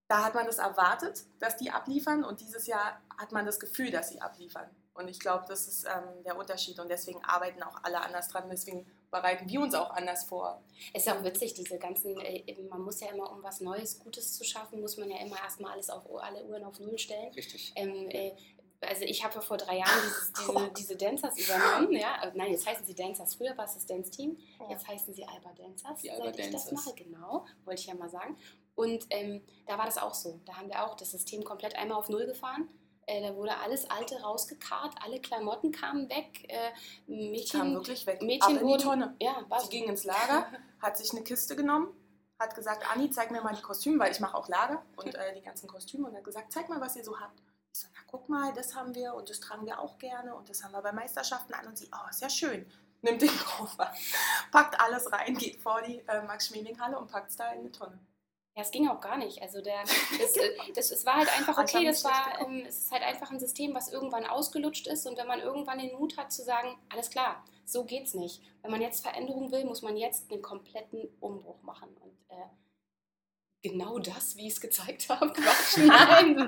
da 0.07 0.23
hat 0.23 0.35
man 0.35 0.45
das 0.45 0.59
erwartet, 0.59 1.23
dass 1.39 1.57
die 1.57 1.71
abliefern 1.71 2.23
und 2.23 2.41
dieses 2.41 2.67
Jahr 2.67 3.01
hat 3.17 3.31
man 3.31 3.45
das 3.45 3.59
Gefühl, 3.59 3.91
dass 3.91 4.09
sie 4.09 4.21
abliefern. 4.21 4.69
Und 4.93 5.09
ich 5.09 5.19
glaube, 5.19 5.43
das 5.47 5.67
ist 5.67 5.85
ähm, 5.85 6.23
der 6.23 6.37
Unterschied 6.37 6.79
und 6.79 6.89
deswegen 6.89 7.21
arbeiten 7.25 7.61
auch 7.63 7.83
alle 7.83 7.99
anders 7.99 8.29
dran. 8.29 8.45
Deswegen 8.49 8.85
bereiten 9.11 9.49
wir 9.49 9.59
uns 9.59 9.75
auch 9.75 9.89
anders 9.89 10.23
vor. 10.23 10.63
Es 10.93 11.05
ist 11.05 11.11
auch 11.11 11.21
witzig, 11.23 11.53
diese 11.53 11.77
ganzen, 11.77 12.17
äh, 12.21 12.43
man 12.69 12.81
muss 12.81 13.01
ja 13.01 13.09
immer, 13.09 13.29
um 13.29 13.43
was 13.43 13.59
Neues, 13.59 13.99
Gutes 13.99 14.37
zu 14.37 14.45
schaffen, 14.45 14.79
muss 14.79 14.95
man 14.95 15.11
ja 15.11 15.17
immer 15.17 15.37
erstmal 15.37 15.73
alles 15.73 15.89
auf 15.89 16.03
alle 16.21 16.45
Uhren 16.45 16.63
auf 16.63 16.79
Null 16.79 16.97
stellen. 16.97 17.33
Richtig. 17.33 17.73
Ähm, 17.75 18.09
äh, 18.09 18.31
also 18.81 19.03
ich 19.03 19.23
habe 19.23 19.35
ja 19.35 19.41
vor 19.41 19.57
drei 19.57 19.79
Jahren 19.79 19.99
dieses, 20.05 20.33
diese, 20.33 20.69
diese 20.77 20.95
Dancers 20.95 21.37
übernommen, 21.37 21.91
ja. 21.91 22.15
Also 22.21 22.37
nein, 22.37 22.51
jetzt 22.51 22.65
heißen 22.65 22.85
sie 22.85 22.95
Dancers. 22.95 23.35
Früher 23.35 23.57
war 23.57 23.65
es 23.65 23.73
das 23.73 23.85
Dance 23.85 24.11
Team, 24.11 24.37
jetzt 24.69 24.87
heißen 24.87 25.13
sie 25.13 25.25
Alba 25.25 25.51
Dancers, 25.53 26.01
Die 26.01 26.11
Alba 26.11 26.25
seit 26.25 26.39
ich 26.39 26.51
Dancers. 26.51 26.69
das 26.69 26.85
mache, 26.85 26.95
genau, 26.95 27.45
wollte 27.65 27.81
ich 27.81 27.87
ja 27.87 27.95
mal 27.95 28.09
sagen. 28.09 28.37
Und 28.75 29.05
ähm, 29.09 29.41
da 29.67 29.77
war 29.77 29.85
das 29.85 29.97
auch 29.97 30.13
so. 30.13 30.39
Da 30.45 30.57
haben 30.57 30.69
wir 30.69 30.85
auch 30.85 30.95
das 30.95 31.11
System 31.11 31.43
komplett 31.43 31.75
einmal 31.75 31.97
auf 31.97 32.09
Null 32.09 32.25
gefahren. 32.25 32.69
Äh, 33.07 33.21
da 33.21 33.35
wurde 33.35 33.57
alles 33.59 33.89
Alte 33.89 34.19
rausgekarrt, 34.21 34.95
alle 35.03 35.21
Klamotten 35.21 35.71
kamen 35.71 36.09
weg. 36.09 36.45
Äh, 36.49 36.71
Mädchen 37.07 37.59
kamen 37.59 37.73
wirklich 37.75 38.05
weg. 38.07 38.21
Mädchen 38.21 38.67
die 38.67 38.77
Tonne. 38.77 39.15
Ja, 39.21 39.45
Sie 39.61 39.69
ging 39.69 39.85
ins 39.85 40.03
Lager, 40.03 40.47
hat 40.79 40.97
sich 40.97 41.11
eine 41.11 41.23
Kiste 41.23 41.55
genommen, 41.55 41.87
hat 42.39 42.55
gesagt, 42.55 42.89
Anni, 42.91 43.09
zeig 43.11 43.31
mir 43.31 43.41
mal 43.41 43.53
die 43.53 43.61
Kostüme, 43.61 43.99
weil 43.99 44.11
ich 44.11 44.19
mache 44.19 44.35
auch 44.35 44.47
Lager 44.49 44.83
und 44.97 45.13
äh, 45.13 45.33
die 45.35 45.41
ganzen 45.41 45.67
Kostüme 45.67 46.07
und 46.07 46.15
hat 46.15 46.23
gesagt, 46.23 46.51
zeig 46.51 46.67
mal, 46.67 46.81
was 46.81 46.95
ihr 46.95 47.03
so 47.03 47.19
habt. 47.19 47.39
Ich 47.71 47.81
so, 47.81 47.87
na 47.93 48.01
guck 48.07 48.27
mal, 48.27 48.53
das 48.53 48.73
haben 48.73 48.95
wir 48.95 49.13
und 49.13 49.29
das 49.29 49.39
tragen 49.39 49.65
wir 49.67 49.79
auch 49.79 49.97
gerne 49.99 50.33
und 50.33 50.49
das 50.49 50.63
haben 50.63 50.71
wir 50.71 50.81
bei 50.81 50.91
Meisterschaften 50.91 51.53
an 51.53 51.67
und 51.67 51.77
sie, 51.77 51.89
oh, 51.93 52.09
ist 52.09 52.21
ja 52.21 52.29
schön. 52.29 52.65
Nimmt 53.01 53.21
den 53.21 53.37
Koffer, 53.37 53.93
packt 54.51 54.79
alles 54.81 55.11
rein, 55.11 55.37
geht 55.37 55.61
vor 55.61 55.79
die 55.83 55.99
äh, 56.07 56.23
Max-Schmeling-Halle 56.23 56.97
und 56.97 57.11
packt 57.11 57.29
es 57.29 57.35
da 57.35 57.51
in 57.51 57.59
eine 57.59 57.71
Tonne. 57.71 57.99
Ja, 58.55 58.61
es 58.61 58.71
ging 58.71 58.87
auch 58.87 59.01
gar 59.01 59.17
nicht. 59.17 59.41
Also 59.41 59.61
der, 59.61 59.83
das, 60.19 60.37
äh, 60.37 60.51
das, 60.73 60.91
es 60.91 61.05
war 61.05 61.15
halt 61.15 61.37
einfach 61.37 61.57
okay, 61.57 61.85
das 61.85 62.03
war, 62.05 62.39
ähm, 62.41 62.63
es 62.65 62.85
ist 62.85 62.91
halt 62.91 63.03
einfach 63.03 63.29
ein 63.31 63.39
System, 63.39 63.73
was 63.73 63.91
irgendwann 63.91 64.25
ausgelutscht 64.25 64.87
ist 64.87 65.05
und 65.05 65.17
wenn 65.17 65.27
man 65.27 65.41
irgendwann 65.41 65.79
den 65.79 65.93
Mut 65.95 66.17
hat 66.17 66.31
zu 66.31 66.43
sagen, 66.43 66.77
alles 66.89 67.09
klar, 67.09 67.43
so 67.65 67.83
geht's 67.83 68.13
nicht. 68.13 68.41
Wenn 68.61 68.71
man 68.71 68.81
jetzt 68.81 69.03
Veränderung 69.03 69.51
will, 69.51 69.65
muss 69.65 69.81
man 69.81 69.97
jetzt 69.97 70.31
einen 70.31 70.41
kompletten 70.41 71.09
Umbruch 71.19 71.61
machen 71.63 71.89
und 71.97 72.17
äh, 72.29 72.47
genau 73.61 73.99
das, 73.99 74.37
wie 74.37 74.47
ich 74.47 74.53
es 74.53 74.61
gezeigt 74.61 75.09
habe, 75.09 75.33
Quatsch, 75.33 75.77
nein. 75.77 76.39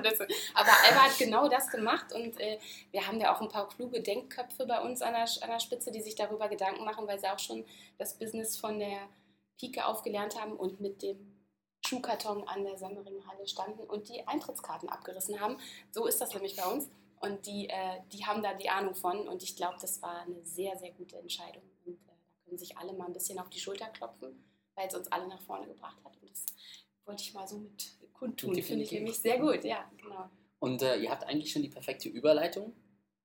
aber 0.54 0.70
Alba 0.84 1.04
hat 1.04 1.18
genau 1.18 1.46
das 1.46 1.68
gemacht 1.68 2.14
und 2.14 2.40
äh, 2.40 2.58
wir 2.90 3.06
haben 3.06 3.20
ja 3.20 3.34
auch 3.34 3.42
ein 3.42 3.48
paar 3.50 3.68
kluge 3.68 4.00
Denkköpfe 4.00 4.64
bei 4.64 4.80
uns 4.80 5.02
an 5.02 5.12
der, 5.12 5.28
an 5.42 5.50
der 5.50 5.60
Spitze, 5.60 5.90
die 5.90 6.00
sich 6.00 6.14
darüber 6.14 6.48
Gedanken 6.48 6.84
machen, 6.86 7.06
weil 7.06 7.18
sie 7.18 7.28
auch 7.28 7.38
schon 7.38 7.66
das 7.98 8.18
Business 8.18 8.56
von 8.56 8.78
der 8.78 9.10
Pike 9.58 9.84
aufgelernt 9.84 10.40
haben 10.40 10.52
und 10.52 10.80
mit 10.80 11.02
dem 11.02 11.37
Schuhkarton 11.86 12.46
an 12.46 12.64
der 12.64 12.76
Semmeringenhalle 12.76 13.46
standen 13.46 13.80
und 13.80 14.08
die 14.08 14.26
Eintrittskarten 14.26 14.88
abgerissen 14.88 15.40
haben. 15.40 15.58
So 15.90 16.06
ist 16.06 16.20
das 16.20 16.34
nämlich 16.34 16.56
bei 16.56 16.66
uns. 16.66 16.88
Und 17.20 17.46
die, 17.46 17.68
äh, 17.68 18.00
die 18.12 18.24
haben 18.24 18.42
da 18.42 18.54
die 18.54 18.68
Ahnung 18.68 18.94
von. 18.94 19.26
Und 19.28 19.42
ich 19.42 19.56
glaube, 19.56 19.76
das 19.80 20.00
war 20.02 20.20
eine 20.20 20.44
sehr, 20.44 20.76
sehr 20.76 20.92
gute 20.92 21.16
Entscheidung. 21.16 21.62
Und 21.84 21.94
äh, 21.94 22.06
da 22.06 22.12
können 22.44 22.58
sich 22.58 22.76
alle 22.76 22.92
mal 22.92 23.06
ein 23.06 23.12
bisschen 23.12 23.38
auf 23.38 23.48
die 23.48 23.58
Schulter 23.58 23.86
klopfen, 23.88 24.44
weil 24.74 24.88
es 24.88 24.94
uns 24.94 25.10
alle 25.10 25.26
nach 25.28 25.40
vorne 25.40 25.66
gebracht 25.66 25.98
hat. 26.04 26.16
Und 26.20 26.30
das 26.30 26.44
wollte 27.04 27.22
ich 27.22 27.34
mal 27.34 27.48
so 27.48 27.58
mit 27.58 27.98
kundtun. 28.12 28.54
Finde 28.62 28.84
ich 28.84 28.92
nämlich 28.92 29.18
sehr 29.18 29.38
gut, 29.38 29.64
ja, 29.64 29.90
genau. 29.96 30.28
Und 30.60 30.82
äh, 30.82 30.96
ihr 30.96 31.10
habt 31.10 31.24
eigentlich 31.24 31.52
schon 31.52 31.62
die 31.62 31.68
perfekte 31.68 32.08
Überleitung 32.08 32.74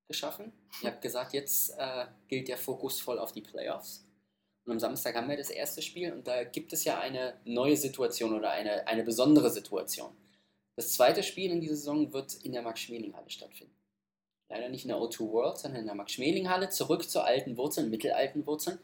geschaffen. 0.07 0.53
Ihr 0.81 0.91
habt 0.91 1.01
gesagt, 1.01 1.33
jetzt 1.33 1.71
äh, 1.77 2.05
gilt 2.27 2.47
der 2.47 2.57
Fokus 2.57 3.01
voll 3.01 3.19
auf 3.19 3.31
die 3.31 3.41
Playoffs. 3.41 4.05
Und 4.65 4.71
am 4.71 4.79
Samstag 4.79 5.15
haben 5.15 5.29
wir 5.29 5.37
das 5.37 5.49
erste 5.49 5.81
Spiel 5.81 6.13
und 6.13 6.27
da 6.27 6.43
gibt 6.43 6.71
es 6.71 6.85
ja 6.85 6.99
eine 6.99 7.33
neue 7.43 7.75
Situation 7.75 8.33
oder 8.33 8.51
eine, 8.51 8.87
eine 8.87 9.03
besondere 9.03 9.49
Situation. 9.49 10.15
Das 10.75 10.93
zweite 10.93 11.21
Spiel 11.21 11.51
in 11.51 11.61
dieser 11.61 11.75
Saison 11.75 12.13
wird 12.13 12.35
in 12.43 12.53
der 12.53 12.61
Max-Schmeling-Halle 12.61 13.29
stattfinden. 13.29 13.75
Leider 14.49 14.69
nicht 14.69 14.85
in 14.85 14.89
der 14.89 14.97
O2 14.97 15.31
World, 15.31 15.57
sondern 15.57 15.81
in 15.81 15.87
der 15.87 15.95
Max-Schmeling-Halle, 15.95 16.69
zurück 16.69 17.09
zu 17.09 17.21
alten 17.21 17.57
Wurzeln, 17.57 17.89
mittelalten 17.89 18.45
Wurzeln. 18.47 18.79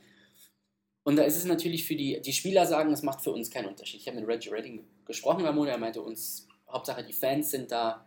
Und 1.04 1.16
da 1.16 1.24
ist 1.24 1.38
es 1.38 1.46
natürlich 1.46 1.86
für 1.86 1.96
die, 1.96 2.22
die 2.22 2.34
Spieler 2.34 2.66
sagen, 2.66 2.92
es 2.92 3.02
macht 3.02 3.22
für 3.22 3.32
uns 3.32 3.50
keinen 3.50 3.68
Unterschied. 3.68 4.02
Ich 4.02 4.08
habe 4.08 4.20
mit 4.20 4.28
Reggie 4.28 4.50
Redding 4.50 4.86
gesprochen, 5.06 5.46
Ramona, 5.46 5.72
er 5.72 5.78
meinte 5.78 6.02
uns, 6.02 6.48
Hauptsache 6.70 7.04
die 7.04 7.14
Fans 7.14 7.50
sind 7.50 7.72
da 7.72 8.06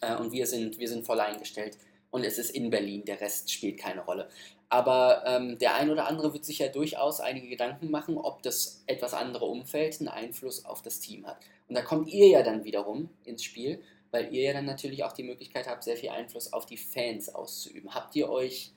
äh, 0.00 0.16
und 0.16 0.32
wir 0.32 0.46
sind, 0.46 0.78
wir 0.78 0.88
sind 0.88 1.04
voll 1.04 1.20
eingestellt. 1.20 1.78
Und 2.10 2.24
es 2.24 2.38
ist 2.38 2.50
in 2.50 2.70
Berlin, 2.70 3.04
der 3.04 3.20
Rest 3.20 3.50
spielt 3.52 3.78
keine 3.78 4.00
Rolle. 4.00 4.28
Aber 4.70 5.24
ähm, 5.26 5.58
der 5.58 5.76
ein 5.76 5.90
oder 5.90 6.06
andere 6.06 6.32
wird 6.34 6.44
sich 6.44 6.58
ja 6.58 6.68
durchaus 6.68 7.20
einige 7.20 7.48
Gedanken 7.48 7.90
machen, 7.90 8.18
ob 8.18 8.42
das 8.42 8.82
etwas 8.86 9.14
andere 9.14 9.46
Umfeld 9.46 9.98
einen 9.98 10.08
Einfluss 10.08 10.64
auf 10.66 10.82
das 10.82 11.00
Team 11.00 11.26
hat. 11.26 11.38
Und 11.68 11.74
da 11.74 11.82
kommt 11.82 12.08
ihr 12.08 12.28
ja 12.28 12.42
dann 12.42 12.64
wiederum 12.64 13.08
ins 13.24 13.42
Spiel, 13.42 13.82
weil 14.10 14.34
ihr 14.34 14.42
ja 14.42 14.52
dann 14.52 14.66
natürlich 14.66 15.04
auch 15.04 15.12
die 15.12 15.22
Möglichkeit 15.22 15.66
habt, 15.66 15.84
sehr 15.84 15.96
viel 15.96 16.10
Einfluss 16.10 16.52
auf 16.52 16.66
die 16.66 16.76
Fans 16.76 17.34
auszuüben. 17.34 17.94
Habt 17.94 18.14
ihr 18.14 18.28
euch 18.28 18.72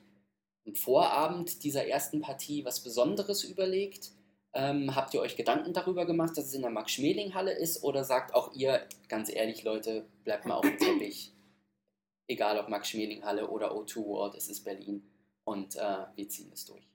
im 0.64 0.74
Vorabend 0.74 1.62
dieser 1.62 1.86
ersten 1.86 2.20
Partie 2.20 2.64
was 2.64 2.80
Besonderes 2.80 3.44
überlegt? 3.44 4.12
Ähm, 4.54 4.94
habt 4.94 5.12
ihr 5.12 5.20
euch 5.20 5.36
Gedanken 5.36 5.74
darüber 5.74 6.06
gemacht, 6.06 6.36
dass 6.36 6.46
es 6.46 6.54
in 6.54 6.62
der 6.62 6.70
Max-Schmeling-Halle 6.70 7.52
ist? 7.52 7.82
Oder 7.82 8.04
sagt 8.04 8.34
auch 8.34 8.54
ihr, 8.54 8.86
ganz 9.08 9.30
ehrlich, 9.30 9.62
Leute, 9.62 10.06
bleibt 10.24 10.46
mal 10.46 10.54
auf 10.54 10.62
dem 10.62 10.78
Teppich? 10.78 11.32
Egal 12.28 12.58
ob 12.58 12.68
Max-Schmeling-Halle 12.68 13.48
oder 13.48 13.72
O2 13.72 14.06
World, 14.06 14.34
es 14.36 14.48
ist 14.48 14.64
Berlin 14.64 15.02
und 15.44 15.76
äh, 15.76 16.06
wir 16.14 16.28
ziehen 16.28 16.50
es 16.52 16.64
durch. 16.64 16.91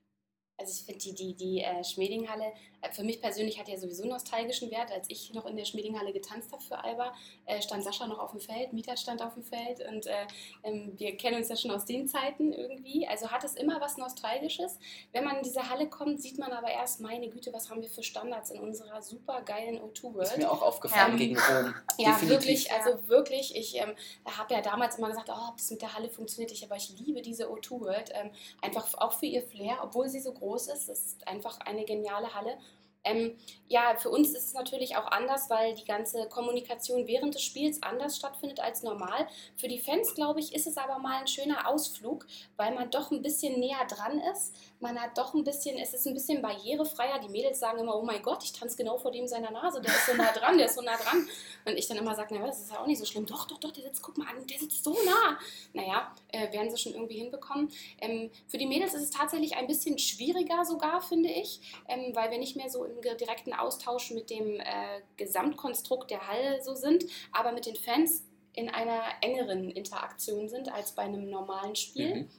Also 0.60 0.72
ich 0.72 0.84
finde 0.84 0.98
die, 0.98 1.14
die, 1.14 1.34
die 1.34 1.60
äh, 1.60 1.84
Schmedinghalle, 1.84 2.52
äh, 2.80 2.90
für 2.90 3.04
mich 3.04 3.20
persönlich 3.20 3.60
hat 3.60 3.68
ja 3.68 3.78
sowieso 3.78 4.06
nostalgischen 4.06 4.70
Wert. 4.72 4.90
Als 4.90 5.08
ich 5.08 5.32
noch 5.32 5.46
in 5.46 5.56
der 5.56 5.64
Schmedinghalle 5.64 6.12
getanzt 6.12 6.50
habe 6.52 6.62
für 6.62 6.82
Alba, 6.82 7.14
äh, 7.46 7.62
stand 7.62 7.84
Sascha 7.84 8.08
noch 8.08 8.18
auf 8.18 8.32
dem 8.32 8.40
Feld, 8.40 8.72
Mieter 8.72 8.96
stand 8.96 9.22
auf 9.22 9.34
dem 9.34 9.44
Feld 9.44 9.86
und 9.88 10.06
äh, 10.06 10.26
ähm, 10.64 10.94
wir 10.96 11.16
kennen 11.16 11.36
uns 11.36 11.48
ja 11.48 11.56
schon 11.56 11.70
aus 11.70 11.84
den 11.84 12.08
Zeiten 12.08 12.52
irgendwie. 12.52 13.06
Also 13.06 13.30
hat 13.30 13.44
es 13.44 13.54
immer 13.54 13.80
was 13.80 13.98
Nostalgisches. 13.98 14.78
Wenn 15.12 15.24
man 15.24 15.36
in 15.36 15.42
diese 15.44 15.70
Halle 15.70 15.88
kommt, 15.88 16.20
sieht 16.20 16.38
man 16.38 16.52
aber 16.52 16.70
erst, 16.70 17.00
meine 17.00 17.28
Güte, 17.28 17.52
was 17.52 17.70
haben 17.70 17.80
wir 17.80 17.88
für 17.88 18.02
Standards 18.02 18.50
in 18.50 18.60
unserer 18.60 19.00
super 19.00 19.42
geilen 19.42 19.78
O2 19.78 20.14
World. 20.14 20.28
Ist 20.28 20.38
mir 20.38 20.50
auch 20.50 20.62
aufgefallen 20.62 21.12
ja. 21.12 21.18
gegen 21.18 21.38
Rom. 21.38 21.74
Ja, 21.98 22.12
Definitiv. 22.12 22.28
wirklich, 22.28 22.72
also 22.72 23.08
wirklich. 23.08 23.56
Ich 23.56 23.76
ähm, 23.76 23.92
habe 24.24 24.54
ja 24.54 24.60
damals 24.60 24.98
immer 24.98 25.08
gesagt, 25.08 25.30
oh, 25.30 25.48
ob 25.50 25.56
das 25.56 25.70
mit 25.70 25.82
der 25.82 25.94
Halle 25.94 26.08
funktioniert. 26.08 26.52
Ich, 26.52 26.64
aber 26.64 26.76
ich 26.76 26.90
liebe 26.98 27.22
diese 27.22 27.48
O2 27.48 27.80
World. 27.80 28.10
Ähm, 28.14 28.30
einfach 28.62 28.86
auch 28.98 29.12
für 29.12 29.26
ihr 29.26 29.42
Flair, 29.42 29.78
obwohl 29.82 30.08
sie 30.08 30.20
so 30.20 30.32
groß 30.32 30.47
groß 30.48 30.68
ist. 30.68 30.88
Es 30.88 31.06
ist 31.06 31.28
einfach 31.28 31.60
eine 31.60 31.84
geniale 31.84 32.34
Halle. 32.34 32.56
Ähm, 33.04 33.36
ja, 33.68 33.96
für 33.96 34.10
uns 34.10 34.30
ist 34.30 34.46
es 34.46 34.54
natürlich 34.54 34.96
auch 34.96 35.06
anders, 35.06 35.50
weil 35.50 35.74
die 35.74 35.84
ganze 35.84 36.26
Kommunikation 36.28 37.06
während 37.06 37.34
des 37.34 37.42
Spiels 37.42 37.82
anders 37.82 38.16
stattfindet 38.16 38.60
als 38.60 38.82
normal. 38.82 39.28
Für 39.56 39.68
die 39.68 39.78
Fans, 39.78 40.14
glaube 40.14 40.40
ich, 40.40 40.54
ist 40.54 40.66
es 40.66 40.76
aber 40.76 40.98
mal 40.98 41.20
ein 41.20 41.26
schöner 41.26 41.68
Ausflug, 41.68 42.26
weil 42.56 42.74
man 42.74 42.90
doch 42.90 43.10
ein 43.10 43.22
bisschen 43.22 43.60
näher 43.60 43.86
dran 43.86 44.20
ist. 44.32 44.54
Man 44.80 44.98
hat 45.00 45.18
doch 45.18 45.34
ein 45.34 45.44
bisschen, 45.44 45.78
es 45.78 45.92
ist 45.92 46.06
ein 46.06 46.14
bisschen 46.14 46.40
barrierefreier. 46.40 47.18
Die 47.18 47.28
Mädels 47.28 47.60
sagen 47.60 47.78
immer, 47.78 47.96
oh 47.96 48.02
mein 48.02 48.22
Gott, 48.22 48.42
ich 48.42 48.52
tanze 48.52 48.76
genau 48.76 48.96
vor 48.96 49.10
dem 49.10 49.26
seiner 49.26 49.50
Nase, 49.50 49.80
der 49.80 49.92
ist 49.92 50.06
so 50.06 50.14
nah 50.14 50.32
dran, 50.32 50.56
der 50.56 50.66
ist 50.66 50.74
so 50.74 50.82
nah 50.82 50.96
dran. 50.96 51.28
Und 51.66 51.76
ich 51.76 51.86
dann 51.86 51.98
immer 51.98 52.14
sage, 52.14 52.34
naja, 52.34 52.46
das 52.46 52.60
ist 52.60 52.72
ja 52.72 52.80
auch 52.80 52.86
nicht 52.86 52.98
so 52.98 53.04
schlimm. 53.04 53.26
Doch, 53.26 53.46
doch, 53.46 53.58
doch, 53.58 53.72
der 53.72 53.84
sitzt, 53.84 54.02
guck 54.02 54.16
mal 54.16 54.28
an, 54.28 54.46
der 54.46 54.58
sitzt 54.58 54.82
so 54.82 54.92
nah. 55.04 55.38
Naja, 55.74 56.14
äh, 56.28 56.50
werden 56.52 56.70
sie 56.70 56.78
schon 56.78 56.94
irgendwie 56.94 57.18
hinbekommen. 57.18 57.70
Ähm, 58.00 58.30
für 58.46 58.56
die 58.56 58.66
Mädels 58.66 58.94
ist 58.94 59.02
es 59.02 59.10
tatsächlich 59.10 59.56
ein 59.56 59.66
bisschen 59.66 59.98
schwieriger 59.98 60.64
sogar, 60.64 61.02
finde 61.02 61.28
ich, 61.28 61.60
ähm, 61.88 62.14
weil 62.14 62.30
wir 62.30 62.38
nicht 62.38 62.56
mehr 62.56 62.70
so 62.70 62.87
im 62.88 63.00
direkten 63.00 63.52
Austausch 63.52 64.10
mit 64.10 64.30
dem 64.30 64.60
äh, 64.60 65.00
Gesamtkonstrukt 65.16 66.10
der 66.10 66.26
Halle 66.26 66.62
so 66.62 66.74
sind, 66.74 67.04
aber 67.32 67.52
mit 67.52 67.66
den 67.66 67.76
Fans 67.76 68.24
in 68.52 68.68
einer 68.68 69.02
engeren 69.20 69.70
Interaktion 69.70 70.48
sind 70.48 70.72
als 70.72 70.92
bei 70.92 71.02
einem 71.02 71.30
normalen 71.30 71.76
Spiel. 71.76 72.14
Mhm. 72.14 72.30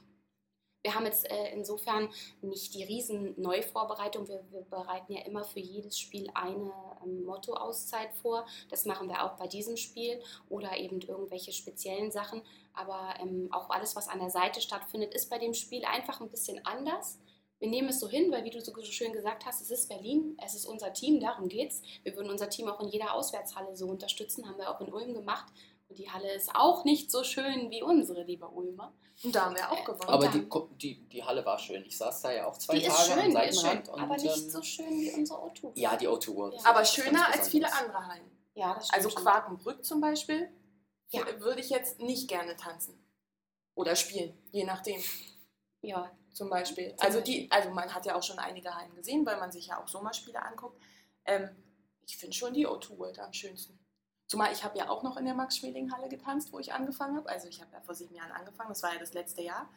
Wir 0.82 0.94
haben 0.94 1.04
jetzt 1.04 1.30
äh, 1.30 1.52
insofern 1.52 2.08
nicht 2.40 2.74
die 2.74 2.84
riesen 2.84 3.34
Neuvorbereitung. 3.40 4.28
Wir, 4.28 4.42
wir, 4.50 4.62
bereiten 4.62 5.12
ja 5.12 5.22
immer 5.26 5.44
für 5.44 5.60
jedes 5.60 5.98
Spiel 5.98 6.30
eine 6.32 6.72
ähm, 7.04 7.24
Motto-Auszeit 7.24 8.14
vor. 8.14 8.46
Das 8.70 8.86
machen 8.86 9.08
wir 9.08 9.22
auch 9.22 9.36
bei 9.36 9.46
diesem 9.46 9.76
Spiel 9.76 10.22
oder 10.48 10.78
eben 10.78 11.00
irgendwelche 11.02 11.52
speziellen 11.52 12.10
Sachen. 12.10 12.40
Aber 12.72 13.14
ähm, 13.20 13.48
auch 13.52 13.68
alles, 13.68 13.94
was 13.94 14.08
an 14.08 14.20
der 14.20 14.30
Seite 14.30 14.62
stattfindet, 14.62 15.14
ist 15.14 15.28
bei 15.28 15.38
dem 15.38 15.52
Spiel 15.52 15.84
einfach 15.84 16.20
ein 16.20 16.30
bisschen 16.30 16.64
anders. 16.64 17.18
Wir 17.60 17.68
nehmen 17.68 17.90
es 17.90 18.00
so 18.00 18.08
hin, 18.08 18.32
weil 18.32 18.42
wie 18.44 18.50
du 18.50 18.60
so 18.60 18.74
schön 18.82 19.12
gesagt 19.12 19.44
hast, 19.44 19.60
es 19.60 19.70
ist 19.70 19.88
Berlin, 19.88 20.36
es 20.42 20.54
ist 20.54 20.64
unser 20.64 20.94
Team, 20.94 21.20
darum 21.20 21.48
geht's. 21.48 21.82
Wir 22.02 22.16
würden 22.16 22.30
unser 22.30 22.48
Team 22.48 22.68
auch 22.68 22.80
in 22.80 22.88
jeder 22.88 23.14
Auswärtshalle 23.14 23.76
so 23.76 23.86
unterstützen, 23.86 24.48
haben 24.48 24.58
wir 24.58 24.70
auch 24.70 24.80
in 24.80 24.92
Ulm 24.92 25.12
gemacht. 25.12 25.52
Und 25.88 25.98
die 25.98 26.10
Halle 26.10 26.32
ist 26.32 26.50
auch 26.54 26.84
nicht 26.84 27.10
so 27.10 27.22
schön 27.22 27.70
wie 27.70 27.82
unsere, 27.82 28.22
liebe 28.22 28.48
Ulmer. 28.48 28.94
Und 29.22 29.34
da 29.34 29.46
haben 29.46 29.56
wir 29.56 29.70
auch 29.70 29.84
gewonnen. 29.84 30.08
Aber 30.08 30.28
die, 30.28 30.48
die, 30.78 31.08
die 31.08 31.22
Halle 31.22 31.44
war 31.44 31.58
schön. 31.58 31.84
Ich 31.84 31.98
saß 31.98 32.22
da 32.22 32.32
ja 32.32 32.46
auch 32.46 32.56
zwei 32.56 32.78
die 32.78 32.86
Tage 32.86 32.98
ist 32.98 33.06
schön, 33.06 33.24
am 33.24 33.32
Seitenrand. 33.32 33.88
Und, 33.90 34.00
aber 34.00 34.16
nicht 34.16 34.24
ähm, 34.24 34.50
so 34.50 34.62
schön 34.62 35.00
wie 35.00 35.12
unsere 35.12 35.38
O2. 35.40 35.72
Ja, 35.74 35.96
die 35.96 36.08
O2. 36.08 36.54
Ja. 36.54 36.60
Aber 36.64 36.84
schöner 36.84 37.26
als 37.26 37.48
viele 37.48 37.70
andere 37.70 38.06
Hallen. 38.06 38.30
Ja, 38.54 38.74
das 38.74 38.86
stimmt. 38.88 39.04
Also 39.04 39.20
Quakenbrück 39.20 39.84
zum 39.84 40.00
Beispiel 40.00 40.48
ja. 41.10 41.20
würde 41.40 41.60
ich 41.60 41.68
jetzt 41.68 42.00
nicht 42.00 42.28
gerne 42.28 42.56
tanzen. 42.56 42.98
Oder 43.74 43.94
spielen, 43.96 44.32
je 44.52 44.64
nachdem. 44.64 45.02
Ja. 45.82 46.10
Zum 46.32 46.48
Beispiel. 46.48 46.94
Also, 46.98 47.20
die, 47.20 47.50
also 47.50 47.70
man 47.70 47.92
hat 47.94 48.06
ja 48.06 48.14
auch 48.14 48.22
schon 48.22 48.38
einige 48.38 48.74
Hallen 48.74 48.94
gesehen, 48.94 49.26
weil 49.26 49.38
man 49.38 49.50
sich 49.50 49.66
ja 49.66 49.82
auch 49.82 49.88
Sommerspiele 49.88 50.40
anguckt. 50.42 50.80
Ähm, 51.24 51.50
ich 52.06 52.16
finde 52.16 52.36
schon 52.36 52.54
die 52.54 52.66
O2 52.66 52.98
World 52.98 53.18
am 53.18 53.32
schönsten. 53.32 53.78
Zumal 54.26 54.52
ich 54.52 54.62
habe 54.62 54.78
ja 54.78 54.88
auch 54.88 55.02
noch 55.02 55.16
in 55.16 55.24
der 55.24 55.34
Max-Schmeling-Halle 55.34 56.08
getanzt, 56.08 56.52
wo 56.52 56.60
ich 56.60 56.72
angefangen 56.72 57.16
habe. 57.16 57.28
Also 57.28 57.48
ich 57.48 57.60
habe 57.60 57.72
ja 57.72 57.80
vor 57.80 57.96
sieben 57.96 58.14
Jahren 58.14 58.30
angefangen, 58.30 58.68
das 58.68 58.82
war 58.82 58.92
ja 58.92 59.00
das 59.00 59.12
letzte 59.12 59.42
Jahr, 59.42 59.68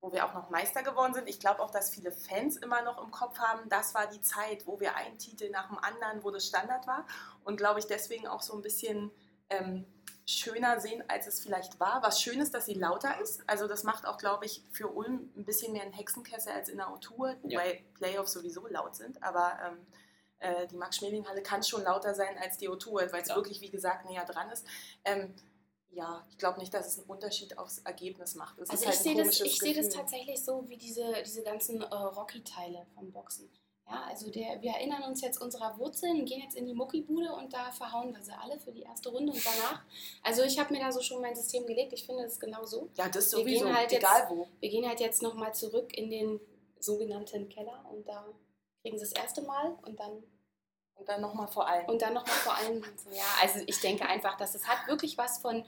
wo 0.00 0.12
wir 0.12 0.26
auch 0.26 0.34
noch 0.34 0.50
Meister 0.50 0.82
geworden 0.82 1.14
sind. 1.14 1.28
Ich 1.28 1.38
glaube 1.38 1.62
auch, 1.62 1.70
dass 1.70 1.90
viele 1.90 2.10
Fans 2.10 2.56
immer 2.56 2.82
noch 2.82 3.00
im 3.00 3.12
Kopf 3.12 3.38
haben, 3.38 3.68
das 3.68 3.94
war 3.94 4.08
die 4.08 4.20
Zeit, 4.20 4.66
wo 4.66 4.80
wir 4.80 4.96
einen 4.96 5.16
Titel 5.18 5.50
nach 5.50 5.68
dem 5.68 5.78
anderen, 5.78 6.24
wo 6.24 6.32
das 6.32 6.44
Standard 6.44 6.88
war. 6.88 7.06
Und 7.44 7.56
glaube 7.56 7.78
ich 7.78 7.86
deswegen 7.86 8.26
auch 8.26 8.42
so 8.42 8.54
ein 8.54 8.62
bisschen 8.62 9.12
ähm, 9.48 9.86
schöner 10.30 10.80
sehen, 10.80 11.02
als 11.08 11.26
es 11.26 11.40
vielleicht 11.40 11.80
war. 11.80 12.02
Was 12.02 12.20
schön 12.20 12.40
ist, 12.40 12.54
dass 12.54 12.66
sie 12.66 12.74
lauter 12.74 13.20
ist. 13.20 13.42
Also 13.46 13.66
das 13.66 13.84
macht 13.84 14.06
auch, 14.06 14.18
glaube 14.18 14.46
ich, 14.46 14.64
für 14.70 14.88
Ulm 14.88 15.30
ein 15.36 15.44
bisschen 15.44 15.72
mehr 15.72 15.82
einen 15.82 15.92
Hexenkessel 15.92 16.52
als 16.52 16.68
in 16.68 16.78
der 16.78 16.88
Autur, 16.88 17.36
wobei 17.42 17.74
ja. 17.74 17.80
Playoffs 17.94 18.32
sowieso 18.32 18.66
laut 18.66 18.96
sind. 18.96 19.22
Aber 19.22 19.58
ähm, 19.66 19.86
äh, 20.38 20.66
die 20.66 20.76
Max-Schmeling-Halle 20.76 21.42
kann 21.42 21.62
schon 21.62 21.82
lauter 21.82 22.14
sein 22.14 22.36
als 22.38 22.58
die 22.58 22.68
O2, 22.68 23.12
weil 23.12 23.22
es 23.22 23.28
ja. 23.28 23.36
wirklich, 23.36 23.60
wie 23.60 23.70
gesagt, 23.70 24.06
näher 24.06 24.24
dran 24.24 24.50
ist. 24.50 24.66
Ähm, 25.04 25.34
ja, 25.92 26.24
ich 26.30 26.38
glaube 26.38 26.60
nicht, 26.60 26.72
dass 26.72 26.86
es 26.86 26.98
einen 26.98 27.08
Unterschied 27.08 27.58
aufs 27.58 27.78
Ergebnis 27.78 28.34
macht. 28.36 28.58
Es 28.58 28.70
also 28.70 28.82
ich 28.82 28.88
halt 28.88 28.98
sehe 28.98 29.16
das, 29.16 29.38
seh 29.38 29.74
das 29.74 29.88
tatsächlich 29.88 30.42
so 30.42 30.68
wie 30.68 30.76
diese, 30.76 31.04
diese 31.24 31.42
ganzen 31.42 31.82
äh, 31.82 31.94
Rocky-Teile 31.94 32.86
vom 32.94 33.10
Boxen. 33.10 33.50
Ja, 33.90 34.04
also 34.08 34.30
der, 34.30 34.62
wir 34.62 34.70
erinnern 34.70 35.02
uns 35.02 35.20
jetzt 35.20 35.40
unserer 35.42 35.76
Wurzeln, 35.76 36.24
gehen 36.24 36.42
jetzt 36.42 36.56
in 36.56 36.64
die 36.64 36.74
Muckibude 36.74 37.32
und 37.32 37.52
da 37.52 37.72
verhauen 37.72 38.14
wir 38.14 38.22
sie 38.22 38.32
alle 38.32 38.56
für 38.60 38.70
die 38.70 38.82
erste 38.82 39.08
Runde 39.08 39.32
und 39.32 39.44
danach. 39.44 39.82
Also 40.22 40.42
ich 40.44 40.60
habe 40.60 40.72
mir 40.72 40.78
da 40.78 40.92
so 40.92 41.02
schon 41.02 41.20
mein 41.20 41.34
System 41.34 41.66
gelegt. 41.66 41.92
Ich 41.92 42.06
finde 42.06 42.22
das 42.22 42.38
genau 42.38 42.64
so. 42.64 42.88
Ja, 42.96 43.08
das 43.08 43.24
ist 43.24 43.30
sowieso, 43.32 43.66
wir 43.66 43.76
halt 43.76 43.92
egal 43.92 44.20
jetzt, 44.20 44.30
wo. 44.30 44.46
Wir 44.60 44.70
gehen 44.70 44.86
halt 44.86 45.00
jetzt 45.00 45.22
nochmal 45.22 45.52
zurück 45.54 45.96
in 45.98 46.08
den 46.08 46.40
sogenannten 46.78 47.48
Keller 47.48 47.84
und 47.90 48.06
da 48.06 48.24
kriegen 48.82 48.96
sie 48.96 49.04
das 49.04 49.12
erste 49.12 49.42
Mal 49.42 49.76
und 49.82 49.98
dann 49.98 50.22
und 51.00 51.08
dann 51.08 51.22
nochmal 51.22 51.48
vor 51.48 51.66
allem. 51.66 51.86
Und 51.86 52.02
dann 52.02 52.12
nochmal 52.12 52.36
vor 52.36 52.54
allem. 52.54 52.82
Ja, 53.10 53.24
also 53.40 53.60
ich 53.66 53.80
denke 53.80 54.06
einfach, 54.06 54.36
dass 54.36 54.54
es 54.54 54.68
hat 54.68 54.86
wirklich 54.86 55.16
was 55.16 55.38
von, 55.38 55.64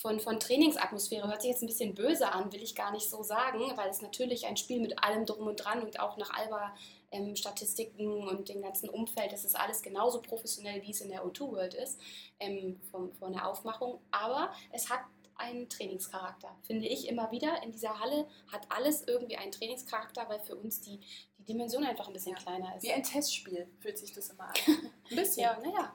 von, 0.00 0.18
von 0.18 0.40
Trainingsatmosphäre. 0.40 1.28
Hört 1.28 1.42
sich 1.42 1.50
jetzt 1.50 1.62
ein 1.62 1.66
bisschen 1.66 1.94
böse 1.94 2.32
an, 2.32 2.50
will 2.52 2.62
ich 2.62 2.74
gar 2.74 2.90
nicht 2.90 3.08
so 3.08 3.22
sagen, 3.22 3.60
weil 3.76 3.90
es 3.90 4.00
natürlich 4.00 4.46
ein 4.46 4.56
Spiel 4.56 4.80
mit 4.80 5.02
allem 5.04 5.26
drum 5.26 5.46
und 5.46 5.56
dran 5.56 5.82
und 5.82 6.00
auch 6.00 6.16
nach 6.16 6.30
Alba 6.30 6.74
ähm, 7.10 7.36
Statistiken 7.36 8.26
und 8.26 8.48
dem 8.48 8.62
ganzen 8.62 8.88
Umfeld, 8.88 9.32
das 9.32 9.44
ist 9.44 9.56
alles 9.56 9.82
genauso 9.82 10.22
professionell, 10.22 10.82
wie 10.82 10.90
es 10.90 11.02
in 11.02 11.10
der 11.10 11.24
O2 11.24 11.52
World 11.52 11.74
ist, 11.74 12.00
ähm, 12.38 12.80
von, 12.90 13.12
von 13.12 13.32
der 13.32 13.46
Aufmachung. 13.46 14.00
Aber 14.10 14.52
es 14.72 14.88
hat 14.88 15.00
einen 15.34 15.68
Trainingscharakter, 15.68 16.56
finde 16.62 16.86
ich 16.86 17.08
immer 17.08 17.30
wieder. 17.30 17.62
In 17.62 17.72
dieser 17.72 17.98
Halle 18.00 18.26
hat 18.50 18.66
alles 18.70 19.04
irgendwie 19.06 19.36
einen 19.36 19.52
Trainingscharakter, 19.52 20.28
weil 20.28 20.40
für 20.40 20.56
uns 20.56 20.80
die, 20.80 21.00
die 21.38 21.44
Dimension 21.44 21.84
einfach 21.84 22.06
ein 22.06 22.12
bisschen 22.14 22.36
ja. 22.36 22.38
kleiner 22.38 22.74
ist. 22.76 22.84
Wie 22.84 22.92
ein 22.92 23.02
Testspiel 23.02 23.66
fühlt 23.80 23.98
sich 23.98 24.12
das 24.12 24.30
immer 24.30 24.44
an. 24.44 24.54
ein 25.10 25.16
bisschen. 25.16 25.42
Ja, 25.42 25.58
naja. 25.62 25.94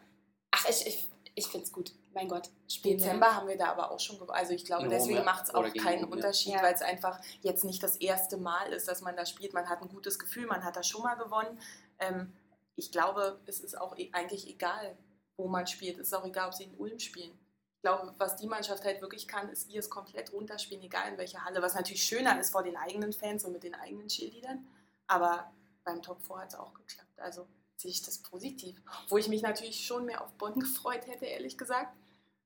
Ach, 0.51 0.69
ich, 0.69 0.87
ich, 0.87 1.09
ich 1.36 1.48
finde 1.48 1.65
es 1.65 1.71
gut. 1.71 1.93
Mein 2.13 2.28
Gott. 2.28 2.50
Spielen 2.67 2.98
Dezember 2.98 3.36
haben 3.36 3.48
wir 3.48 3.58
da 3.58 3.67
aber 3.67 3.91
auch 3.91 4.00
schon, 4.00 4.17
also 4.30 4.54
ich 4.54 4.65
glaube, 4.65 4.88
deswegen 4.88 5.24
macht 5.26 5.45
es 5.45 5.54
auch 5.54 5.65
keinen 5.74 6.06
Unterschied, 6.06 6.54
ja. 6.54 6.63
weil 6.63 6.74
es 6.74 6.82
einfach 6.82 7.19
jetzt 7.41 7.65
nicht 7.65 7.84
das 7.84 7.98
erste 7.98 8.38
Mal 8.38 8.71
ist, 8.71 8.88
dass 8.88 9.02
man 9.02 9.15
da 9.15 9.26
spielt. 9.26 9.54
Man 9.54 9.69
hat 9.69 9.82
ein 9.82 9.89
gutes 9.89 10.17
Gefühl, 10.17 10.48
man 10.48 10.63
hat 10.63 10.76
da 10.76 10.84
schon 10.84 11.04
mal 11.04 11.15
gewonnen. 11.15 11.60
Ähm, 12.00 12.34
ich 12.76 12.91
glaube, 12.91 13.39
es 13.45 13.60
ist 13.60 13.78
auch 13.78 13.98
e-, 13.98 14.10
eigentlich 14.13 14.50
egal, 14.50 14.98
wo 15.38 15.48
man 15.48 15.67
spielt. 15.67 15.98
Es 15.98 16.08
ist 16.08 16.13
auch 16.13 16.26
egal, 16.26 16.48
ob 16.48 16.54
sie 16.54 16.63
in 16.63 16.76
Ulm 16.76 17.00
spielen 17.00 17.38
glaube, 17.86 18.15
was 18.17 18.36
die 18.36 18.48
Mannschaft 18.48 18.84
halt 18.84 19.00
wirklich 19.00 19.28
kann, 19.28 19.48
ist 19.50 19.69
ihr 19.69 19.80
es 19.80 19.91
komplett 19.91 20.34
runterspielen, 20.34 20.84
egal 20.84 21.12
in 21.12 21.19
welcher 21.19 21.45
Halle. 21.45 21.62
Was 21.62 21.76
natürlich 21.76 22.04
schöner 22.04 22.39
ist 22.39 22.50
vor 22.50 22.63
den 22.63 22.76
eigenen 22.78 23.13
Fans 23.13 23.45
und 23.45 23.52
mit 23.52 23.62
den 23.62 23.76
eigenen 23.76 24.08
Cheerleadern. 24.08 24.65
Aber 25.06 25.52
beim 25.84 26.02
Top 26.02 26.19
4 26.26 26.38
hat 26.38 26.48
es 26.50 26.56
auch 26.56 26.74
geklappt. 26.74 27.19
Also 27.19 27.48
sehe 27.77 27.91
ich 27.91 28.01
das 28.01 28.19
positiv. 28.19 28.81
Wo 29.09 29.17
ich 29.17 29.27
mich 29.27 29.41
natürlich 29.41 29.85
schon 29.85 30.05
mehr 30.05 30.21
auf 30.21 30.31
Bonn 30.33 30.59
gefreut 30.59 31.07
hätte, 31.07 31.25
ehrlich 31.25 31.57
gesagt. 31.57 31.95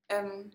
Ähm, 0.09 0.51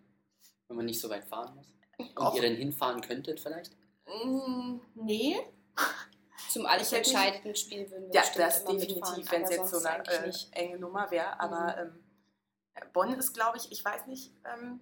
Wenn 0.69 0.77
man 0.77 0.87
nicht 0.87 1.01
so 1.01 1.09
weit 1.09 1.25
fahren 1.25 1.55
muss. 1.55 1.67
Und 1.99 2.35
ihr 2.35 2.43
dann 2.43 2.57
hinfahren 2.57 3.01
könntet 3.01 3.41
vielleicht? 3.41 3.73
Mm, 4.07 4.81
nee. 4.95 5.37
Zum 6.51 6.67
alles 6.67 6.93
entscheidenden 6.93 7.55
Spiel 7.57 7.91
würden 7.91 8.09
wir 8.09 8.15
Ja, 8.15 8.23
das 8.37 8.65
definitiv, 8.65 9.31
wenn 9.31 9.43
es 9.43 9.51
jetzt 9.51 9.71
so 9.71 9.79
eine 9.87 10.07
äh, 10.07 10.33
enge 10.53 10.79
Nummer 10.79 11.11
wäre. 11.11 11.41
Aber 11.41 11.85
mhm. 11.85 12.01
ähm, 12.77 12.93
Bonn 12.93 13.13
ist, 13.15 13.33
glaube 13.33 13.59
ich, 13.59 13.71
ich 13.73 13.85
weiß 13.85 14.07
nicht, 14.07 14.33
ähm, 14.45 14.81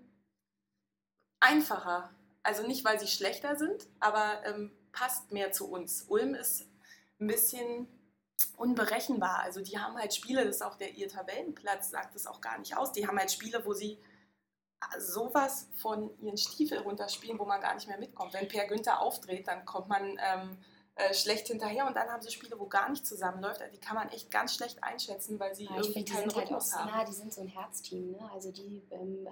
einfacher. 1.40 2.10
Also 2.42 2.66
nicht, 2.66 2.84
weil 2.84 2.98
sie 2.98 3.06
schlechter 3.06 3.56
sind, 3.56 3.86
aber 4.00 4.44
ähm, 4.44 4.72
passt 4.92 5.32
mehr 5.32 5.52
zu 5.52 5.70
uns. 5.70 6.02
Ulm 6.08 6.34
ist 6.34 6.66
ein 7.20 7.26
bisschen 7.26 7.88
unberechenbar. 8.56 9.40
Also 9.40 9.60
die 9.60 9.78
haben 9.78 9.96
halt 9.96 10.14
Spiele, 10.14 10.44
das 10.44 10.56
ist 10.56 10.62
auch 10.62 10.76
der 10.76 10.94
ihr 10.94 11.08
Tabellenplatz, 11.08 11.90
sagt 11.90 12.14
es 12.14 12.26
auch 12.26 12.40
gar 12.40 12.58
nicht 12.58 12.76
aus. 12.76 12.92
Die 12.92 13.06
haben 13.06 13.18
halt 13.18 13.30
Spiele, 13.30 13.64
wo 13.64 13.72
sie 13.72 13.98
sowas 14.98 15.68
von 15.76 16.10
ihren 16.20 16.36
Stiefel 16.36 16.78
runterspielen, 16.78 17.38
wo 17.38 17.44
man 17.44 17.60
gar 17.60 17.74
nicht 17.74 17.88
mehr 17.88 17.98
mitkommt. 17.98 18.34
Wenn 18.34 18.48
Per 18.48 18.66
Günther 18.66 19.00
aufdreht, 19.00 19.46
dann 19.46 19.64
kommt 19.64 19.88
man 19.88 20.18
ähm, 20.18 20.58
äh, 20.94 21.14
schlecht 21.14 21.46
hinterher 21.48 21.86
und 21.86 21.96
dann 21.96 22.08
haben 22.08 22.22
sie 22.22 22.30
Spiele, 22.30 22.58
wo 22.58 22.66
gar 22.66 22.90
nicht 22.90 23.06
zusammenläuft. 23.06 23.62
Also 23.62 23.72
die 23.72 23.80
kann 23.80 23.94
man 23.94 24.08
echt 24.10 24.30
ganz 24.30 24.54
schlecht 24.54 24.82
einschätzen, 24.82 25.38
weil 25.38 25.54
sie 25.54 25.64
ja, 25.64 25.76
irgendwie 25.76 26.04
keinen 26.04 26.34
halt 26.34 26.36
Rhythmus 26.36 26.72
halt 26.74 26.84
auch, 26.84 26.92
haben. 26.92 26.98
Ja, 27.00 27.04
die 27.04 27.14
sind 27.14 27.32
so 27.32 27.40
ein 27.40 27.48
Herzteam. 27.48 28.10
Ne? 28.12 28.30
Also 28.32 28.50
die 28.50 28.82
ähm, 28.90 29.26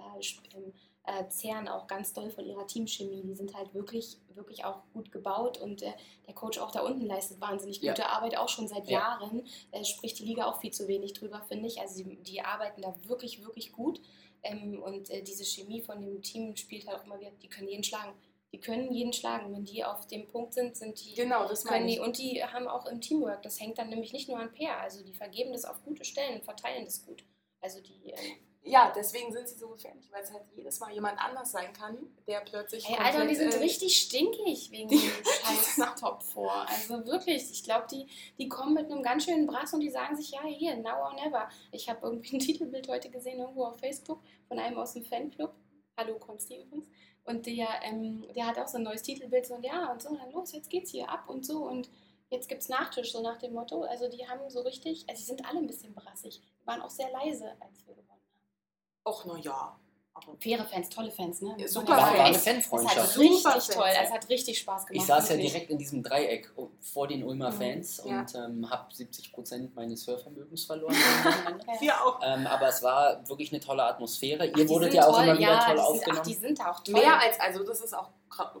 äh, 1.05 1.27
zehren 1.29 1.67
auch 1.67 1.87
ganz 1.87 2.13
doll 2.13 2.29
von 2.29 2.45
ihrer 2.45 2.67
Teamchemie. 2.67 3.23
Die 3.23 3.33
sind 3.33 3.55
halt 3.55 3.73
wirklich, 3.73 4.17
wirklich 4.35 4.65
auch 4.65 4.83
gut 4.93 5.11
gebaut 5.11 5.57
und 5.57 5.81
äh, 5.81 5.93
der 6.27 6.33
Coach 6.33 6.59
auch 6.59 6.71
da 6.71 6.81
unten 6.81 7.05
leistet 7.05 7.41
wahnsinnig 7.41 7.81
gute 7.81 8.01
ja. 8.01 8.09
Arbeit, 8.09 8.37
auch 8.37 8.49
schon 8.49 8.67
seit 8.67 8.87
ja. 8.87 8.99
Jahren. 8.99 9.47
Äh, 9.71 9.83
spricht 9.83 10.19
die 10.19 10.25
Liga 10.25 10.45
auch 10.45 10.59
viel 10.59 10.71
zu 10.71 10.87
wenig 10.87 11.13
drüber, 11.13 11.41
finde 11.47 11.67
ich. 11.67 11.79
Also 11.79 12.03
die, 12.03 12.17
die, 12.17 12.41
arbeiten 12.41 12.81
da 12.81 12.95
wirklich, 13.07 13.43
wirklich 13.43 13.71
gut. 13.71 14.01
Ähm, 14.43 14.81
und 14.81 15.09
äh, 15.09 15.23
diese 15.23 15.43
Chemie 15.43 15.81
von 15.81 16.01
dem 16.01 16.21
Team 16.21 16.55
spielt 16.55 16.87
halt 16.87 16.99
auch 16.99 17.05
immer 17.05 17.19
wieder, 17.19 17.31
die 17.41 17.49
können 17.49 17.67
jeden 17.67 17.83
schlagen 17.83 18.13
die 18.53 18.59
können 18.59 18.91
jeden 18.91 19.13
schlagen. 19.13 19.53
Wenn 19.53 19.65
die 19.65 19.83
auf 19.83 20.07
dem 20.07 20.27
Punkt 20.27 20.53
sind, 20.53 20.75
sind 20.75 21.03
die. 21.03 21.13
Genau, 21.13 21.47
das 21.47 21.63
können 21.63 21.87
die. 21.87 21.99
Und 21.99 22.17
die 22.17 22.43
haben 22.43 22.67
auch 22.67 22.85
im 22.85 22.99
Teamwork. 22.99 23.41
Das 23.43 23.59
hängt 23.59 23.77
dann 23.77 23.89
nämlich 23.89 24.11
nicht 24.11 24.27
nur 24.27 24.39
an 24.39 24.51
Peer. 24.51 24.77
Also 24.81 25.03
die 25.03 25.13
vergeben 25.13 25.53
das 25.53 25.65
auf 25.65 25.81
gute 25.83 26.03
Stellen 26.03 26.35
und 26.35 26.43
verteilen 26.43 26.85
das 26.85 27.05
gut. 27.05 27.23
Also 27.61 27.79
die. 27.79 28.11
Ähm, 28.11 28.37
ja, 28.63 28.91
deswegen 28.95 29.31
sind 29.31 29.47
sie 29.47 29.57
so 29.57 29.69
gefährlich, 29.69 30.07
weil 30.11 30.21
es 30.21 30.31
halt 30.31 30.43
jedes 30.55 30.79
Mal 30.79 30.93
jemand 30.93 31.19
anders 31.19 31.51
sein 31.51 31.73
kann, 31.73 31.97
der 32.27 32.41
plötzlich. 32.41 32.87
Hey, 32.87 32.97
Alter, 32.97 33.25
die 33.25 33.35
sind 33.35 33.53
äh, 33.55 33.57
richtig 33.57 33.99
stinkig 33.99 34.69
wegen 34.69 34.87
dem 34.87 34.99
scheiß 35.43 35.79
Top 35.99 36.21
vor. 36.21 36.67
Also 36.67 37.05
wirklich, 37.07 37.49
ich 37.49 37.63
glaube, 37.63 37.87
die, 37.91 38.05
die 38.37 38.47
kommen 38.47 38.75
mit 38.75 38.91
einem 38.91 39.01
ganz 39.01 39.25
schönen 39.25 39.47
Brass 39.47 39.73
und 39.73 39.79
die 39.79 39.89
sagen 39.89 40.15
sich, 40.15 40.31
ja, 40.31 40.43
hier, 40.45 40.75
now 40.77 41.01
or 41.01 41.13
never. 41.13 41.49
Ich 41.71 41.89
habe 41.89 42.05
irgendwie 42.05 42.35
ein 42.35 42.39
Titelbild 42.45 42.87
heute 42.87 43.09
gesehen, 43.09 43.39
irgendwo 43.39 43.65
auf 43.65 43.79
Facebook, 43.79 44.21
von 44.47 44.59
einem 44.59 44.77
aus 44.77 44.93
dem 44.93 45.05
Fanclub. 45.05 45.53
Hallo, 45.97 46.19
Konsti 46.19 46.61
übrigens. 46.61 46.87
Und 47.23 47.47
der, 47.47 47.67
ähm, 47.83 48.25
der 48.35 48.45
hat 48.45 48.59
auch 48.59 48.67
so 48.67 48.77
ein 48.77 48.83
neues 48.83 49.01
Titelbild, 49.01 49.45
so, 49.45 49.57
ja, 49.61 49.91
und 49.91 50.01
so, 50.01 50.15
dann 50.15 50.31
los, 50.31 50.51
jetzt 50.53 50.69
geht's 50.69 50.91
hier 50.91 51.09
ab 51.09 51.27
und 51.27 51.45
so. 51.45 51.65
Und 51.65 51.89
jetzt 52.29 52.47
gibt's 52.47 52.69
Nachtisch, 52.69 53.11
so 53.11 53.21
nach 53.21 53.37
dem 53.37 53.53
Motto. 53.53 53.81
Also 53.83 54.07
die 54.07 54.27
haben 54.27 54.47
so 54.49 54.61
richtig, 54.61 55.05
also 55.09 55.19
die 55.19 55.25
sind 55.25 55.45
alle 55.45 55.59
ein 55.59 55.67
bisschen 55.67 55.95
brassig. 55.95 56.41
Die 56.61 56.67
waren 56.67 56.81
auch 56.81 56.91
sehr 56.91 57.11
leise, 57.11 57.51
als 57.59 57.85
wir 57.87 57.95
gewonnen. 57.95 58.20
Och, 59.03 59.25
na 59.25 59.37
ja. 59.39 59.77
Faire 60.39 60.65
Fans, 60.65 60.89
tolle 60.89 61.09
Fans, 61.09 61.41
ne? 61.41 61.55
Super 61.67 61.93
war, 61.93 61.99
Fans. 62.07 62.17
war 62.17 62.25
eine 62.25 62.35
Es 62.35 62.43
Fanfreundschaft. 62.43 62.97
hat 62.99 63.09
Super 63.09 63.23
richtig 63.29 63.43
Fans, 63.43 63.67
toll, 63.69 63.87
ja. 63.91 64.01
es 64.03 64.11
hat 64.11 64.29
richtig 64.29 64.59
Spaß 64.59 64.85
gemacht. 64.85 65.01
Ich 65.01 65.07
saß 65.07 65.29
ja 65.29 65.35
wirklich. 65.35 65.51
direkt 65.53 65.71
in 65.71 65.77
diesem 65.79 66.03
Dreieck 66.03 66.53
vor 66.79 67.07
den 67.07 67.23
Ulmer 67.23 67.49
Mhm. 67.51 67.55
Fans 67.57 68.01
Ja. 68.05 68.19
und 68.19 68.35
ähm, 68.35 68.69
habe 68.69 68.93
70% 68.93 69.73
meines 69.73 70.05
Hörvermögens 70.05 70.65
verloren. 70.65 70.93
Ja. 70.93 71.73
Wir 71.81 72.05
auch. 72.05 72.19
ähm, 72.23 72.45
aber 72.45 72.67
es 72.67 72.83
war 72.83 73.27
wirklich 73.27 73.51
eine 73.51 73.61
tolle 73.61 73.83
Atmosphäre. 73.83 74.43
Ach, 74.43 74.57
Ihr 74.59 74.65
die 74.65 74.69
wurdet 74.69 74.93
ja 74.93 75.07
auch 75.07 75.15
toll, 75.15 75.23
immer 75.23 75.37
wieder 75.39 75.49
ja, 75.53 75.65
toll 75.65 75.75
die 75.75 75.79
sind, 75.79 75.87
aufgenommen. 75.87 76.19
Ach, 76.21 76.27
die 76.27 76.33
sind 76.35 76.61
auch 76.67 76.83
toll. 76.83 76.93
Mehr 76.93 77.19
als, 77.19 77.39
also 77.39 77.63
das 77.63 77.81
ist 77.81 77.95
auch 77.95 78.09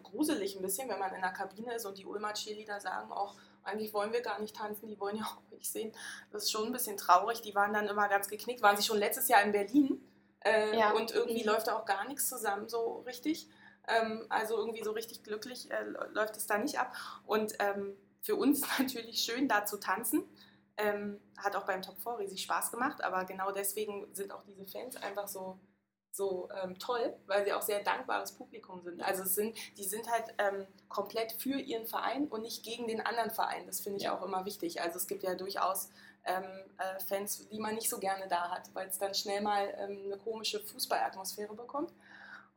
gruselig 0.01 0.55
ein 0.55 0.61
bisschen, 0.63 0.89
wenn 0.89 0.99
man 0.99 1.13
in 1.13 1.21
der 1.21 1.31
Kabine 1.31 1.75
ist 1.75 1.85
und 1.85 1.97
die 1.97 2.05
Ulmer 2.05 2.33
Cheerleader 2.33 2.79
sagen 2.79 3.11
auch, 3.11 3.35
eigentlich 3.63 3.93
wollen 3.93 4.11
wir 4.13 4.21
gar 4.21 4.39
nicht 4.39 4.55
tanzen, 4.55 4.87
die 4.87 4.99
wollen 4.99 5.17
ja 5.17 5.23
auch 5.25 5.37
nicht 5.55 5.69
sehen. 5.71 5.91
Das 6.31 6.43
ist 6.43 6.51
schon 6.51 6.65
ein 6.67 6.71
bisschen 6.71 6.97
traurig. 6.97 7.41
Die 7.41 7.53
waren 7.53 7.73
dann 7.73 7.87
immer 7.87 8.07
ganz 8.07 8.27
geknickt, 8.27 8.63
waren 8.63 8.75
sie 8.77 8.83
schon 8.83 8.97
letztes 8.97 9.27
Jahr 9.27 9.43
in 9.43 9.51
Berlin 9.51 10.01
äh, 10.45 10.77
Ja. 10.77 10.91
und 10.91 11.11
irgendwie 11.11 11.41
Mhm. 11.43 11.49
läuft 11.49 11.67
da 11.67 11.75
auch 11.77 11.85
gar 11.85 12.07
nichts 12.07 12.27
zusammen 12.29 12.67
so 12.69 12.99
richtig. 13.05 13.47
Ähm, 13.87 14.25
also 14.29 14.57
irgendwie 14.57 14.83
so 14.83 14.91
richtig 14.91 15.23
glücklich 15.23 15.71
äh, 15.71 15.83
läuft 16.13 16.37
es 16.37 16.45
da 16.47 16.57
nicht 16.57 16.79
ab. 16.79 16.93
Und 17.25 17.53
ähm, 17.59 17.95
für 18.21 18.35
uns 18.35 18.61
natürlich 18.79 19.21
schön, 19.23 19.47
da 19.47 19.65
zu 19.65 19.77
tanzen. 19.79 20.23
Ähm, 20.77 21.19
hat 21.37 21.55
auch 21.55 21.65
beim 21.65 21.81
Top 21.81 21.97
4 22.01 22.17
riesig 22.19 22.41
Spaß 22.43 22.71
gemacht, 22.71 23.03
aber 23.03 23.25
genau 23.25 23.51
deswegen 23.51 24.07
sind 24.15 24.31
auch 24.31 24.41
diese 24.43 24.65
Fans 24.65 24.95
einfach 24.95 25.27
so, 25.27 25.59
so 26.11 26.49
ähm, 26.63 26.79
toll, 26.79 27.15
weil 27.27 27.43
sie 27.45 27.53
auch 27.53 27.61
sehr 27.61 27.83
dankbares 27.83 28.31
Publikum 28.33 28.81
sind. 28.81 29.01
Also 29.03 29.23
es 29.23 29.35
sind, 29.35 29.55
die 29.77 29.83
sind 29.83 30.09
halt 30.09 30.33
ähm, 30.39 30.65
komplett 30.89 31.33
für 31.33 31.59
ihren 31.59 31.85
Verein 31.87 32.27
und 32.27 32.41
nicht 32.41 32.63
gegen 32.63 32.87
den 32.87 33.01
anderen 33.01 33.31
Verein. 33.31 33.67
Das 33.67 33.81
finde 33.81 33.97
ich 33.97 34.03
Ja. 34.05 34.17
auch 34.17 34.23
immer 34.23 34.45
wichtig. 34.45 34.81
Also 34.81 34.97
es 34.97 35.07
gibt 35.07 35.23
ja 35.23 35.35
durchaus 35.35 35.89
ähm, 36.25 36.43
äh, 36.77 36.99
Fans, 36.99 37.47
die 37.49 37.59
man 37.59 37.75
nicht 37.75 37.89
so 37.89 37.99
gerne 37.99 38.27
da 38.27 38.49
hat, 38.49 38.69
weil 38.73 38.87
es 38.87 38.97
dann 38.97 39.13
schnell 39.13 39.41
mal 39.41 39.73
ähm, 39.77 40.01
eine 40.05 40.17
komische 40.17 40.59
Fußballatmosphäre 40.59 41.55
bekommt. 41.55 41.93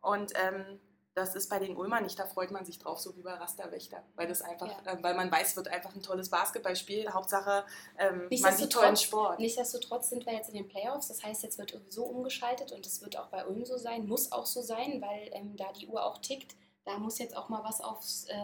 Und 0.01 0.33
ähm, 0.37 0.81
das 1.15 1.37
ist 1.37 1.49
bei 1.49 1.61
den 1.61 1.77
Ulmer 1.77 2.01
nicht, 2.01 2.19
da 2.19 2.27
freut 2.27 2.51
man 2.51 2.65
sich 2.65 2.81
drauf, 2.81 2.99
so 2.99 3.17
wie 3.17 3.23
bei 3.23 3.35
Rasterwächter, 3.35 4.03
weil 4.17 4.27
das 4.27 4.43
einfach, 4.43 4.67
Ja. 4.67 4.93
ähm, 4.93 5.03
weil 5.03 5.15
man 5.15 5.31
weiß, 5.31 5.51
es 5.51 5.57
wird 5.57 5.69
einfach 5.69 5.95
ein 5.95 6.03
tolles 6.03 6.29
Basketballspiel. 6.29 7.09
Hauptsache, 7.12 7.65
ähm, 7.99 8.29
man 8.43 8.57
sieht 8.57 8.73
tollen 8.73 8.97
Sport. 8.97 9.39
Nichtsdestotrotz 9.39 10.11
sind 10.11 10.27
wir 10.27 10.33
jetzt 10.35 10.49
in 10.49 10.57
den 10.57 10.69
Playoffs, 10.69 11.09
das 11.09 11.23
heißt, 11.23 11.45
jetzt 11.45 11.57
wird 11.59 11.71
sowieso 11.71 12.05
umgeschaltet 12.05 12.73
und 12.73 12.85
das 12.85 13.01
wird 13.01 13.17
auch 13.17 13.29
bei 13.29 13.47
Ulm 13.47 13.65
so 13.65 13.77
sein, 13.79 14.07
muss 14.07 14.33
auch 14.33 14.47
so 14.47 14.61
sein, 14.61 15.01
weil 15.01 15.31
ähm, 15.33 15.57
da 15.57 15.73
die 15.73 15.87
Uhr 15.87 16.05
auch 16.05 16.19
tickt, 16.19 16.57
da 16.85 16.99
muss 16.99 17.19
jetzt 17.19 17.37
auch 17.37 17.49
mal 17.49 17.62
was 17.62 17.81
aufs, 17.81 18.25
äh, 18.25 18.35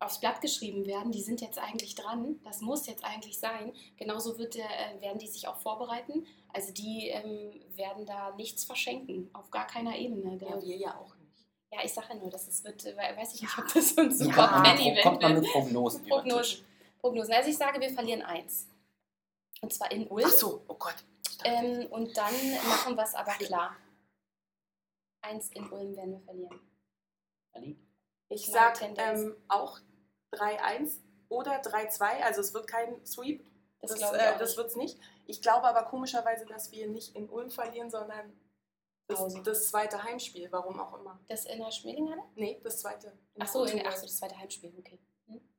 aufs 0.00 0.18
Blatt 0.18 0.40
geschrieben 0.40 0.86
werden. 0.86 1.12
Die 1.12 1.22
sind 1.22 1.40
jetzt 1.40 1.58
eigentlich 1.58 1.94
dran, 1.94 2.40
das 2.42 2.60
muss 2.62 2.86
jetzt 2.86 3.04
eigentlich 3.04 3.38
sein. 3.38 3.72
Genauso 3.96 4.38
wird 4.38 4.54
der, 4.54 4.64
äh, 4.66 5.00
werden 5.00 5.18
die 5.18 5.28
sich 5.28 5.46
auch 5.46 5.56
vorbereiten. 5.58 6.26
Also 6.52 6.72
die 6.72 7.08
ähm, 7.08 7.60
werden 7.76 8.06
da 8.06 8.34
nichts 8.34 8.64
verschenken, 8.64 9.30
auf 9.34 9.50
gar 9.50 9.66
keiner 9.66 9.96
Ebene. 9.96 10.38
Da, 10.38 10.46
Ja, 10.48 10.62
wir 10.62 10.76
ja 10.76 10.98
auch 10.98 11.14
nicht. 11.16 11.46
ja, 11.72 11.80
ich 11.84 11.92
sage 11.92 12.08
ja 12.10 12.14
nur, 12.16 12.30
das 12.30 12.48
ist, 12.48 12.64
wird, 12.64 12.84
äh, 12.86 12.96
weiß 12.96 13.34
ich 13.34 13.42
nicht, 13.42 13.58
ob 13.58 13.72
das 13.72 13.90
so 13.94 14.00
ein 14.00 14.10
Ja, 14.10 14.16
super 14.16 14.48
Fan-Event 14.64 15.02
kommt 15.02 15.22
man 15.22 15.34
mit 15.34 15.46
Prognosen. 15.52 16.04
Prognosen. 16.06 16.64
Prognosen. 17.00 17.34
Also 17.34 17.50
ich 17.50 17.56
sage, 17.58 17.78
wir 17.80 17.90
verlieren 17.90 18.22
eins. 18.22 18.66
Und 19.60 19.72
zwar 19.72 19.92
in 19.92 20.08
Ulm. 20.08 20.24
Ach 20.26 20.32
so, 20.32 20.62
oh 20.68 20.74
Gott. 20.74 20.96
Ähm, 21.44 21.86
und 21.90 22.16
dann 22.16 22.34
machen 22.68 22.96
wir 22.96 23.04
es 23.04 23.14
aber 23.14 23.32
klar. 23.32 23.76
Eins 25.22 25.50
in 25.50 25.70
Ulm 25.70 25.94
werden 25.96 26.12
wir 26.12 26.20
verlieren. 26.20 26.60
Ali? 27.52 27.76
ich 28.30 28.46
meine 28.48 28.52
sag 28.52 28.74
Tendenz. 28.74 29.20
ähm, 29.22 29.36
auch 29.48 29.78
3-1 30.32 30.98
oder 31.28 31.60
3-2, 31.60 32.22
also 32.22 32.40
es 32.40 32.54
wird 32.54 32.66
kein 32.66 33.04
Sweep, 33.06 33.44
Das, 33.80 33.98
das, 33.98 34.12
äh, 34.12 34.38
das 34.38 34.50
nicht. 34.50 34.56
wird 34.56 34.66
es 34.68 34.76
nicht. 34.76 34.98
Ich 35.26 35.42
glaube 35.42 35.66
aber 35.66 35.84
komischerweise, 35.84 36.44
dass 36.46 36.72
wir 36.72 36.88
nicht 36.88 37.14
in 37.14 37.28
Ulm 37.28 37.50
verlieren, 37.50 37.90
sondern 37.90 38.32
das, 39.06 39.42
das 39.42 39.68
zweite 39.68 40.02
Heimspiel, 40.02 40.50
warum 40.52 40.78
auch 40.78 40.98
immer. 40.98 41.18
Das 41.28 41.44
in 41.44 41.58
der 41.58 41.70
Schmelinghalle? 41.70 42.22
Nee, 42.36 42.60
das 42.62 42.80
zweite. 42.80 43.12
Ach 43.38 43.48
so, 43.48 43.64
in, 43.64 43.84
ach 43.86 43.96
so, 43.96 44.02
das 44.02 44.16
zweite 44.18 44.38
Heimspiel, 44.38 44.72
okay. 44.78 44.98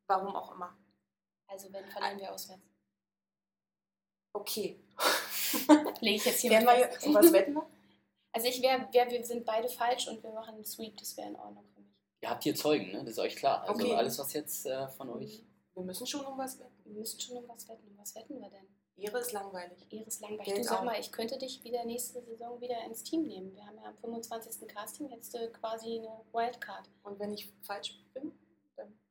Warum 0.08 0.36
auch 0.36 0.54
immer. 0.54 0.78
Also 1.48 1.72
wenn 1.74 1.86
verlieren 1.86 2.20
wir 2.20 2.34
auswärts. 2.34 2.64
Okay. 4.34 4.80
Lege 6.00 6.16
ich 6.16 6.26
jetzt 6.26 6.40
hier 6.40 6.52
Werden 6.52 6.66
mal 6.66 6.90
was 7.14 7.34
wetten 7.34 7.54
wir? 7.54 7.68
Also 8.34 8.48
ich 8.48 8.62
wäre, 8.62 8.88
wär, 8.94 9.10
wir 9.10 9.26
sind 9.26 9.46
beide 9.46 9.68
falsch 9.68 10.08
und 10.08 10.24
wir 10.24 10.32
machen 10.32 10.56
einen 10.56 10.64
Sweep, 10.64 10.96
das 10.98 11.18
wäre 11.18 11.28
in 11.28 11.36
Ordnung 11.36 11.66
für. 11.76 11.81
Ihr 12.22 12.30
habt 12.30 12.44
hier 12.44 12.56
Zeugen, 12.56 12.92
ne? 12.92 13.00
das 13.00 13.14
ist 13.14 13.20
euch 13.20 13.36
klar. 13.36 13.62
Also 13.68 13.74
Okay. 13.74 13.96
alles, 13.96 14.20
was 14.20 14.34
jetzt 14.34 14.66
äh, 14.66 14.88
von 14.90 15.10
euch. 15.10 15.44
Wir 15.74 15.84
müssen 15.84 16.06
schon 16.06 16.24
um 16.26 16.38
was 16.38 16.60
wetten. 16.60 16.72
Wir 16.86 16.94
müssen 17.00 17.20
schon 17.20 17.38
um 17.38 17.48
was 17.48 17.68
wetten. 17.68 17.88
Um 17.88 17.98
was 17.98 18.14
wetten 18.16 18.40
wir 18.40 18.50
denn? 18.50 18.68
Ehre 18.98 19.20
ist 19.20 19.32
langweilig. 19.32 19.88
Iris 19.90 20.20
Langweich, 20.20 20.46
Geld 20.46 20.60
du 20.60 20.64
sag 20.64 20.80
auch. 20.82 20.84
mal, 20.84 21.00
ich 21.00 21.12
könnte 21.12 21.38
dich 21.40 21.64
wieder 21.64 21.84
nächste 21.86 22.22
Saison 22.22 22.62
wieder 22.62 22.76
ins 22.86 23.02
Team 23.04 23.24
nehmen. 23.24 23.56
Wir 23.56 23.66
haben 23.66 23.78
ja 23.78 23.86
am 23.86 23.98
25. 23.98 24.68
Casting 24.68 25.10
jetzt 25.10 25.34
äh, 25.34 25.48
quasi 25.48 25.98
eine 26.00 26.22
Wildcard. 26.32 26.88
Und 27.02 27.20
wenn 27.20 27.34
ich 27.34 27.52
falsch 27.64 28.00
bin? 28.14 28.32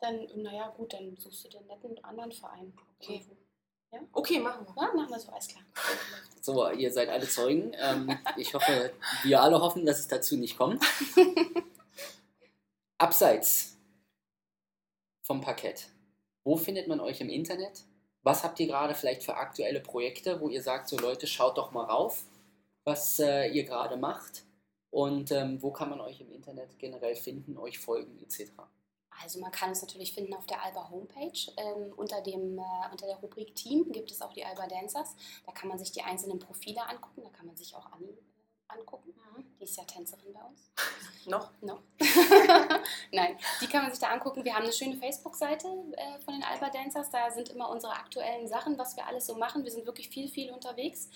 Dann, 0.00 0.26
naja, 0.36 0.68
gut, 0.76 0.92
dann 0.92 1.16
suchst 1.16 1.44
du 1.44 1.48
dir 1.48 1.58
einen 1.58 1.66
netten 1.68 2.04
anderen 2.04 2.30
Verein. 2.32 2.72
Okay. 3.00 3.24
Irgendwo. 3.92 4.06
Okay, 4.12 4.38
machen 4.38 4.66
wir. 4.66 4.82
Ja, 4.82 4.94
machen 4.94 5.10
wir 5.10 5.18
so, 5.18 5.32
alles 5.32 5.48
klar. 5.48 5.64
So, 6.42 6.70
ihr 6.70 6.90
seid 6.90 7.10
alle 7.10 7.28
Zeugen. 7.28 7.72
Ähm, 7.78 8.16
ich 8.38 8.54
hoffe, 8.54 8.92
wir 9.24 9.42
alle 9.42 9.60
hoffen, 9.60 9.84
dass 9.84 9.98
es 9.98 10.08
dazu 10.08 10.36
nicht 10.38 10.56
kommt. 10.56 10.82
Abseits 13.00 13.78
vom 15.22 15.40
Parkett. 15.40 15.88
Wo 16.44 16.58
findet 16.58 16.86
man 16.86 17.00
euch 17.00 17.22
im 17.22 17.30
Internet? 17.30 17.84
Was 18.22 18.44
habt 18.44 18.60
ihr 18.60 18.66
gerade 18.66 18.94
vielleicht 18.94 19.22
für 19.22 19.36
aktuelle 19.36 19.80
Projekte, 19.80 20.38
wo 20.38 20.50
ihr 20.50 20.62
sagt, 20.62 20.86
so 20.90 20.98
Leute, 20.98 21.26
schaut 21.26 21.56
doch 21.56 21.72
mal 21.72 21.84
rauf, 21.84 22.26
was 22.84 23.18
äh, 23.18 23.48
ihr 23.48 23.64
gerade 23.64 23.96
macht? 23.96 24.44
Und 24.90 25.32
ähm, 25.32 25.62
wo 25.62 25.70
kann 25.70 25.88
man 25.88 26.02
euch 26.02 26.20
im 26.20 26.30
Internet 26.30 26.78
generell 26.78 27.16
finden, 27.16 27.56
euch 27.56 27.78
folgen 27.78 28.18
etc.? 28.18 28.52
Also 29.22 29.40
man 29.40 29.50
kann 29.50 29.70
es 29.70 29.80
natürlich 29.80 30.12
finden 30.12 30.34
auf 30.34 30.44
der 30.44 30.62
Alba 30.62 30.90
Homepage. 30.90 31.52
Ähm, 31.56 31.94
unter, 31.96 32.20
dem, 32.20 32.58
äh, 32.58 32.92
unter 32.92 33.06
der 33.06 33.16
Rubrik 33.16 33.54
Team 33.56 33.90
gibt 33.92 34.10
es 34.10 34.20
auch 34.20 34.34
die 34.34 34.44
Alba 34.44 34.66
Dancers. 34.66 35.16
Da 35.46 35.52
kann 35.52 35.70
man 35.70 35.78
sich 35.78 35.90
die 35.90 36.02
einzelnen 36.02 36.38
Profile 36.38 36.86
angucken. 36.86 37.22
Da 37.22 37.30
kann 37.30 37.46
man 37.46 37.56
sich 37.56 37.74
auch 37.74 37.90
Anni 37.92 38.14
angucken. 38.72 39.14
Die 39.58 39.64
ist 39.64 39.76
ja 39.76 39.84
Tänzerin 39.84 40.32
bei 40.32 40.42
uns. 40.42 40.70
Noch? 41.26 41.50
Noch? 41.60 41.82
Nein, 43.12 43.38
die 43.60 43.66
kann 43.66 43.82
man 43.82 43.90
sich 43.90 44.00
da 44.00 44.08
angucken. 44.08 44.44
Wir 44.44 44.54
haben 44.54 44.64
eine 44.64 44.72
schöne 44.72 44.96
Facebook-Seite 44.96 45.68
äh, 45.96 46.18
von 46.20 46.34
den 46.34 46.42
Alba 46.42 46.70
Dancers. 46.70 47.10
Da 47.10 47.30
sind 47.30 47.50
immer 47.50 47.68
unsere 47.68 47.92
aktuellen 47.92 48.48
Sachen, 48.48 48.78
was 48.78 48.96
wir 48.96 49.06
alles 49.06 49.26
so 49.26 49.36
machen. 49.36 49.62
Wir 49.62 49.70
sind 49.70 49.86
wirklich 49.86 50.08
viel, 50.08 50.28
viel 50.28 50.50
unterwegs. 50.50 51.08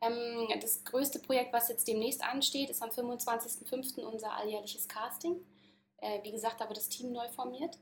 Ähm, 0.00 0.48
das 0.60 0.84
größte 0.84 1.18
Projekt, 1.18 1.52
was 1.52 1.68
jetzt 1.68 1.88
demnächst 1.88 2.22
ansteht, 2.22 2.70
ist 2.70 2.82
am 2.82 2.90
25.05. 2.90 4.04
unser 4.04 4.32
alljährliches 4.32 4.86
Casting. 4.86 5.44
Äh, 5.98 6.22
wie 6.22 6.30
gesagt, 6.30 6.60
da 6.60 6.68
wird 6.68 6.78
das 6.78 6.88
Team 6.88 7.12
neu 7.12 7.28
formiert. 7.28 7.78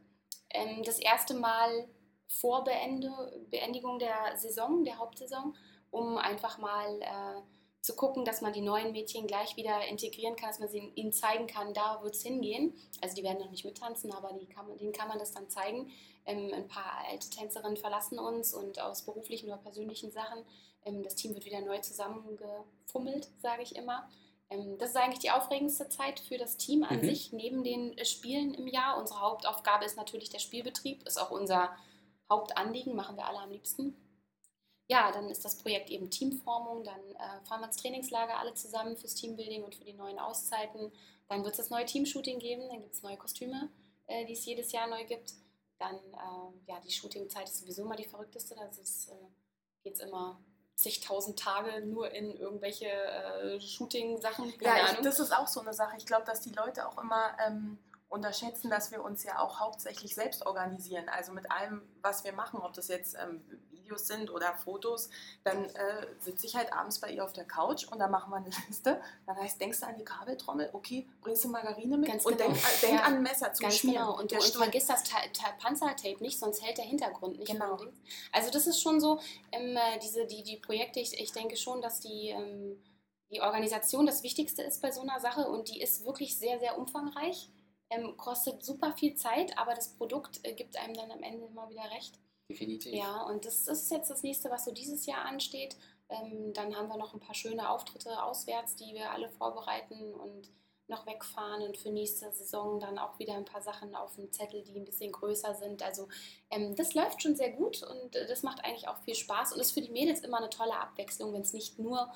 Ähm, 0.50 0.82
das 0.82 0.98
erste 0.98 1.34
Mal 1.34 1.88
vor 2.28 2.64
Beende, 2.64 3.10
Beendigung 3.50 3.98
der 3.98 4.36
Saison, 4.36 4.84
der 4.84 4.98
Hauptsaison, 4.98 5.54
um 5.90 6.16
einfach 6.16 6.58
mal 6.58 7.00
äh, 7.02 7.42
zu 7.86 7.94
gucken, 7.94 8.24
dass 8.24 8.40
man 8.40 8.52
die 8.52 8.62
neuen 8.62 8.90
Mädchen 8.90 9.28
gleich 9.28 9.56
wieder 9.56 9.86
integrieren 9.86 10.34
kann, 10.34 10.48
dass 10.48 10.58
man 10.58 10.68
sie, 10.68 10.90
ihnen 10.96 11.12
zeigen 11.12 11.46
kann, 11.46 11.72
da 11.72 12.02
wird 12.02 12.16
es 12.16 12.22
hingehen. 12.22 12.74
Also 13.00 13.14
die 13.14 13.22
werden 13.22 13.38
noch 13.38 13.50
nicht 13.52 13.64
mittanzen, 13.64 14.12
aber 14.12 14.32
die 14.32 14.46
kann 14.46 14.66
man, 14.66 14.76
denen 14.76 14.92
kann 14.92 15.06
man 15.06 15.20
das 15.20 15.30
dann 15.30 15.48
zeigen. 15.48 15.92
Ähm, 16.24 16.50
ein 16.52 16.66
paar 16.66 17.04
alte 17.08 17.30
Tänzerinnen 17.30 17.76
verlassen 17.76 18.18
uns 18.18 18.52
und 18.52 18.80
aus 18.80 19.02
beruflichen 19.02 19.46
oder 19.46 19.58
persönlichen 19.58 20.10
Sachen. 20.10 20.44
Ähm, 20.84 21.04
das 21.04 21.14
Team 21.14 21.32
wird 21.34 21.44
wieder 21.44 21.60
neu 21.60 21.78
zusammengefummelt, 21.78 23.28
sage 23.40 23.62
ich 23.62 23.76
immer. 23.76 24.08
Ähm, 24.50 24.78
das 24.78 24.90
ist 24.90 24.96
eigentlich 24.96 25.20
die 25.20 25.30
aufregendste 25.30 25.88
Zeit 25.88 26.18
für 26.18 26.38
das 26.38 26.56
Team 26.56 26.82
an 26.82 26.96
Mhm. 26.96 27.04
sich, 27.04 27.32
neben 27.32 27.62
den 27.62 27.96
äh, 27.96 28.04
Spielen 28.04 28.52
im 28.54 28.66
Jahr. 28.66 28.98
Unsere 28.98 29.20
Hauptaufgabe 29.20 29.84
ist 29.84 29.96
natürlich 29.96 30.28
der 30.28 30.40
Spielbetrieb, 30.40 31.06
ist 31.06 31.20
auch 31.20 31.30
unser 31.30 31.70
Hauptanliegen, 32.28 32.96
machen 32.96 33.16
wir 33.16 33.26
alle 33.26 33.38
am 33.38 33.52
liebsten. 33.52 33.94
Ja, 34.88 35.10
dann 35.10 35.28
ist 35.28 35.44
das 35.44 35.58
Projekt 35.58 35.90
eben 35.90 36.10
Teamformung, 36.10 36.84
dann 36.84 37.00
äh, 37.16 37.44
fahren 37.46 37.60
wir 37.60 37.66
ins 37.66 37.76
Trainingslager 37.76 38.38
alle 38.38 38.54
zusammen 38.54 38.96
fürs 38.96 39.14
Teambuilding 39.14 39.64
und 39.64 39.74
für 39.74 39.84
die 39.84 39.92
neuen 39.92 40.18
Auszeiten. 40.18 40.92
Dann 41.28 41.42
wird 41.42 41.52
es 41.52 41.58
das 41.58 41.70
neue 41.70 41.84
Teamshooting 41.84 42.38
geben, 42.38 42.68
dann 42.68 42.82
gibt 42.82 42.94
es 42.94 43.02
neue 43.02 43.16
Kostüme, 43.16 43.68
äh, 44.06 44.24
die 44.26 44.34
es 44.34 44.44
jedes 44.44 44.70
Jahr 44.70 44.86
neu 44.86 45.04
gibt. 45.04 45.34
Dann, 45.78 45.96
äh, 45.96 46.70
ja, 46.70 46.80
die 46.80 46.90
Shootingzeit 46.90 47.48
ist 47.48 47.58
sowieso 47.58 47.82
immer 47.82 47.96
die 47.96 48.04
verrückteste, 48.04 48.54
da 48.54 48.64
äh, 48.64 49.26
geht 49.82 49.94
es 49.94 50.00
immer 50.00 50.40
zigtausend 50.76 51.38
Tage 51.38 51.84
nur 51.84 52.12
in 52.12 52.36
irgendwelche 52.36 52.86
äh, 52.86 53.60
Shooting-Sachen, 53.60 54.52
Ja, 54.60 54.92
ich, 54.92 54.98
das 55.00 55.18
ist 55.18 55.32
auch 55.36 55.48
so 55.48 55.60
eine 55.60 55.72
Sache. 55.72 55.96
Ich 55.96 56.06
glaube, 56.06 56.26
dass 56.26 56.42
die 56.42 56.52
Leute 56.52 56.86
auch 56.86 56.98
immer 57.02 57.36
ähm, 57.44 57.78
unterschätzen, 58.08 58.70
dass 58.70 58.92
wir 58.92 59.02
uns 59.02 59.24
ja 59.24 59.40
auch 59.40 59.58
hauptsächlich 59.58 60.14
selbst 60.14 60.46
organisieren. 60.46 61.08
Also 61.08 61.32
mit 61.32 61.50
allem, 61.50 61.82
was 62.02 62.24
wir 62.24 62.32
machen, 62.32 62.60
ob 62.60 62.74
das 62.74 62.88
jetzt 62.88 63.16
ähm, 63.18 63.42
Videos 63.86 64.06
sind 64.06 64.30
oder 64.30 64.54
Fotos, 64.54 65.08
dann 65.44 65.64
äh, 65.64 66.06
sitze 66.18 66.46
ich 66.46 66.56
halt 66.56 66.72
abends 66.72 66.98
bei 66.98 67.10
ihr 67.10 67.24
auf 67.24 67.32
der 67.32 67.44
Couch 67.44 67.86
und 67.90 67.98
dann 67.98 68.10
machen 68.10 68.30
wir 68.30 68.36
eine 68.36 68.50
Liste. 68.68 69.00
Dann 69.26 69.36
heißt, 69.36 69.60
denkst 69.60 69.80
du 69.80 69.86
an 69.86 69.96
die 69.96 70.04
Kabeltrommel? 70.04 70.70
Okay, 70.72 71.06
bringst 71.22 71.44
du 71.44 71.48
Margarine 71.48 71.96
mit 71.96 72.08
Ganz 72.08 72.24
und 72.24 72.36
genau. 72.36 72.50
denk, 72.50 72.58
äh, 72.62 72.80
denk 72.86 72.94
Ja, 72.94 73.04
an 73.06 73.14
ein 73.14 73.22
Messer 73.22 73.52
zum 73.52 73.64
Ganz 73.64 73.76
Schmieren. 73.78 74.02
genau. 74.06 74.18
Und, 74.18 74.32
du, 74.32 74.36
und 74.36 74.44
vergiss 74.44 74.86
das 74.86 75.04
Ta 75.04 75.18
Ta 75.32 75.52
Panzertape 75.58 76.22
nicht, 76.22 76.38
sonst 76.38 76.62
hält 76.62 76.78
der 76.78 76.84
Hintergrund 76.84 77.38
nicht. 77.38 77.50
Genau. 77.52 77.78
Also 78.32 78.50
das 78.50 78.66
ist 78.66 78.80
schon 78.80 79.00
so, 79.00 79.20
ähm, 79.52 79.76
äh, 79.76 79.98
diese, 80.02 80.26
die, 80.26 80.42
die 80.42 80.56
Projekte, 80.56 81.00
ich, 81.00 81.18
ich 81.18 81.32
denke 81.32 81.56
schon, 81.56 81.80
dass 81.80 82.00
die, 82.00 82.30
ähm, 82.30 82.82
die 83.30 83.40
Organisation 83.40 84.06
das 84.06 84.22
Wichtigste 84.22 84.62
ist 84.62 84.82
bei 84.82 84.90
so 84.90 85.00
einer 85.02 85.20
Sache 85.20 85.48
und 85.48 85.68
die 85.68 85.80
ist 85.80 86.04
wirklich 86.04 86.38
sehr, 86.38 86.58
sehr 86.58 86.78
umfangreich. 86.78 87.50
Ähm, 87.88 88.16
kostet 88.16 88.64
super 88.64 88.92
viel 88.94 89.14
Zeit, 89.14 89.56
aber 89.58 89.74
das 89.74 89.90
Produkt 89.90 90.40
äh, 90.42 90.54
gibt 90.54 90.76
einem 90.76 90.94
dann 90.94 91.10
am 91.12 91.22
Ende 91.22 91.46
immer 91.46 91.68
wieder 91.70 91.88
recht. 91.92 92.18
Definitiv. 92.48 92.94
Ja, 92.94 93.22
und 93.22 93.44
das, 93.44 93.66
ist 93.66 93.90
jetzt 93.90 94.10
das 94.10 94.22
nächste, 94.22 94.50
was 94.50 94.64
so 94.64 94.72
dieses 94.72 95.06
Jahr 95.06 95.24
ansteht. 95.24 95.76
Ähm, 96.08 96.52
dann 96.52 96.76
haben 96.76 96.88
wir 96.88 96.96
noch 96.96 97.14
ein 97.14 97.20
paar 97.20 97.34
schöne 97.34 97.68
Auftritte 97.68 98.22
auswärts, 98.22 98.76
die 98.76 98.94
wir 98.94 99.10
alle 99.10 99.28
vorbereiten 99.30 100.14
und 100.14 100.50
noch 100.88 101.06
wegfahren 101.06 101.62
und 101.62 101.76
für 101.76 101.90
nächste 101.90 102.30
Saison 102.30 102.78
dann 102.78 102.98
auch 102.98 103.18
wieder 103.18 103.34
ein 103.34 103.44
paar 103.44 103.60
Sachen 103.60 103.96
auf 103.96 104.14
dem 104.14 104.30
Zettel, 104.30 104.62
die 104.62 104.78
ein 104.78 104.84
bisschen 104.84 105.10
größer 105.10 105.54
sind. 105.54 105.82
Also 105.82 106.06
ähm, 106.50 106.76
das 106.76 106.94
läuft 106.94 107.22
schon 107.22 107.34
sehr 107.34 107.50
gut 107.50 107.82
und 107.82 108.14
äh, 108.14 108.26
das 108.26 108.44
macht 108.44 108.64
eigentlich 108.64 108.86
auch 108.86 108.98
viel 108.98 109.16
Spaß 109.16 109.52
und 109.52 109.60
ist 109.60 109.72
für 109.72 109.80
die 109.80 109.90
Mädels 109.90 110.20
immer 110.20 110.38
eine 110.38 110.50
tolle 110.50 110.78
Abwechslung, 110.78 111.32
wenn 111.32 111.42
es 111.42 111.52
nicht 111.52 111.80
nur 111.80 112.12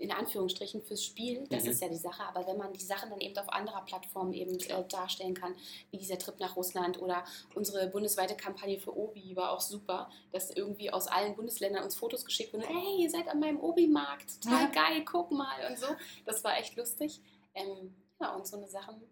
in 0.00 0.10
Anführungsstrichen 0.10 0.82
fürs 0.82 1.04
Spiel, 1.04 1.44
das 1.50 1.64
mhm. 1.64 1.70
ist 1.70 1.82
ja 1.82 1.88
die 1.88 1.96
Sache, 1.96 2.22
aber 2.24 2.46
wenn 2.46 2.56
man 2.56 2.72
die 2.72 2.80
Sachen 2.80 3.10
dann 3.10 3.20
eben 3.20 3.36
auf 3.36 3.48
anderer 3.50 3.82
Plattform 3.82 4.32
eben 4.32 4.58
äh, 4.58 4.84
darstellen 4.88 5.34
kann, 5.34 5.54
wie 5.90 5.98
dieser 5.98 6.18
Trip 6.18 6.40
nach 6.40 6.56
Russland 6.56 7.00
oder 7.00 7.24
unsere 7.54 7.86
bundesweite 7.88 8.34
Kampagne 8.34 8.78
für 8.78 8.96
Obi 8.96 9.36
war 9.36 9.52
auch 9.52 9.60
super, 9.60 10.10
dass 10.32 10.50
irgendwie 10.50 10.90
aus 10.90 11.06
allen 11.06 11.36
Bundesländern 11.36 11.84
uns 11.84 11.94
Fotos 11.94 12.24
geschickt 12.24 12.52
wurden, 12.52 12.64
hey, 12.66 13.02
ihr 13.02 13.10
seid 13.10 13.28
an 13.28 13.40
meinem 13.40 13.60
Obi-Markt, 13.60 14.42
total 14.42 14.64
ja. 14.64 14.70
geil, 14.70 15.04
guck 15.04 15.30
mal 15.30 15.68
und 15.68 15.78
so. 15.78 15.86
Das 16.24 16.42
war 16.42 16.56
echt 16.58 16.76
lustig. 16.76 17.20
Ähm, 17.54 17.94
ja, 18.20 18.34
und 18.34 18.46
so 18.46 18.56
eine 18.56 18.68
Sachen, 18.68 19.02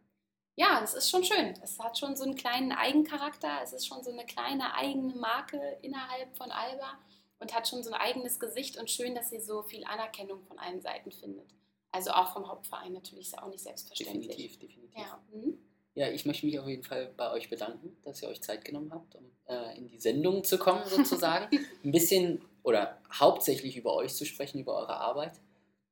ja, 0.56 0.80
das 0.80 0.94
ist 0.94 1.08
schon 1.08 1.22
schön. 1.22 1.54
Es 1.62 1.78
hat 1.78 1.98
schon 1.98 2.16
so 2.16 2.24
einen 2.24 2.34
kleinen 2.34 2.72
Eigencharakter, 2.72 3.60
es 3.62 3.72
ist 3.72 3.86
schon 3.86 4.02
so 4.02 4.10
eine 4.10 4.26
kleine 4.26 4.74
eigene 4.74 5.14
Marke 5.14 5.78
innerhalb 5.82 6.36
von 6.36 6.50
Alba 6.50 6.98
und 7.40 7.54
hat 7.54 7.68
schon 7.68 7.82
so 7.82 7.90
ein 7.90 8.00
eigenes 8.00 8.40
Gesicht 8.40 8.78
und 8.78 8.90
schön, 8.90 9.14
dass 9.14 9.30
sie 9.30 9.40
so 9.40 9.62
viel 9.62 9.84
Anerkennung 9.84 10.42
von 10.44 10.58
allen 10.58 10.80
Seiten 10.80 11.12
findet. 11.12 11.54
Also 11.90 12.10
auch 12.10 12.32
vom 12.32 12.48
Hauptverein 12.48 12.92
natürlich 12.92 13.26
ist 13.26 13.32
ja 13.32 13.42
auch 13.42 13.48
nicht 13.48 13.62
selbstverständlich. 13.62 14.28
Definitiv, 14.28 14.58
definitiv. 14.58 15.00
Ja. 15.00 15.22
Mhm. 15.32 15.58
ja, 15.94 16.08
ich 16.10 16.26
möchte 16.26 16.46
mich 16.46 16.58
auf 16.58 16.68
jeden 16.68 16.82
Fall 16.82 17.12
bei 17.16 17.32
euch 17.32 17.48
bedanken, 17.48 17.96
dass 18.04 18.22
ihr 18.22 18.28
euch 18.28 18.42
Zeit 18.42 18.64
genommen 18.64 18.92
habt, 18.92 19.14
um 19.14 19.30
äh, 19.46 19.76
in 19.76 19.88
die 19.88 19.98
Sendung 19.98 20.44
zu 20.44 20.58
kommen 20.58 20.84
sozusagen. 20.88 21.58
ein 21.84 21.90
bisschen 21.90 22.42
oder 22.62 23.00
hauptsächlich 23.12 23.76
über 23.76 23.94
euch 23.94 24.14
zu 24.14 24.26
sprechen, 24.26 24.60
über 24.60 24.76
eure 24.76 24.96
Arbeit. 24.96 25.40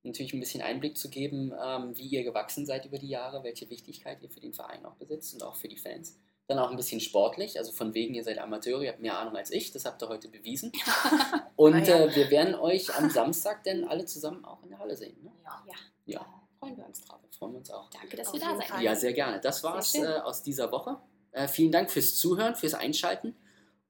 Natürlich 0.02 0.34
ein 0.34 0.40
bisschen 0.40 0.62
Einblick 0.62 0.96
zu 0.96 1.08
geben, 1.08 1.52
ähm, 1.60 1.96
wie 1.96 2.06
ihr 2.06 2.22
gewachsen 2.22 2.66
seid 2.66 2.84
über 2.84 2.98
die 2.98 3.08
Jahre, 3.08 3.42
welche 3.42 3.70
Wichtigkeit 3.70 4.22
ihr 4.22 4.30
für 4.30 4.40
den 4.40 4.52
Verein 4.52 4.84
auch 4.84 4.94
besitzt 4.94 5.34
und 5.34 5.42
auch 5.42 5.56
für 5.56 5.68
die 5.68 5.78
Fans. 5.78 6.18
Dann 6.48 6.58
auch 6.58 6.70
ein 6.70 6.76
bisschen 6.76 7.00
sportlich, 7.00 7.58
also 7.58 7.72
von 7.72 7.92
wegen, 7.92 8.14
ihr 8.14 8.22
seid 8.22 8.38
Amateure, 8.38 8.82
ihr 8.82 8.90
habt 8.90 9.00
mehr 9.00 9.18
Ahnung 9.18 9.36
als 9.36 9.50
ich, 9.50 9.72
das 9.72 9.84
habt 9.84 10.00
ihr 10.02 10.08
heute 10.08 10.28
bewiesen. 10.28 10.70
Und 11.56 11.88
ja. 11.88 12.04
äh, 12.04 12.14
wir 12.14 12.30
werden 12.30 12.54
euch 12.54 12.94
am 12.94 13.10
Samstag 13.10 13.64
denn 13.64 13.84
alle 13.84 14.04
zusammen 14.04 14.44
auch 14.44 14.62
in 14.62 14.70
der 14.70 14.78
Halle 14.78 14.96
sehen. 14.96 15.16
Ne? 15.24 15.32
Ja. 15.44 15.62
ja. 15.66 15.74
ja. 16.20 16.26
freuen 16.60 16.76
wir 16.76 16.86
uns 16.86 17.00
drauf. 17.00 17.18
Freuen 17.36 17.52
wir 17.52 17.58
uns 17.58 17.70
auch. 17.70 17.90
Danke, 17.90 18.16
dass 18.16 18.32
wir 18.32 18.40
da 18.40 18.56
seid. 18.56 18.80
Ja, 18.80 18.94
sehr 18.94 19.12
gerne. 19.12 19.40
Das 19.40 19.62
war's 19.62 19.94
äh, 19.94 20.06
aus 20.06 20.42
dieser 20.42 20.72
Woche. 20.72 20.98
Äh, 21.32 21.48
vielen 21.48 21.72
Dank 21.72 21.90
fürs 21.90 22.16
Zuhören, 22.16 22.54
fürs 22.54 22.74
Einschalten 22.74 23.36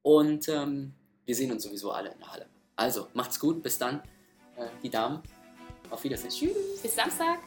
und 0.03 0.49
ähm, 0.49 0.95
wir 1.25 1.35
sehen 1.35 1.51
uns 1.51 1.65
sowieso 1.65 1.91
alle 1.91 2.11
in 2.13 2.19
der 2.19 2.33
Halle. 2.33 2.47
Also, 2.77 3.09
macht's 3.15 3.41
gut, 3.41 3.63
bis 3.63 3.79
dann, 3.79 4.01
äh, 4.57 4.67
die 4.83 4.91
Damen. 4.91 5.23
Auf 5.91 6.05
Wiedersehen. 6.05 6.31
Tschüss. 6.31 6.83
Bis 6.83 6.95
Samstag. 6.95 7.41